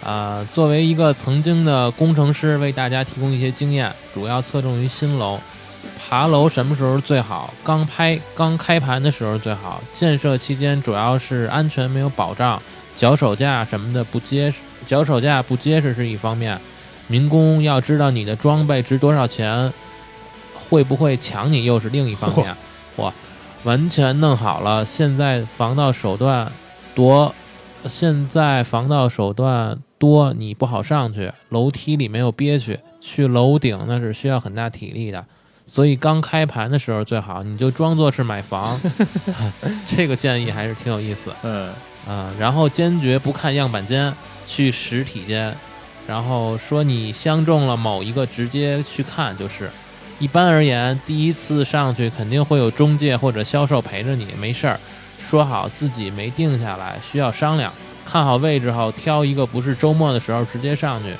[0.03, 5.39] 呃，作为一个曾经的工程师，为大家提供一些经验，主要侧重于新楼。
[5.99, 7.53] 爬楼什么时候最好？
[7.63, 9.81] 刚拍、刚开盘的时候最好。
[9.91, 12.61] 建设期间主要是安全没有保障，
[12.95, 16.57] 脚手架什么的不结实，脚手架不结实是一方面。
[17.07, 19.73] 民工要知道你的装备值多少钱，
[20.69, 22.55] 会不会抢你又是另一方面。
[22.97, 23.13] 哇，
[23.63, 26.49] 完全弄好了，现在防盗手段
[26.95, 27.33] 多，
[27.89, 35.25] 现在防盗手段多，你不好上去，楼梯里没有憋屈，去楼顶那是需要很大体力的。
[35.65, 38.79] 所以刚开盘的时候最好，你就装作是买房，
[39.87, 41.31] 这个建议还是挺有意思。
[41.43, 41.69] 嗯
[42.07, 44.13] 啊、然后坚决不看样板间，
[44.45, 45.53] 去实体间，
[46.07, 49.69] 然后说你相中了某一个，直接去看就是。
[50.19, 54.79] 一般而言，第一次上去肯定会有中介或者销售陪着你，没事儿。
[55.21, 57.73] 说好自己没定下来，需要商量。
[58.09, 61.13] 看好位置后，挑一个不是周末的时候直接上去。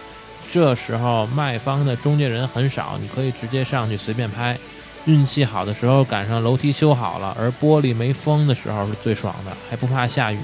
[0.49, 4.57] 这时候卖方的中介人很少，你可以直接上去随便拍。
[5.03, 10.39] 运气好的时候赶上楼梯修好了，而玻璃没封的时候是最爽的，还不怕下雨。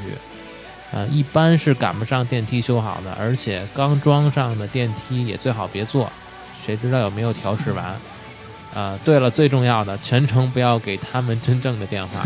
[0.91, 6.11] 呃，一般是赶不上电梯修好的，而且刚装上的电梯也最好别坐，
[6.65, 7.95] 谁知道有没有调试完？
[8.73, 12.23] 啊、 对了，最重要的，全程不要给他们真正的电话。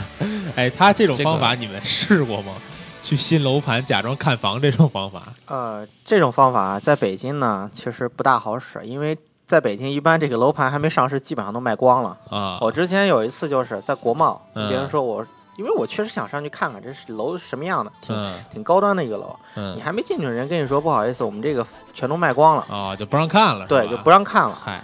[0.56, 2.52] 哎，他这种方法你们试过吗？
[3.00, 5.32] 去新楼盘假装看房这种方法。
[5.46, 9.16] 呃，这种方法啊在北京呢，其实不大好使，因为
[9.46, 12.18] 在北京一般这个楼盘还没上市，基本上都卖光了。
[12.28, 12.58] 啊。
[12.60, 14.68] 我之前有一次就是在国贸，嗯。
[14.68, 15.24] 别人说我，
[15.56, 18.34] 因为我确实想上去看看这是楼什么样的，挺、嗯。
[18.52, 19.34] 挺高端的一个楼。
[19.54, 24.58] 你嗯还没进去，人跟你说不好意思，我们这个全都卖光了，啊，就不让看了，对，就不让看了。
[24.62, 24.82] 嗨，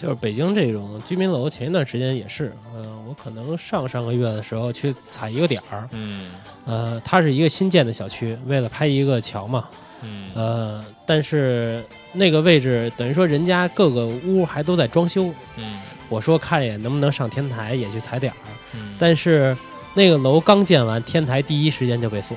[0.00, 6.30] 就是北京这种居民楼，前一段时间也是，呃，我可能上上个月的时候去踩一个点儿，嗯
[6.64, 9.68] 呃，它是一个新建的小区，为了拍一个桥嘛，
[10.02, 10.30] 嗯。
[10.34, 15.80] 呃，但是那个位置等于说人家各个屋还都在装修，嗯。
[16.08, 18.36] 我说看一眼能不能上天台也去踩点儿，
[18.74, 19.56] 嗯，但是
[19.94, 22.36] 那个楼刚建完，天台第一时间就被锁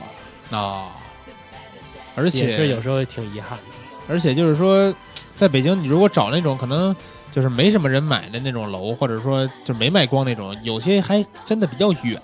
[0.51, 0.95] 了，啊，
[2.15, 3.63] 而且是有时候挺遗憾的。
[4.07, 4.95] 而且就是说，
[5.35, 6.95] 在北京，你如果找那种可能
[7.33, 12.21] 就是没什么人买的那种楼，或者说就没卖光那种，有些还真的比较远，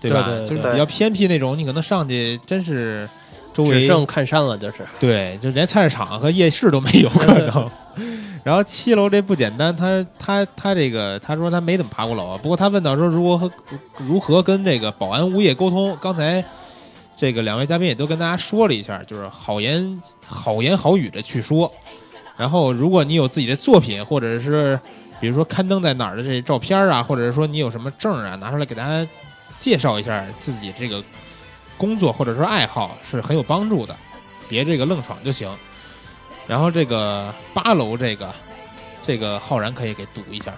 [0.00, 0.24] 对吧？
[0.28, 3.08] 对对就是比较偏僻那种，你可能上去真是
[3.52, 4.76] 周围只剩看山了，就是。
[4.98, 7.70] 对，就连菜市场和夜市都没有可能。
[8.42, 13.54] 然后七楼这不简单，他他他这个他说他没怎么爬过楼啊，不过他问到说如何和
[13.98, 16.42] 如何跟这个保安物业沟通，刚才
[17.14, 21.70] 这个两位嘉宾也都跟大家说了一下，就是好言好言好语的去说。
[22.38, 24.80] 然后如果你有自己的作品，或者是
[25.20, 29.06] 比如说刊登在哪儿的这些照片啊，或者是说你有什么证啊，拿出来给大家
[29.60, 31.00] 介绍一下自己这个
[31.78, 33.94] 工作或者说爱好是很有帮助的，
[34.48, 35.48] 别这个愣闯就行。
[36.48, 38.34] 然后这个八楼这个，
[39.06, 40.52] 这个浩然可以给读一下。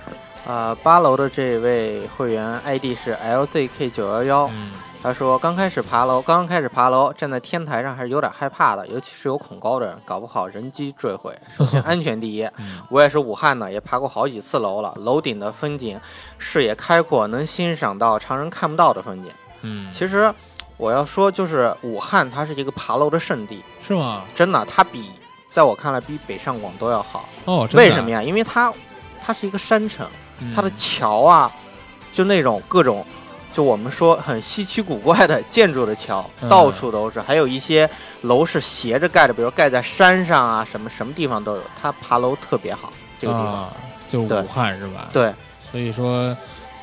[0.46, 4.70] 呃，八楼的这位会员 ID 是 LZK 九幺幺，嗯
[5.02, 11.36] 他说刚开始爬楼，刚刚开始爬楼，站在天台上还是有点害怕的，尤其是有恐高的人，搞不好人机坠毁。
[11.56, 16.00] 首先安全第一，嗯我也是武汉的，也爬过好几次楼了，楼顶的风景
[16.38, 19.32] 视野开阔，能欣赏到常人看不到的风景。
[19.62, 20.32] 嗯，其实
[20.76, 24.22] 我要说，就是武汉它是一个爬楼的圣地，是吗？
[24.36, 25.10] 真的，它比
[25.48, 27.28] 在我看来比北上广都要好。
[27.46, 28.08] 哦，为什么？
[28.08, 28.22] 呀？
[28.22, 28.72] 因为它
[29.20, 30.06] 它是一个山城，
[30.40, 31.50] 嗯它的桥啊，
[32.12, 33.04] 就那种各种，
[33.52, 37.88] 就我们说很稀奇古怪的建筑的桥，嗯到处都是，还有一些
[38.22, 41.62] 楼是斜着盖的，比如盖在山上啊，什么什么地方都有。
[41.80, 43.46] 它爬楼特别好，这个地方。
[43.46, 43.72] 啊，
[44.10, 45.08] 就是武汉是吧？。
[45.12, 45.32] 对，
[45.70, 46.36] 所以说，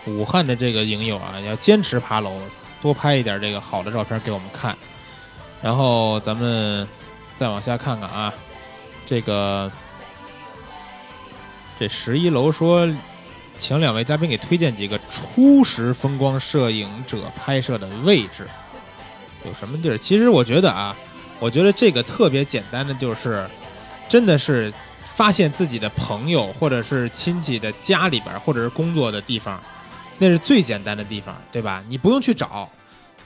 [0.05, 2.39] 武汉的这个影友啊，要坚持爬楼，
[2.81, 4.75] 多拍一点这个好的照片给我们看。
[5.61, 6.87] 然后咱们
[7.35, 8.33] 再往下看看啊，
[9.05, 9.71] 这个
[11.79, 12.87] 这十一楼说，
[13.59, 18.47] 请两位嘉宾给推荐几个初识风光摄影者拍摄的位置，
[19.45, 19.97] 有什么地儿？
[19.97, 20.95] 其实我觉得啊，
[21.39, 23.45] 我觉得这个特别简单的就是，
[24.07, 24.73] 真的是
[25.13, 29.61] 发现自己的朋友或者是亲戚的家里边儿，或者是工作的地方，
[30.17, 31.83] 那是最简单的地方，对吧？
[31.89, 32.67] 你不用去找，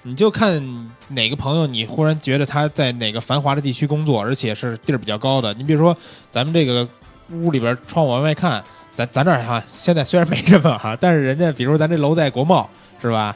[0.02, 5.54] 你就看哪个朋友，你忽然觉得他在哪个繁华的地区工作，而且是地儿比较高的。
[5.54, 5.96] 你比如说，
[6.32, 6.88] 咱们这个
[7.30, 8.64] 屋里边窗往外看，
[8.96, 12.70] 咱咱这儿哈，现在虽然没什么哈，但是人家比如咱这楼在国贸，
[13.02, 13.36] 是吧？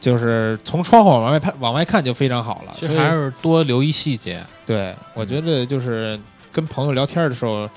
[0.00, 2.72] 就是从窗户往外看，往外看就非常好了。
[2.74, 4.44] 所以其实还是多留意细节。
[4.66, 6.18] 对，我觉得就是
[6.52, 7.68] 跟朋友聊天的时候，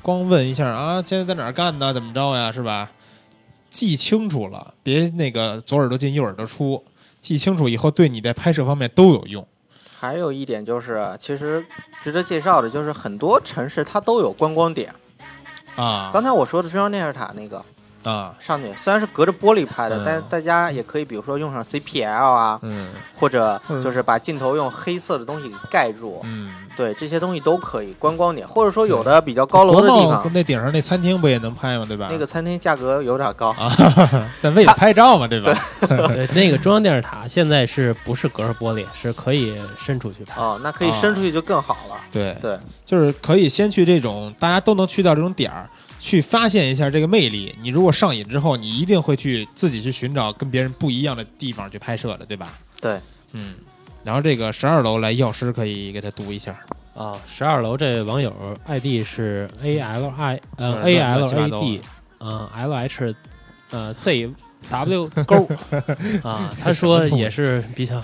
[0.00, 1.92] 光问一下啊，现在在哪儿干呢？
[1.92, 2.50] 怎么着呀？
[2.50, 2.90] 是吧？
[3.68, 6.82] 记清楚了，别那个左耳朵进右耳朵出，
[7.20, 9.46] 记清楚以后对你在拍摄方面都有用。
[9.94, 11.62] 还有一点就是，其实
[12.02, 14.90] 值得介绍的就是很多城市它都有观光点。
[15.78, 16.10] 啊。
[16.12, 17.64] 刚才我说的中央电视塔那个
[18.04, 22.88] 啊，上去，虽然是隔着玻璃拍的，嗯但是大家也可以，比如说用上 CPL 啊，嗯
[23.18, 31.84] 或者就是把镜头用黑色的东西给盖住，嗯，对，这些东西都可以观光点，或者说有的比较高楼国的地方，那顶上那餐厅不也能拍吗？
[31.86, 32.08] 对吧？
[32.10, 33.50] 那个餐厅价格有点高。
[33.50, 33.72] 啊，
[34.40, 35.52] 但为了拍照嘛，对吧？
[35.88, 40.40] 对，那个中央电视塔现在是不是隔着玻璃，是可以伸出去拍。
[40.40, 41.96] 哦，那可以伸出去就更好了。
[42.12, 45.68] 对对，就是可以先去这种大家都能去到这种点儿，
[46.00, 47.54] 去发现一下这个魅力。
[47.62, 52.48] 你如果上瘾之后，你一定会去自己去寻找跟别人不一样的地方去拍摄的，对吧？
[52.80, 53.00] 对，
[53.32, 53.54] 嗯。
[54.04, 56.56] 然后这个十二楼来，药师可以给他读一下。
[56.94, 58.32] 啊，十二楼这网友
[58.66, 61.80] ID 是 A L I 呃嗯 A 乱 L A 糟 D
[62.18, 63.14] 呃 L H
[63.70, 64.30] 呃 Z
[64.70, 65.48] W 勾
[66.22, 68.02] 啊，他说也是比较，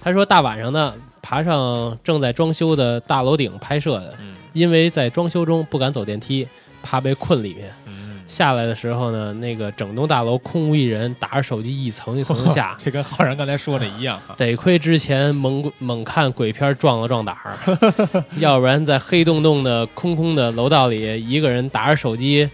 [0.00, 6.46] 他说大晚上的爬上正在装修的大楼顶拍摄的，嗯因为在装修中不敢走电梯，
[6.86, 7.70] 怕被困里面。
[7.86, 12.76] 嗯，下来的时候呢，那个整栋大楼空无一人，打着手机一层一层地下。
[12.82, 14.34] 这跟浩然刚才说的一样啊。
[14.38, 17.56] 得亏之前猛猛看鬼片壮了壮胆儿，
[18.38, 22.48] 要不然在黑洞洞的空空的楼道里，一个人打着手机，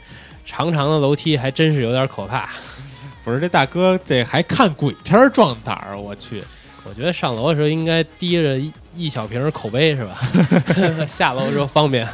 [0.44, 2.48] 长长的楼梯还真是有点可怕。
[3.22, 6.42] 不是这大哥这还看鬼片儿壮胆儿，我去。
[6.84, 8.60] 我觉得上楼的时候应该提着
[8.94, 10.18] 一一小瓶口碑是吧？
[11.08, 12.08] 下楼的时候方便。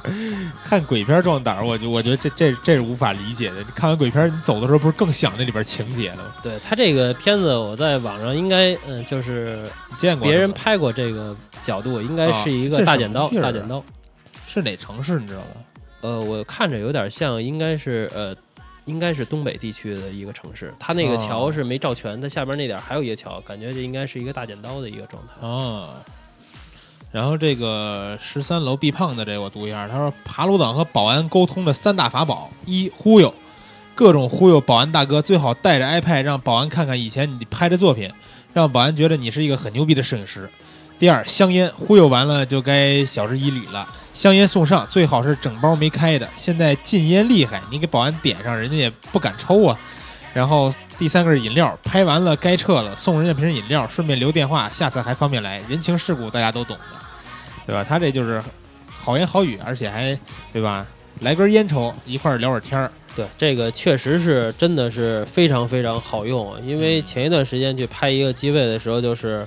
[0.64, 3.62] 看鬼片儿壮胆儿，我就我觉得这这这是无法理解的。
[3.74, 6.34] 看完鬼片，你走的时候不是更想那里边情节了吗？
[6.42, 9.64] 对他这个片子，我在网上应该嗯、就是
[9.98, 13.82] 见过别人拍过这个角度，应该是一个大剪刀，大剪刀。
[14.46, 15.46] 是哪城市你知道吗？
[16.02, 18.36] 呃，我看着有点像，应该是呃，
[18.86, 20.74] 应该是东北地区的一个城市。
[20.78, 25.32] 它那个哦桥是没照全，它下边那点儿还有一个桥，感觉这应该是一个大剪刀的一个状态。
[25.40, 25.94] 哦。
[27.10, 33.32] 然后这个十三楼必胖的这我读一下，他说爬楼党和保安沟通的三大法宝：一忽悠，
[33.94, 38.10] 各种忽悠保安大哥，最好带着 iPad 让保安看看以前你拍的作品，
[38.52, 40.50] 让保安觉得你是一个很牛逼的摄影师。
[40.98, 46.28] 第二，香烟忽悠完了就该晓之以理了，香烟送上，最好是整包没开的。
[46.36, 49.78] 现在禁烟厉害，你给保安点上，人家也不敢抽啊。
[50.32, 55.60] 然后第三个是饮料，拍完了该撤了，送人家瓶饮料，顺便留电话，下次还方便来。
[55.68, 56.96] 人情世故大家都懂的，
[57.66, 57.84] 对吧？
[57.86, 58.42] 他这就是
[58.88, 60.18] 好言好语，而且还
[60.52, 60.86] 对吧？
[61.20, 62.90] 来根烟抽，一块儿聊会儿天儿。
[63.14, 66.60] 对，这个确实是真的是非常非常好用。
[66.66, 69.46] 因为前一段时间去拍一个机位的时候，就是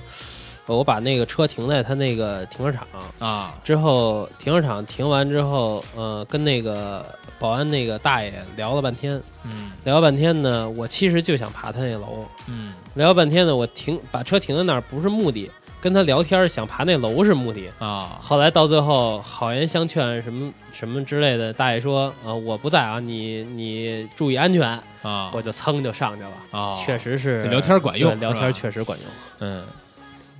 [0.76, 2.86] 我把那个车停在他那个停车场
[3.18, 7.04] 啊，之后，停车场停完之后，呃，跟那个
[7.38, 12.24] 保安那个大爷聊了半天，嗯聊半天呢，我其实就想爬他那楼。
[12.48, 15.50] 嗯聊半天呢，我停把车停在那儿不是目的，
[15.80, 17.70] 跟他聊天想爬那楼是目的。
[17.78, 24.68] 啊后来到最后好言相劝什么什么之类的，大爷说啊、我不在啊，你你注意安全，
[25.02, 26.60] 啊，我就蹭就上去了。
[26.60, 29.08] 啊，确实是聊天管用对聊天确实管用。
[29.40, 29.64] 嗯，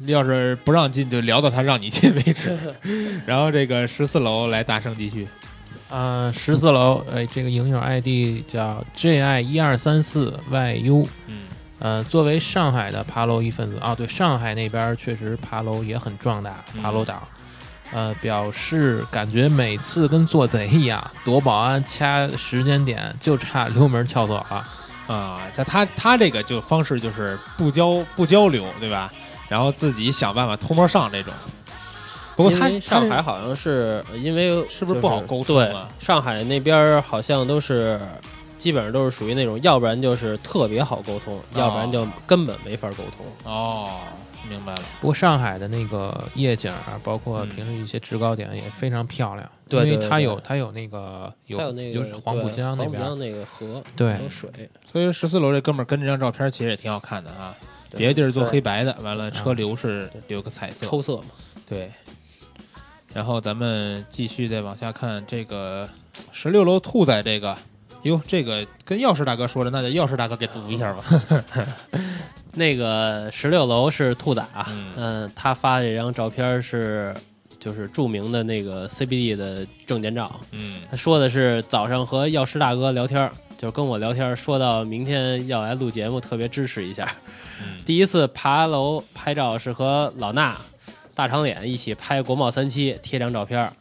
[0.07, 2.57] 要是不让进，就聊到他让你进为止。
[3.27, 5.27] 然后这个十四楼来大声继续，
[5.91, 11.43] 啊，十四楼，哎，这个影友 ID 叫 JI 一二三四 YU，嗯
[11.81, 17.23] 呃，作为上海的爬楼一份子啊，对，上海那边确实爬楼也很壮大，爬楼党。
[17.91, 24.67] 呃，表示感觉每次跟做贼一样，躲保安掐时间点，就差溜门撬锁了。
[25.07, 29.11] 啊，他他他这个就方式就是不交不交流，对吧？
[29.49, 31.33] 然后自己想办法偷摸上这种。
[32.37, 38.01] 不过他上海好像是呃因为是不是不好沟通对啊，上海那边儿好像都是
[38.59, 43.27] 基本上都是属于那种，要不然就是特别好沟通，要不然就根本没法沟通。
[43.43, 43.89] 哦，
[44.49, 44.79] 明白了。
[45.01, 54.49] 不过上海的那个夜景啊，包括嗯平时一些制高点也非常漂亮，对对因为它有它有那个有有那个就是黄浦江那边黄浦江那个河，对有水，
[54.87, 57.53] 所以十四楼这哥们儿跟这张照片其实也挺好看的啊。
[57.91, 60.87] 对别的地儿做黑白的，完了车流是留个彩色。
[60.87, 61.25] 抽色嘛。
[61.67, 61.91] 对，
[63.13, 65.89] 然后咱们继续再往下看这个
[66.33, 67.57] 十六楼兔仔这个，
[68.03, 71.05] 哟，这个跟钥匙大哥说的，那就钥匙大哥给读一下吧。
[72.55, 77.15] 那个十六楼是兔仔啊，嗯嗯、他发的这张照片是
[77.61, 80.41] 就是著名的那个 CBD 的证件照。
[80.53, 87.09] 嗯他说的是早上和药师大哥聊天儿，就是跟我聊天儿，说到明天要来录节目，特别支持一下。
[87.61, 90.55] 嗯第一次爬楼拍照是和老衲
[91.15, 93.73] 大长脸一起拍国贸三期，贴张照片儿。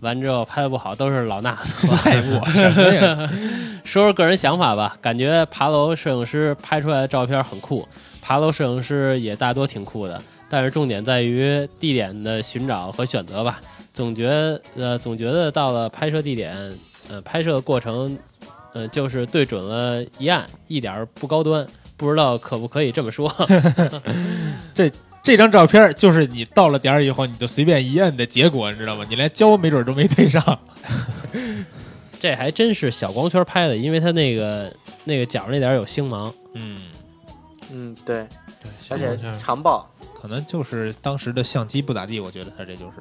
[0.00, 1.92] 完之后拍的不好，都是老衲错。
[2.04, 3.30] 哎，我 什么呀？
[3.84, 7.84] 说说个人想法吧，感觉爬楼摄影师拍出来的照片很酷，
[8.22, 13.60] 爬楼摄影师也大多挺酷的，但是重点在于地点的寻找和选择吧。
[13.92, 14.30] 总觉
[14.76, 16.54] 呃总觉得到了拍摄地点，
[17.10, 18.16] 呃拍摄过程，
[18.74, 21.66] 呃就是对准了一按，一点儿不高端，
[21.98, 23.30] 不知道可不可以这么说？
[24.72, 24.90] 这
[25.22, 29.04] 这张照片就是你到了点儿以后，你就随便一摁的结果，你知道吗？
[29.10, 30.58] 你连胶没准都没对上。
[32.20, 34.72] 这还真是小光圈拍的，因为它那个
[35.04, 36.32] 那个角那点儿有星芒。
[36.54, 36.78] 嗯，
[37.70, 38.26] 嗯，对，
[38.62, 39.86] 对，而且小光圈长曝，
[40.20, 42.94] 可能就是当时的相机不咋地，我觉得他这就是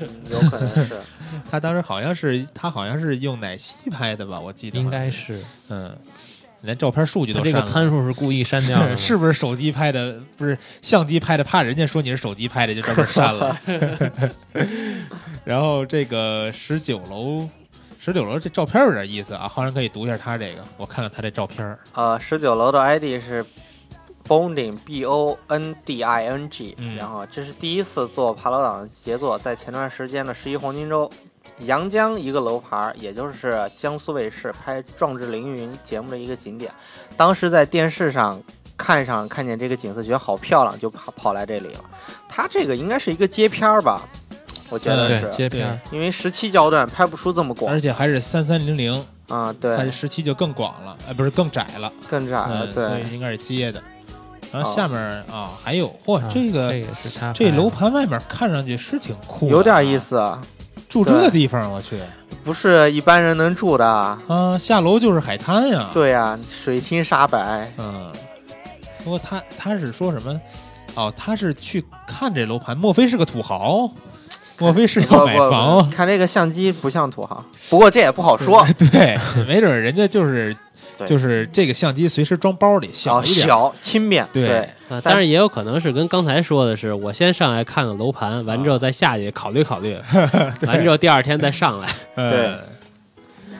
[0.00, 0.96] 嗯有可能是。
[1.50, 5.94] 他当时好像是他好像是用奶昔拍的吧，我记得应该是嗯，
[6.64, 7.72] 连照片数据它这个都删了。
[7.72, 10.18] 参数是故意删掉的， 是不是手机拍的？
[10.36, 13.56] 不是相机拍的，怕人家说你是手机拍的，就专门删了。
[15.44, 17.48] 然后这个十九楼，
[18.00, 21.76] 十九楼这照片有点意思啊，浩然可以读一下他这个，我看看他这照片。
[21.92, 23.44] 呃，十九楼的 ID 是
[24.26, 31.10] Bonding B O N D I N G，、嗯然后这是第一次做爬楼党的杰作，在前段时间的十一黄金周
[31.60, 36.72] 阳江一个楼盘，也就是江苏卫视拍《壮志凌云》节目的一个景点。
[37.16, 38.42] 当时在电视上
[38.76, 41.84] 看上看见这个景色，觉得好漂亮，就跑跑来这里了。
[42.28, 44.02] 它这个应该是一个街片儿吧，
[44.68, 47.72] 我觉得嗯是，对接片儿，因为十七焦段拍不出这么广。
[47.72, 48.92] 而且还是三三零零，
[49.28, 53.80] 啊，它对，时期就更广了，哎，不是更窄了，更窄了，嗯，所对以，应该是街的。
[54.52, 54.74] 然后哦。
[54.74, 55.00] 下面
[55.30, 60.42] 啊还有，嚯，啊这个这也是他这楼盘外面看上去是挺酷的啊，有点意思，啊
[61.02, 61.96] 住这地方，我去
[62.44, 63.86] 不是一般人能住的。
[63.86, 68.12] 啊，下楼就是海滩呀。，对呀、水清沙白，嗯，
[69.02, 70.40] 不过他他是说什么？
[70.94, 73.90] 哦，他是去看这楼盘，莫非是个土豪？
[74.58, 75.90] 莫非是要买房，？
[75.90, 78.64] 看这个相机不像土豪，不过这也不好说。
[78.78, 79.18] 对，
[79.48, 80.56] 没准人家就是对
[81.06, 83.46] 就是这个相机随时装包里，小哦，一点。
[83.46, 84.58] 小轻便，对对
[84.88, 89.96] 啊，但是也有可能是跟刚才说的是，我先上来看看楼盘，完之后再下去考虑考虑，
[90.66, 91.88] 完之后第二天再上来。
[92.14, 92.58] 呃对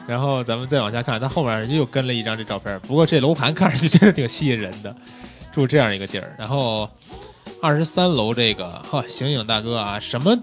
[0.07, 2.79] 然后咱们再往下看，他后面又跟了一张这照片。
[2.81, 4.95] 不过这楼盘看上去真的挺吸引人的，
[5.51, 6.35] 住这样一个地儿。
[6.37, 6.87] 然后
[7.59, 10.37] 二十三楼这个，哈，醒醒大哥啊，什么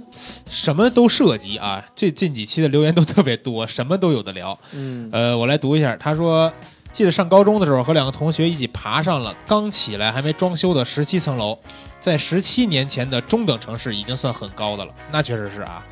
[0.50, 1.80] 什么都涉及啊。
[1.94, 4.58] 这近几期的留言都特别多，什么都有的聊。
[4.72, 6.52] 嗯，呃，我来读一下，他说。
[6.92, 11.58] 记得上高中的时候，和两个同学一起爬上了刚起来还没装修的十七层楼，
[11.98, 15.84] 在十七年前的中等城市已经算很高的了，那确实是啊。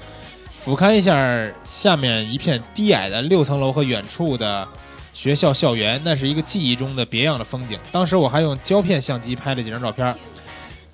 [0.59, 4.69] 俯瞰一下下面一片低矮的六层楼和远处的
[5.15, 7.81] 学校校园，那是一个记忆中的别样的风景。
[7.91, 10.15] 当时我还用胶片相机拍了几张照片。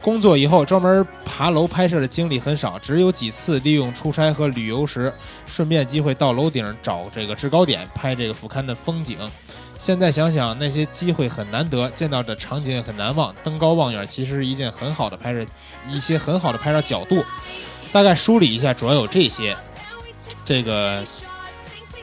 [0.02, 5.12] 工作以后，专门爬楼拍摄的经历很少，只有几次利用出差和旅游时，
[5.46, 9.18] 顺便机会到楼顶找这个制高点拍这个俯瞰的风景。
[9.78, 13.34] 现在想想，那些机会很难得，见到的场景也很难忘。
[13.44, 15.46] 登高望远其实是一件很好的拍摄，
[15.88, 17.22] 一些很好的拍照角度。
[17.92, 19.56] 大概梳理一下，主要有这些。
[20.44, 21.04] 这个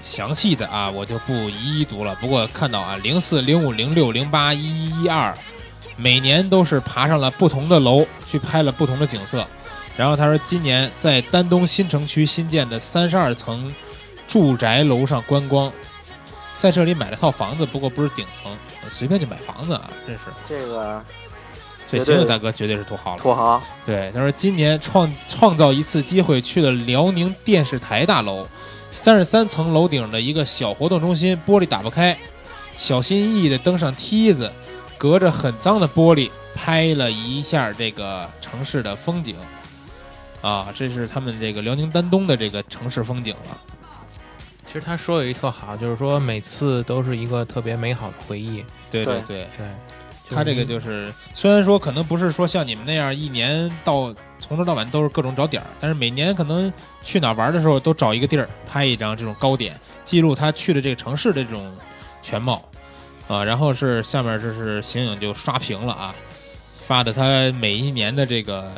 [0.04, 2.16] 详细的啊，我就不一一读了。
[2.16, 5.36] 不过看到啊，零四、零五、零六、零八、一一、一二，
[5.98, 9.45] 每年都是爬上了不同的楼，去拍了不同的景色。
[9.95, 13.74] 然后他说，今年在丹东新城区新建的三十二层
[14.28, 15.72] 住宅楼上观光，
[16.58, 18.56] 在这里买了套房子，不过不是顶层，
[18.90, 20.26] 随便就买房子啊，真是。
[20.48, 21.04] 这个
[21.92, 23.18] 这绝对星星大哥绝对是土豪了。
[23.18, 28.48] 土豪，对，他说今年创创造一次机会去了辽宁电视台大楼，
[28.92, 32.18] 三十三层楼顶的一个小活动中心，玻璃打不开，
[32.78, 34.52] 小心翼翼地登上梯子，
[34.98, 39.36] 隔着很脏的玻璃拍了一下这个城市的风景。
[40.42, 43.58] 啊，这是他们这个辽宁丹东的这个城市风景了。
[44.74, 48.66] 其实他说有一特好，就是说每次都是一个特别美好的回忆。
[48.90, 49.68] 对对对，对，
[50.28, 56.74] 他这个就是虽然说可能不是说像你们那样一年到从头到晚都是各种找点儿，但是每年可能
[57.04, 61.72] 去哪儿玩的时候都找一个地儿拍一张这种高点，记录他去的这个城市的这种
[62.24, 62.60] 全貌
[63.28, 63.44] 啊。
[63.44, 66.16] 然后是下面这是醒醒就刷屏了啊，
[66.88, 68.72] 发的他每一年的这个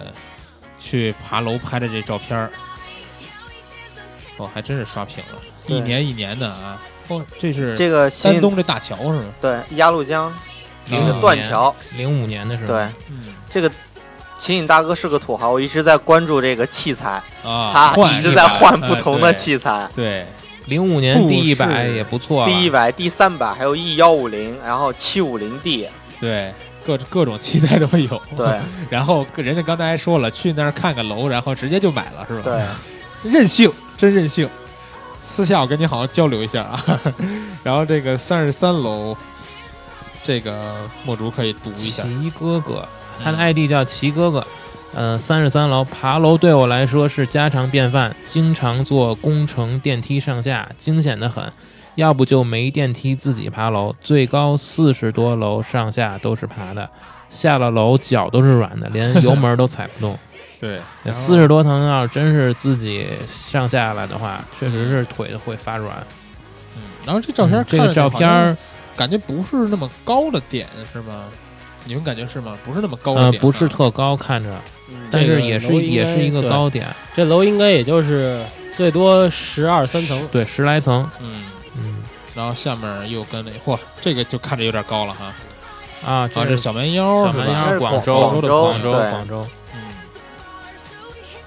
[0.78, 2.52] 去爬楼拍的这照片儿。
[4.38, 6.82] 哦，还真是刷屏了，对一年一年的啊。
[7.08, 9.26] 哦，这是这个新丹东这大桥是吗？
[9.40, 10.34] 对鸭绿江
[10.86, 13.72] 这个断桥，零五年的时候，对嗯这个。
[14.38, 20.26] 秦岭大哥是个土豪，我一直在关注这个器材，啊，他一直在换不呃同的器材，对，
[20.66, 25.88] 零五年富第一百也不错了，第一百、第三百，还有 E 幺五零，然后七五零 D，
[26.20, 26.54] 对，
[26.86, 28.22] 各各种器材都有。
[28.36, 28.60] 对
[28.92, 32.42] 然后人家刚才还说了，去那儿看个楼，然后直接就买了，是吧？
[33.24, 34.50] 对，任性，真任性。
[35.28, 36.80] 私下我跟你好好交流一下啊。
[37.64, 39.16] 然后这个三十三楼，
[40.24, 42.04] 这个墨竹可以读一下。
[42.04, 42.88] 齐哥哥，
[43.24, 44.46] 他的嗯 ID 叫齐哥哥。
[44.98, 51.52] 嗯，三十三楼爬楼对我来说是家常便饭，经常坐工程电梯上下，惊险的很。
[51.96, 56.90] 要不就没电梯自己爬楼，最高四十多楼上下都是爬的，
[57.30, 60.18] 下了楼脚都是软的，连油门都踩不动。
[60.60, 65.96] 对，四十多层要是真是自己上下来的话，确实是腿会发软。
[66.78, 68.58] 嗯，然后这照片、嗯这个照片，
[68.96, 71.24] 感觉不是那么高的点是吗？
[71.84, 72.58] 你们感觉是吗？
[72.66, 73.68] 不是那么高的呃，点、不是。
[73.68, 74.50] 特高，看着，
[74.90, 78.44] 嗯这个但是也是也是一个高点，这楼应该也就是
[78.76, 81.08] 最多十二三层，对，十来层。
[81.20, 81.44] 嗯，
[81.78, 81.98] 嗯
[82.34, 85.26] 然后下面又跟了，嚯，这个就看着有点高了哈。
[86.04, 87.26] 啊，啊，这是是小蛮腰？
[87.26, 89.48] 小蛮腰，广州广州广州广州。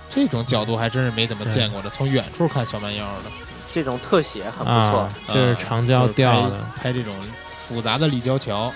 [0.08, 3.30] 嗯，这种角度还真是没怎么见过的，从远处看小蛮腰的，
[3.72, 5.00] 这种特写很不错。
[5.00, 7.14] 啊，，这是长焦调的，拍拍这种
[7.66, 8.72] 复杂的立交桥，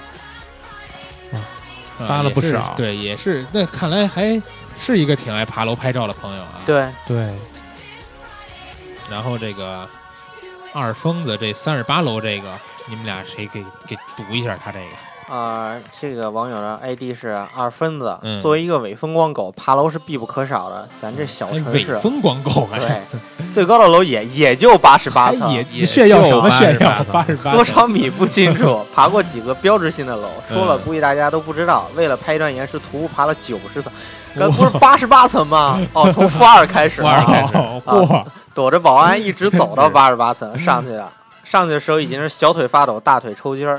[1.99, 2.75] 发了不少。
[2.77, 4.41] 对，也是，那看来还
[4.79, 7.33] 是一个挺爱爬楼拍照的朋友啊。，对，对，
[9.11, 9.89] 然后这个
[10.73, 15.12] 二疯子这三十八楼这个，你们俩谁给给读一下他这个？
[15.29, 18.19] 啊、这个网友的 ID 是二分子。
[18.23, 20.89] 嗯作为一个伪风光狗，爬楼是必不可少的。
[21.01, 23.01] 咱这小城市，风光狗还对，
[23.51, 31.87] 最高的楼也也就八十八层，还也也炫耀什么就炫耀？88八十八多少米不清楚， 爬过几个标志性的楼，说了嗯估计大家都不知道。
[31.95, 33.93] 为了拍一段延时，徒步爬了九十层，
[34.35, 35.81] 可不是八十八层吗？
[35.95, 38.25] 哦，从 负二开始负二，开始哦嚯！
[38.55, 41.11] 躲着保安一直走到八十八层上去了。
[41.53, 43.79] 上去的时候已经是小腿发抖、大腿抽筋儿，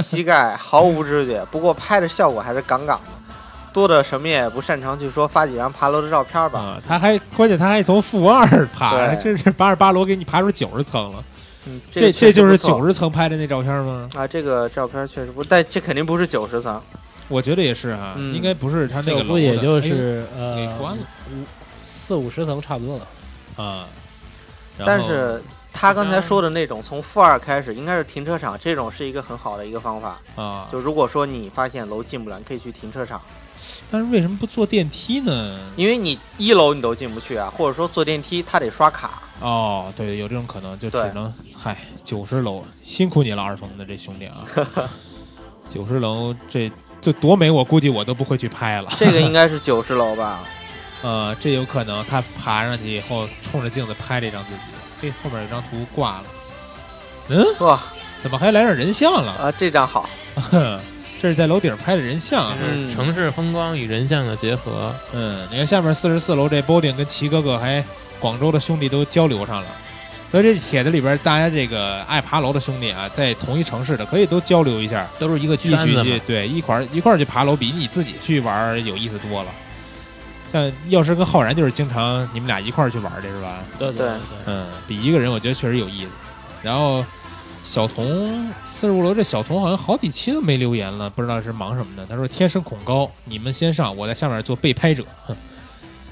[0.00, 1.44] 膝盖毫无知觉。
[1.50, 3.34] 不过拍的效果还是杠杠的。
[3.74, 6.58] 多的什么也不擅长去说，发几张爬楼的照片吧。
[6.58, 11.22] 啊，他还关键他还从负二爬，对这是八十八楼给你爬出九十层了，
[11.66, 14.08] 嗯，这这这就是九九十层拍的那照片吗？
[14.14, 16.80] 啊，这个照片确实不，但这肯定不是九十层。
[17.28, 21.44] 我觉得也是啊，嗯应该不是他那这个楼也就是给呃关了五
[21.84, 23.62] 四五十层差不多了。
[23.62, 23.84] 啊。
[24.82, 25.42] 但是
[25.72, 30.20] 他刚才说的那种从负二开始，应该是停车场，这种是一个很好的一个方法。
[30.36, 33.20] 啊，就如果说你发现楼进不了，你可以去停车场，
[33.90, 35.58] 但是为什么不坐电梯呢？
[35.76, 39.22] 因为你一楼你都进不去啊，或者说坐电梯他得刷卡。
[39.40, 44.34] 哦，对，有这种可能，就只能嗨，九十楼，辛苦你了，二峰的这兄弟啊，
[45.70, 46.70] 九十楼这
[47.00, 48.92] 这多美，我估计我都不会去拍了。
[48.98, 50.40] 这个应 该是九十楼吧？
[51.02, 54.60] 呃，这有可能他爬上去以后，冲着镜子拍了一张自己。
[55.00, 56.24] 嘿，后面有张图挂了，
[57.28, 57.80] 嗯，哇
[58.20, 59.32] 怎么还来点人像了？
[59.32, 60.08] 啊，这张好。
[61.22, 62.56] 这是在楼顶拍的人像啊。
[62.62, 64.94] 嗯是城市风光与人像的结合。
[65.12, 67.84] 嗯，你看下面四十四楼这 Boding 跟齐哥哥还
[68.18, 69.66] 广州的兄弟都交流上了，
[70.30, 79.50] 所以这帖子里边大家这个爱爬楼的兄弟啊，在同一城市的可以都交流一下，都是一个一圈子嘛，起去对一块儿一块儿去爬楼，比你自己去玩有意思多了。
[80.52, 83.58] 但药师跟浩然就是经常你们俩一块儿去玩儿的是吧？
[83.78, 84.08] 对对对
[84.46, 86.10] 嗯，比一个人我觉得确实有意思。
[86.62, 87.04] 然后
[87.62, 92.06] 小童四十五楼这小童好像好几期都没留言了，不知道是忙什么呢？
[92.08, 95.04] 他说天生恐高，你们先上，我在下面做被拍者。
[95.26, 95.36] 哼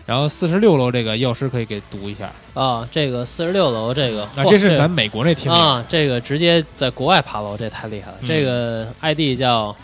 [0.06, 8.16] 然后四十六楼这个药师可以给读一下，啊，这个四十六楼这个，啊，这是咱美国那听啊，这个直接在国外爬楼，这太厉害了。
[8.22, 9.76] 嗯这个 ID 叫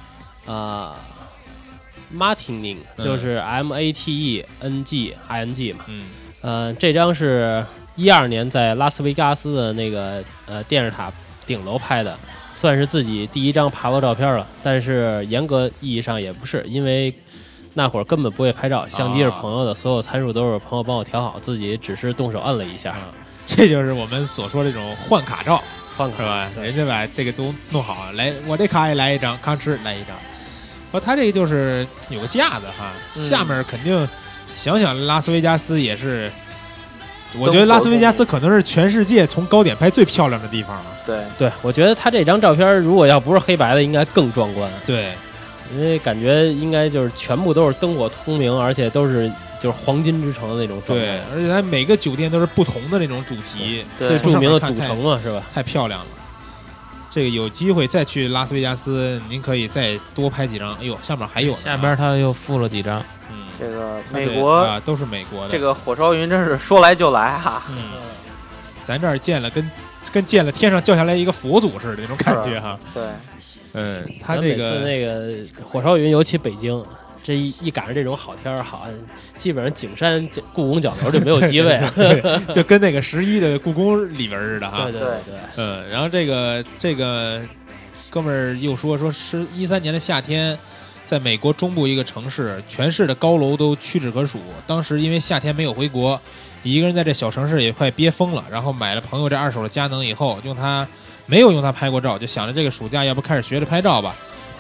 [0.47, 0.97] 啊
[2.15, 5.85] Martining，嗯就是 M A T E N G I N G 嘛。
[5.89, 6.05] 嗯
[6.43, 7.65] 呃，这张是
[7.97, 11.11] 一二年在拉斯维加斯的那个呃电视塔
[11.47, 12.19] 顶楼拍的，
[12.55, 14.47] 算是自己第一张爬楼照片了。
[14.63, 17.15] 但是严格意义上也不是，因为
[17.73, 22.93] 那会儿根本不会拍照，相机是朋友的，所有参数都是朋友帮我调好，自己只是动手摁了一下。
[22.93, 23.09] 啊，
[23.47, 25.63] 这就是我们所说这种换卡照，
[25.97, 26.51] 换卡是吧？
[26.63, 30.15] 人家把这个都弄好，来，我这卡也来一张，吭哧来一张。
[30.95, 34.09] 说他这个就是有个架子哈，嗯下面肯定
[34.55, 36.31] 想想拉斯维加斯也是，
[37.37, 40.85] 我觉得拉斯维加斯可能是全世界从高点拍最漂亮的地方了。
[41.05, 45.11] 对，对，我觉得他这张照片如果要不是黑白的，应该更壮观，对，
[45.75, 55.43] 因为感觉应该就是全部都是灯火通明，而且都是就是黄金之城的那种状对态。，而且它每个酒店都是不同的那种主题，对最著名的赌城嘛，是吧？
[55.53, 56.07] 太太漂亮了。
[57.15, 60.75] 这个有机会再去拉斯维加斯，您可以再多拍几张。
[60.81, 63.01] 哎呦，下面还有下边他又附了几张，
[63.31, 65.49] 嗯，这个美国啊都是美国的。
[65.49, 67.63] 这个火烧云真是说来就来哈。
[67.71, 67.77] 嗯，
[68.83, 69.71] 咱这儿见了跟
[70.13, 72.77] 跟见了天上掉下来一个佛祖似的那种感觉哈。
[72.93, 73.05] 对，
[73.75, 76.85] 嗯，他咱每次这个那个火烧云，尤其北京，
[77.25, 78.87] 这一一赶上这种好天儿，好，
[79.35, 82.43] 基本上景山、故宫角楼就没有机位了。
[82.53, 84.93] 就跟那个十一的故宫里边似的哈对。
[84.93, 87.41] 对对对，嗯，然后这个这个
[88.11, 90.57] 哥们儿又说说是一三年的夏天，
[91.03, 94.39] 在美国中部一个城市，全市的高楼都屈指可数。
[94.67, 96.21] 当时因为夏天没有回国，
[96.63, 100.87] 一个人在这小城市也快憋疯了，然后买了朋友这二手的佳能以后，用它
[101.25, 104.15] 没有用它拍过照，就想着这个暑假要不开始学着拍照吧。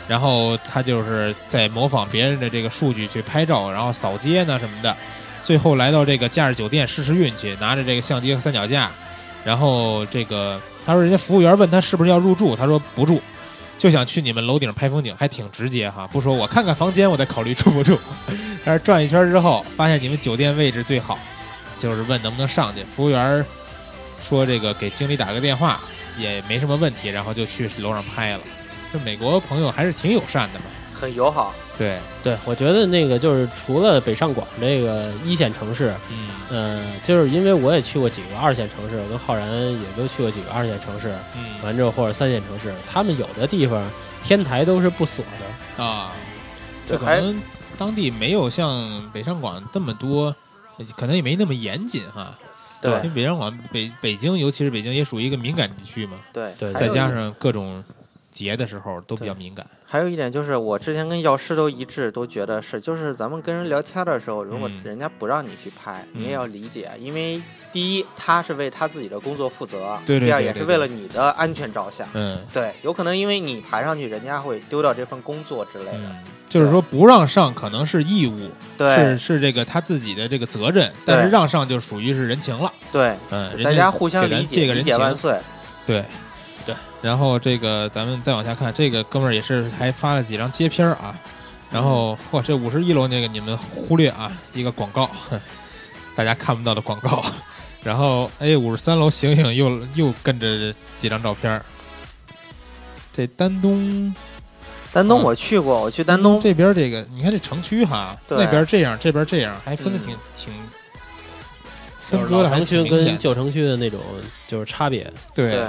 [0.07, 4.97] 然后他就是在模仿别人的这个数据去拍照，然后扫街呢什么的。
[5.43, 8.91] 最后来到这个假日酒店试试运气，拿着这个相机和三脚架，
[9.45, 13.21] 然后这个他说人家服务员问他是不是要入住，他说不住，
[13.79, 17.99] 就想去你们楼顶拍风景，还挺直接哈，不说我看看房间，我再考虑住不住。
[18.65, 21.19] 但是转一圈之后，发现你们酒店位置最好，
[21.79, 22.83] 就是问能不能上去。
[22.97, 23.45] 服务员
[24.27, 25.79] 说这个给经理打个电话
[26.17, 28.41] 也没什么问题，然后就去楼上拍了。
[28.95, 30.67] 这美国朋友还是挺友善的嘛。
[30.93, 31.53] 很友好。
[31.77, 36.29] 对，对，我觉得那个就是除了北上广这个一线城市，嗯。
[36.49, 41.61] 呃、就是因为我也去过几个二线城市，我跟浩然也都去过几个二线城市，嗯。
[41.65, 43.85] 完之后或者三线城市，他们有的地方
[44.23, 45.25] 天台都是不锁
[45.77, 46.13] 的，啊，
[46.87, 47.43] 就可能
[47.77, 50.33] 当地没有像北上广这么多，
[50.97, 52.33] 可能也没那么严谨哈。
[52.81, 52.93] 对。
[52.99, 57.83] 因为北上广北北京，尤其是北京，也属于一个敏感地区嘛，对对再加上各种
[58.35, 59.65] 节的时候都比较敏感。
[59.87, 67.41] 还有一点就是，我之前跟药师都一致，都觉得是，就是咱们跟人聊天的时候，如果嗯人家不让你去拍，你也嗯要理解，因为
[67.71, 72.09] 第一，他是为他自己的工作负责；对对第二，也是为了你的安全着想。
[72.15, 75.93] 嗯对，有可能因为你排上去，人家会丢掉这份工作之类的。
[75.95, 76.17] 嗯，
[76.49, 82.73] 就是说不让上可能是义务，对是是这个他自己的这个责任，但是让上就属于是人情了。
[82.91, 85.39] 对，嗯，大家互相理解，理解万岁。
[85.87, 86.05] 对对。
[87.05, 91.15] 然后这个咱们再往下看，这个哥们儿也是还发了几张街片儿啊。
[91.71, 95.11] 然后嚯，这五十一楼那个你们忽略啊，一个广告，
[96.17, 97.23] 大家看不到的广告。
[97.85, 101.63] 然后哎，五十三楼醒醒又又跟着几张照片儿。
[103.13, 104.15] 这丹东
[104.91, 110.55] 丹东嗯我去过，我去丹东，这边这个，你看这城区哈，对那边这样，这边这样，还分的挺、挺
[112.01, 113.19] 分割的还老城区跟。
[113.19, 114.01] 旧城区的那种
[114.49, 115.13] 就是差别。
[115.35, 115.67] 对对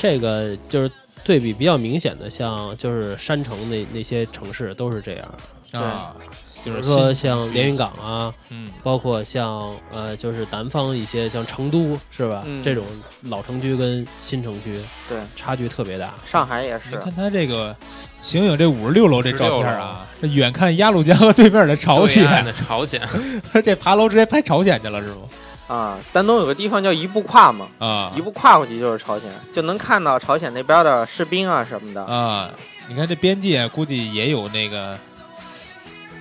[0.00, 0.90] 这个就是
[1.22, 5.34] 对比比较明显的，像就是山城那那些城市都是这样，
[5.72, 6.16] 啊，
[6.64, 8.66] 比如就是说像连云港啊，嗯。
[8.82, 12.42] 包括像呃就是南方一些像成都是吧？
[12.46, 12.62] 嗯。
[12.62, 12.82] 这种
[13.24, 16.14] 老城区跟新城区对，差距特别大。
[16.24, 16.92] 上海也是。
[16.92, 17.76] 你看他这个
[18.22, 22.98] 醒醒这五十六楼这照片啊，这远看鸭绿江和对面的朝鲜，的朝鲜，
[23.62, 25.28] 这爬楼直接拍朝鲜去了是不？
[25.70, 32.04] 啊，丹东有个地方叫一步跨嘛，啊一步跨过去就是朝鲜，就能看到朝鲜那边的士兵啊什么的。
[32.04, 32.50] 啊！
[32.88, 34.98] 你看这边界估计也有那个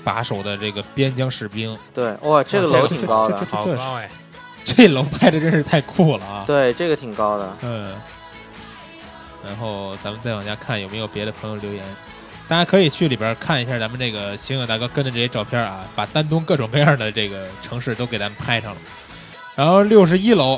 [0.03, 3.43] 把守的这个边疆士兵，对，哇，这个楼挺高的。
[3.49, 4.07] 好高哎！
[4.63, 6.43] 这楼拍的真是太酷了啊！
[6.45, 7.57] 对，这个挺高的。
[7.61, 7.95] 嗯，
[9.43, 11.83] 然后咱们再往下看有没有别的朋友留言，
[12.47, 18.77] 大家可以去里边看一下咱们这个醒醒大哥跟的这些照片啊，把丹东各种各样的这个城市都给咱们拍上了。
[19.59, 20.57] 然后六十一楼，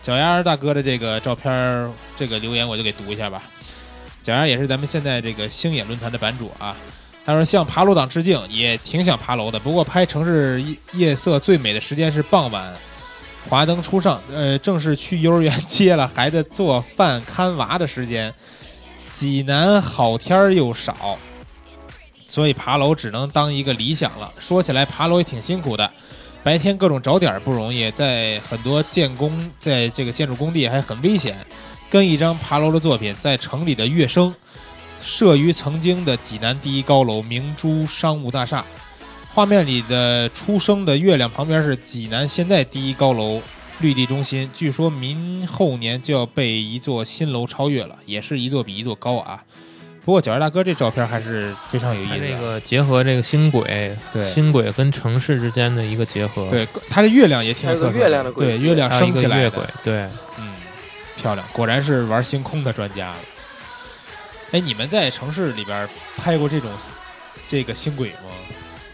[0.00, 3.42] 脚丫大哥的这个照片，这个留言我就给读一下吧。
[4.22, 6.74] 脚丫也是咱们现在这个星野论坛的版主啊。
[7.26, 12.74] 他说向爬楼党致敬，也挺想爬楼的，不过拍城市夜夜色最美的时间是傍晚，
[13.50, 18.32] 华灯初上，呃，正是去幼儿园接了孩子做饭看娃的时间。
[19.12, 21.18] 济南好天儿又少，
[22.26, 24.32] 所以爬楼只能当一个理想了。
[24.40, 25.90] 说起来，爬楼也挺辛苦的，
[26.44, 31.34] 白天各种找点儿不容易，在很多建工，在这个建筑工地还很危险。
[31.88, 34.34] 跟一张爬楼的作品，在城里的乐声，
[35.02, 38.62] 摄于曾经的济南第一高楼明珠商务大厦。
[39.32, 43.40] 画面里的出生的月亮旁边是济南现在第一高楼
[43.80, 49.42] 绿地中心，据说明后年就要被一座新楼超越了，也是一座比一座高啊。
[50.04, 52.28] 不过角儿大哥这照片还是非常有意它思的。
[52.28, 60.02] 这个结合这个星轨，对星轨跟城市之间的一个结合，，对，它的月亮也挺有特色还有个月亮的轨对，月亮升起来的个月轨，对，
[60.38, 60.52] 嗯，
[61.16, 63.16] 漂亮，果然是玩星空的专家了。
[64.52, 66.70] 哎，你们在城市里边拍过这种
[67.48, 68.30] 这个星轨吗？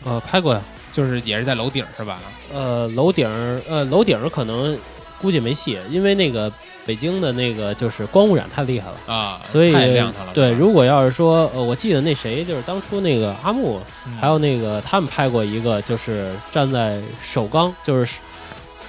[0.04, 0.62] 呃，拍过呀，
[0.92, 2.18] 就是也是在楼顶是吧？
[2.52, 3.28] 呃，楼顶，
[3.68, 4.78] 呃，楼顶可能
[5.20, 6.50] 估计没戏，因为那个
[6.90, 9.14] 北京的那个就是光污染太厉害了。
[9.14, 10.32] 啊，所以太亮堂了。
[10.34, 14.16] 对，如果要是说，呃，我记得那谁，就是当初那个阿木，嗯。
[14.16, 18.18] 还有那个他们拍过一个，就是站在首钢，就是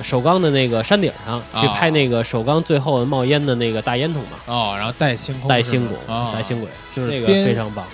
[0.02, 7.86] 首钢的那个山顶上去啊拍那个首钢最后冒烟的那个大烟囱嘛，哦，然后带星空，带星轨，啊，带星轨，就是那个非常棒。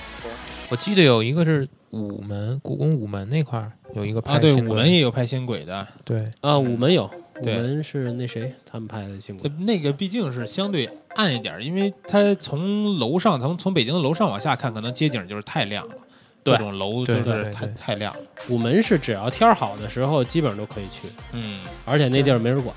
[0.70, 7.10] 我记得有一个是午门，故宫午门那块儿有一个啊，对，拍星轨我们也有拍星轨的，对，啊，午门有，
[7.40, 15.96] 午对门是那谁他们拍的星轨，那个毕竟是相对暗一点，因为它从楼上，从从北京的楼上往下看，可能街景就是太亮了，
[16.44, 16.54] 对。
[16.54, 17.74] 各种楼对就是太对对。
[17.76, 18.20] 太亮了。
[18.50, 22.76] 午门是只要天儿好的时候，基本上都可以去，嗯，而且那地儿没人管。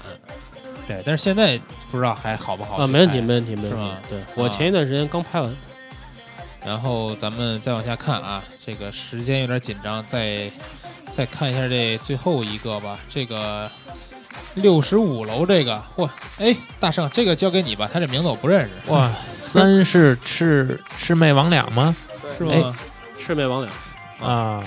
[0.89, 1.57] 对，但是现在
[1.91, 3.95] 不知道还好不好啊，没问题，没问题，没问题。
[4.09, 4.19] 对。
[4.35, 5.57] 我啊前一段时间刚拍完，
[6.67, 10.51] 然后咱们再往下看啊，这个时间有点紧张，再
[11.13, 12.99] 再看一下这最后一个吧。
[13.09, 13.71] 这个
[14.55, 16.09] 六十五楼这个，嚯，
[16.39, 21.95] 哎，大圣，这个交给你吧，他这名字我不认识，哇，三是魑魑魅魍魉吗？
[22.37, 22.75] 是哎吗？
[23.19, 23.67] 魑魅魍
[24.21, 24.63] 魉，啊，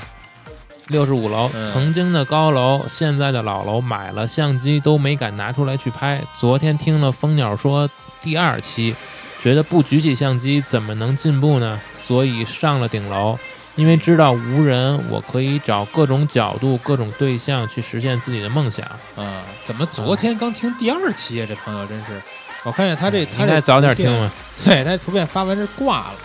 [0.88, 6.22] 六十五楼，嗯曾经的高楼，现在的老楼，买了相机都没敢拿出来去拍。
[6.40, 7.90] 昨天听了蜂鸟说
[8.22, 8.96] 第二期，
[9.42, 11.80] 觉得不举起相机怎么能进步呢？
[11.96, 13.38] 所以上了顶楼，
[13.76, 18.86] 因为知道无人，我可以找各种角度、各种对象去实现自己的梦想。
[19.18, 21.46] 嗯，怎么昨天刚听第二期啊？
[21.48, 22.22] 这朋友真是，
[22.64, 24.32] 我看见他这他这应该早点听了。
[24.64, 26.16] 对他这图片发完是挂了。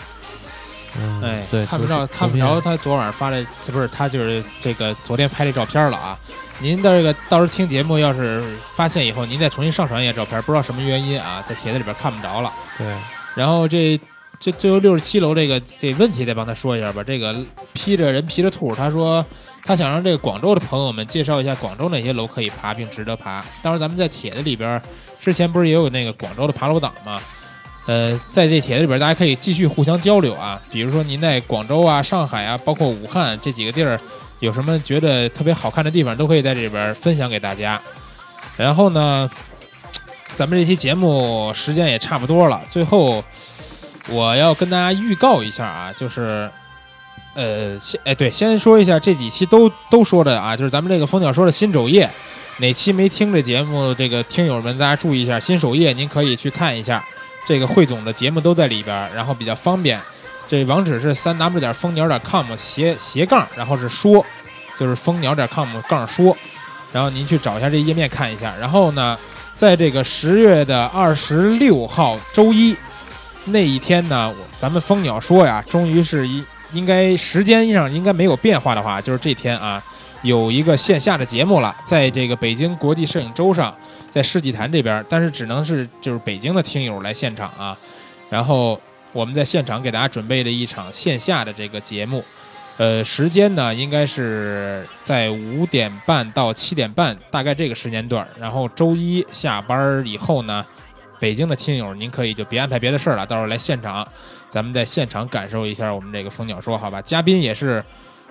[1.01, 2.61] 嗯哎，对，看不着，图看不着。
[2.61, 6.19] 他昨晚上发的，不是他就是这个昨天拍这照片了啊。
[6.61, 8.43] 您的这个到时候听节目，要是
[8.75, 12.53] 发现以后，您再重新上传一下照片，不知道什么原因啊，在帖子里边看不着了。
[12.77, 12.87] 对，
[13.35, 13.99] 然后这
[14.41, 17.03] 这最后六十七楼这个这问题再帮他说一下吧。
[17.03, 17.37] 这个
[17.73, 19.25] 披着人皮着兔，他说
[19.65, 23.45] 他想让这个广州的朋友们介绍一下广州哪些楼可以爬并值得爬。
[23.63, 24.81] 当时咱们在帖子里边
[25.21, 27.21] 之前不是也有那个广州的爬楼党吗？
[27.87, 30.61] 呃，在这帖子里边，大家可以继续互相交流啊。
[30.71, 33.99] 比如说您在广州啊、上海啊，包括武汉这几个地儿，
[34.41, 37.81] 有什么觉得特别好看的地方，都可以在这里边分享给大家。
[38.59, 39.29] 然后呢，
[40.37, 43.25] 咱们这期节目时间也差不多了，最后
[44.11, 46.51] 我要跟大家预告一下啊，就是。
[47.35, 52.11] 呃，先哎对，先说一下这几期都都说的啊，就是咱们这个蜂鸟说的新首页，
[52.57, 57.05] 哪期没听这节目，这个听友们大家注意一下，新首页您可以去看一下，
[57.47, 60.01] 这个汇总的节目都在里边，然后比较方便。
[60.49, 64.25] 这网址是三 w 点蜂鸟点 com 斜斜杠，然后是说，
[64.77, 66.37] 就是蜂鸟点 com 杠说，
[66.93, 68.53] 然后您去找一下这页面看一下。
[68.59, 69.17] 然后呢，
[69.55, 72.75] 在这个十月的二十六号周一
[73.51, 79.83] 那一天呢，我咱们蜂鸟说呀，终于是一应该时间上应该没有变化的话，就是这天啊，
[80.23, 83.75] 有一个线下的节目了，在这个北京国际摄影周上，
[84.11, 87.77] 在世纪坛这边，但是只能是就是北京的听友来现场啊。
[88.29, 88.79] 然后
[89.13, 92.23] 我们在现场给大家准备了一场线下的这个节目，
[92.77, 98.29] 呃，时间呢应该是在五点半到七点半，大概这个时间段。
[98.39, 100.65] 然后周一下班以后呢，
[101.21, 104.07] 北京的听友您可以就别安排别的事儿了，到时候来现场，
[104.49, 107.03] 咱们在现场感受一下我们这个蜂鸟说，好吧？
[107.03, 107.85] 嘉宾也是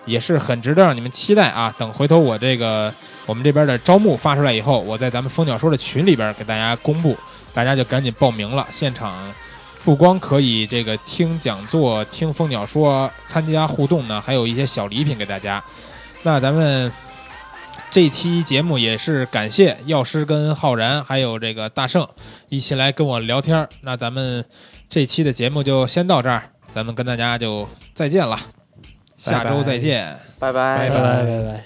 [0.05, 1.73] 也是很值得让你们期待啊！
[1.77, 2.93] 等回头我这个
[3.25, 7.17] 我们这边的招募发出来以后，我在咱们蜂鸟说的群里边给大家公布，
[7.53, 8.65] 大家就赶紧报名了。
[8.71, 9.13] 现场
[9.83, 15.61] 不光可以这个听讲座、听蜂鸟说、参加互动呢，还有一些小礼品给大家。
[16.23, 16.91] 那咱们
[17.89, 22.07] 这期节目也是感谢药师跟浩然还有这个大圣
[22.49, 23.67] 一起来跟我聊天儿。
[23.81, 24.43] 那咱们
[24.89, 26.43] 这期的节目就先到这儿，
[26.73, 28.37] 咱们跟大家就再见了，
[29.15, 30.15] 下周再见。
[30.37, 31.63] 拜拜拜拜拜拜。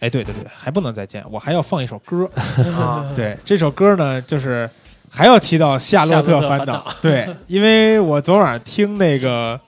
[0.00, 2.28] 哎，对对对，还不能再见，我还要放一首歌。
[2.76, 3.06] 啊！
[3.14, 4.68] 对，这首歌呢，就是
[5.10, 6.88] 还要提到《夏洛特烦恼》。
[7.02, 9.60] 对，因为我昨晚听那个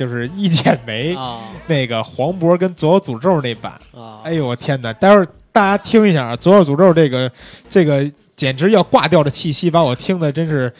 [0.00, 4.24] 就是一剪梅啊那个黄渤跟左有诅咒那版，啊！
[4.24, 4.90] 哎呦我天哪！
[4.94, 7.30] 待会儿大家听一下啊，左有诅咒这个
[7.68, 10.72] 这个简直要挂掉的气息，把我听的真是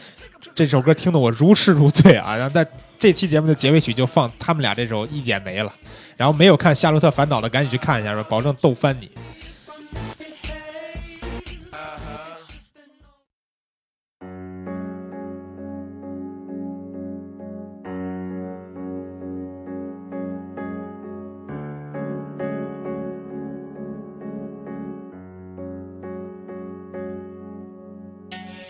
[0.54, 2.34] 这首歌听得我如痴如醉啊！
[2.34, 2.66] 然后在
[2.98, 5.70] 这期节目的结尾曲就放他们俩这首《一剪梅》了。
[6.16, 9.10] 然后没有看《夏洛特烦恼》的，赶紧去看一下吧，保证逗翻你。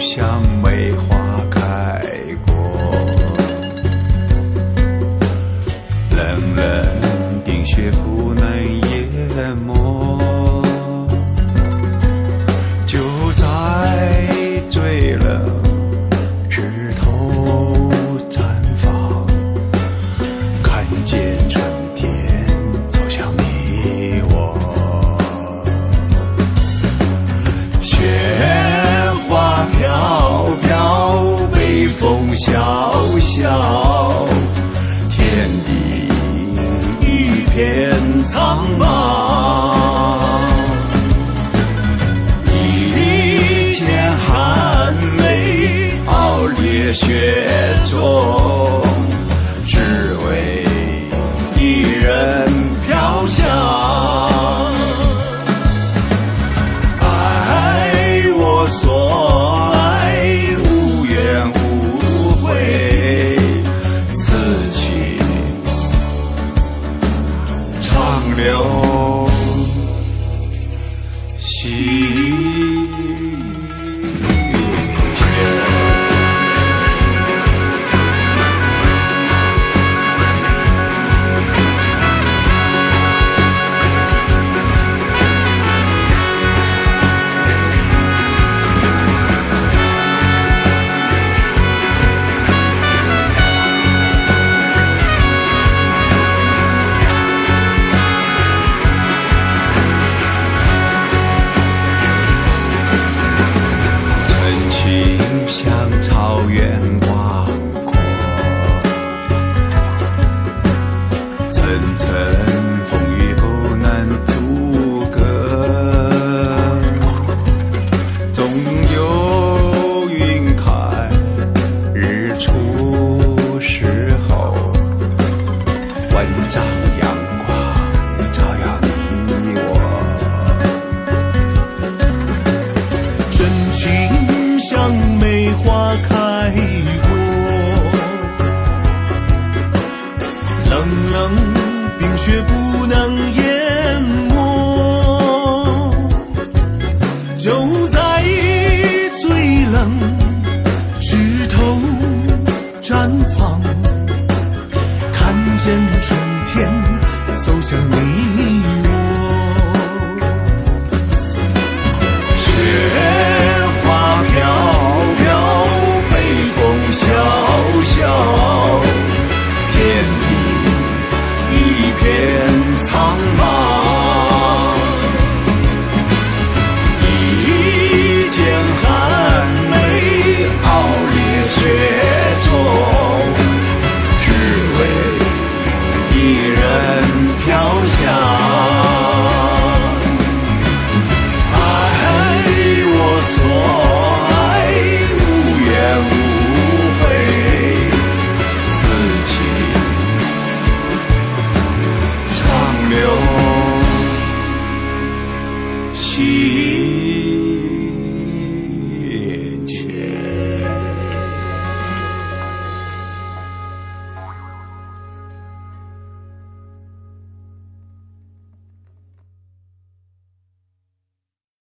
[0.00, 1.14] 像梅花
[1.50, 2.00] 开
[2.46, 2.54] 过，
[6.16, 8.19] 冷冷冰雪不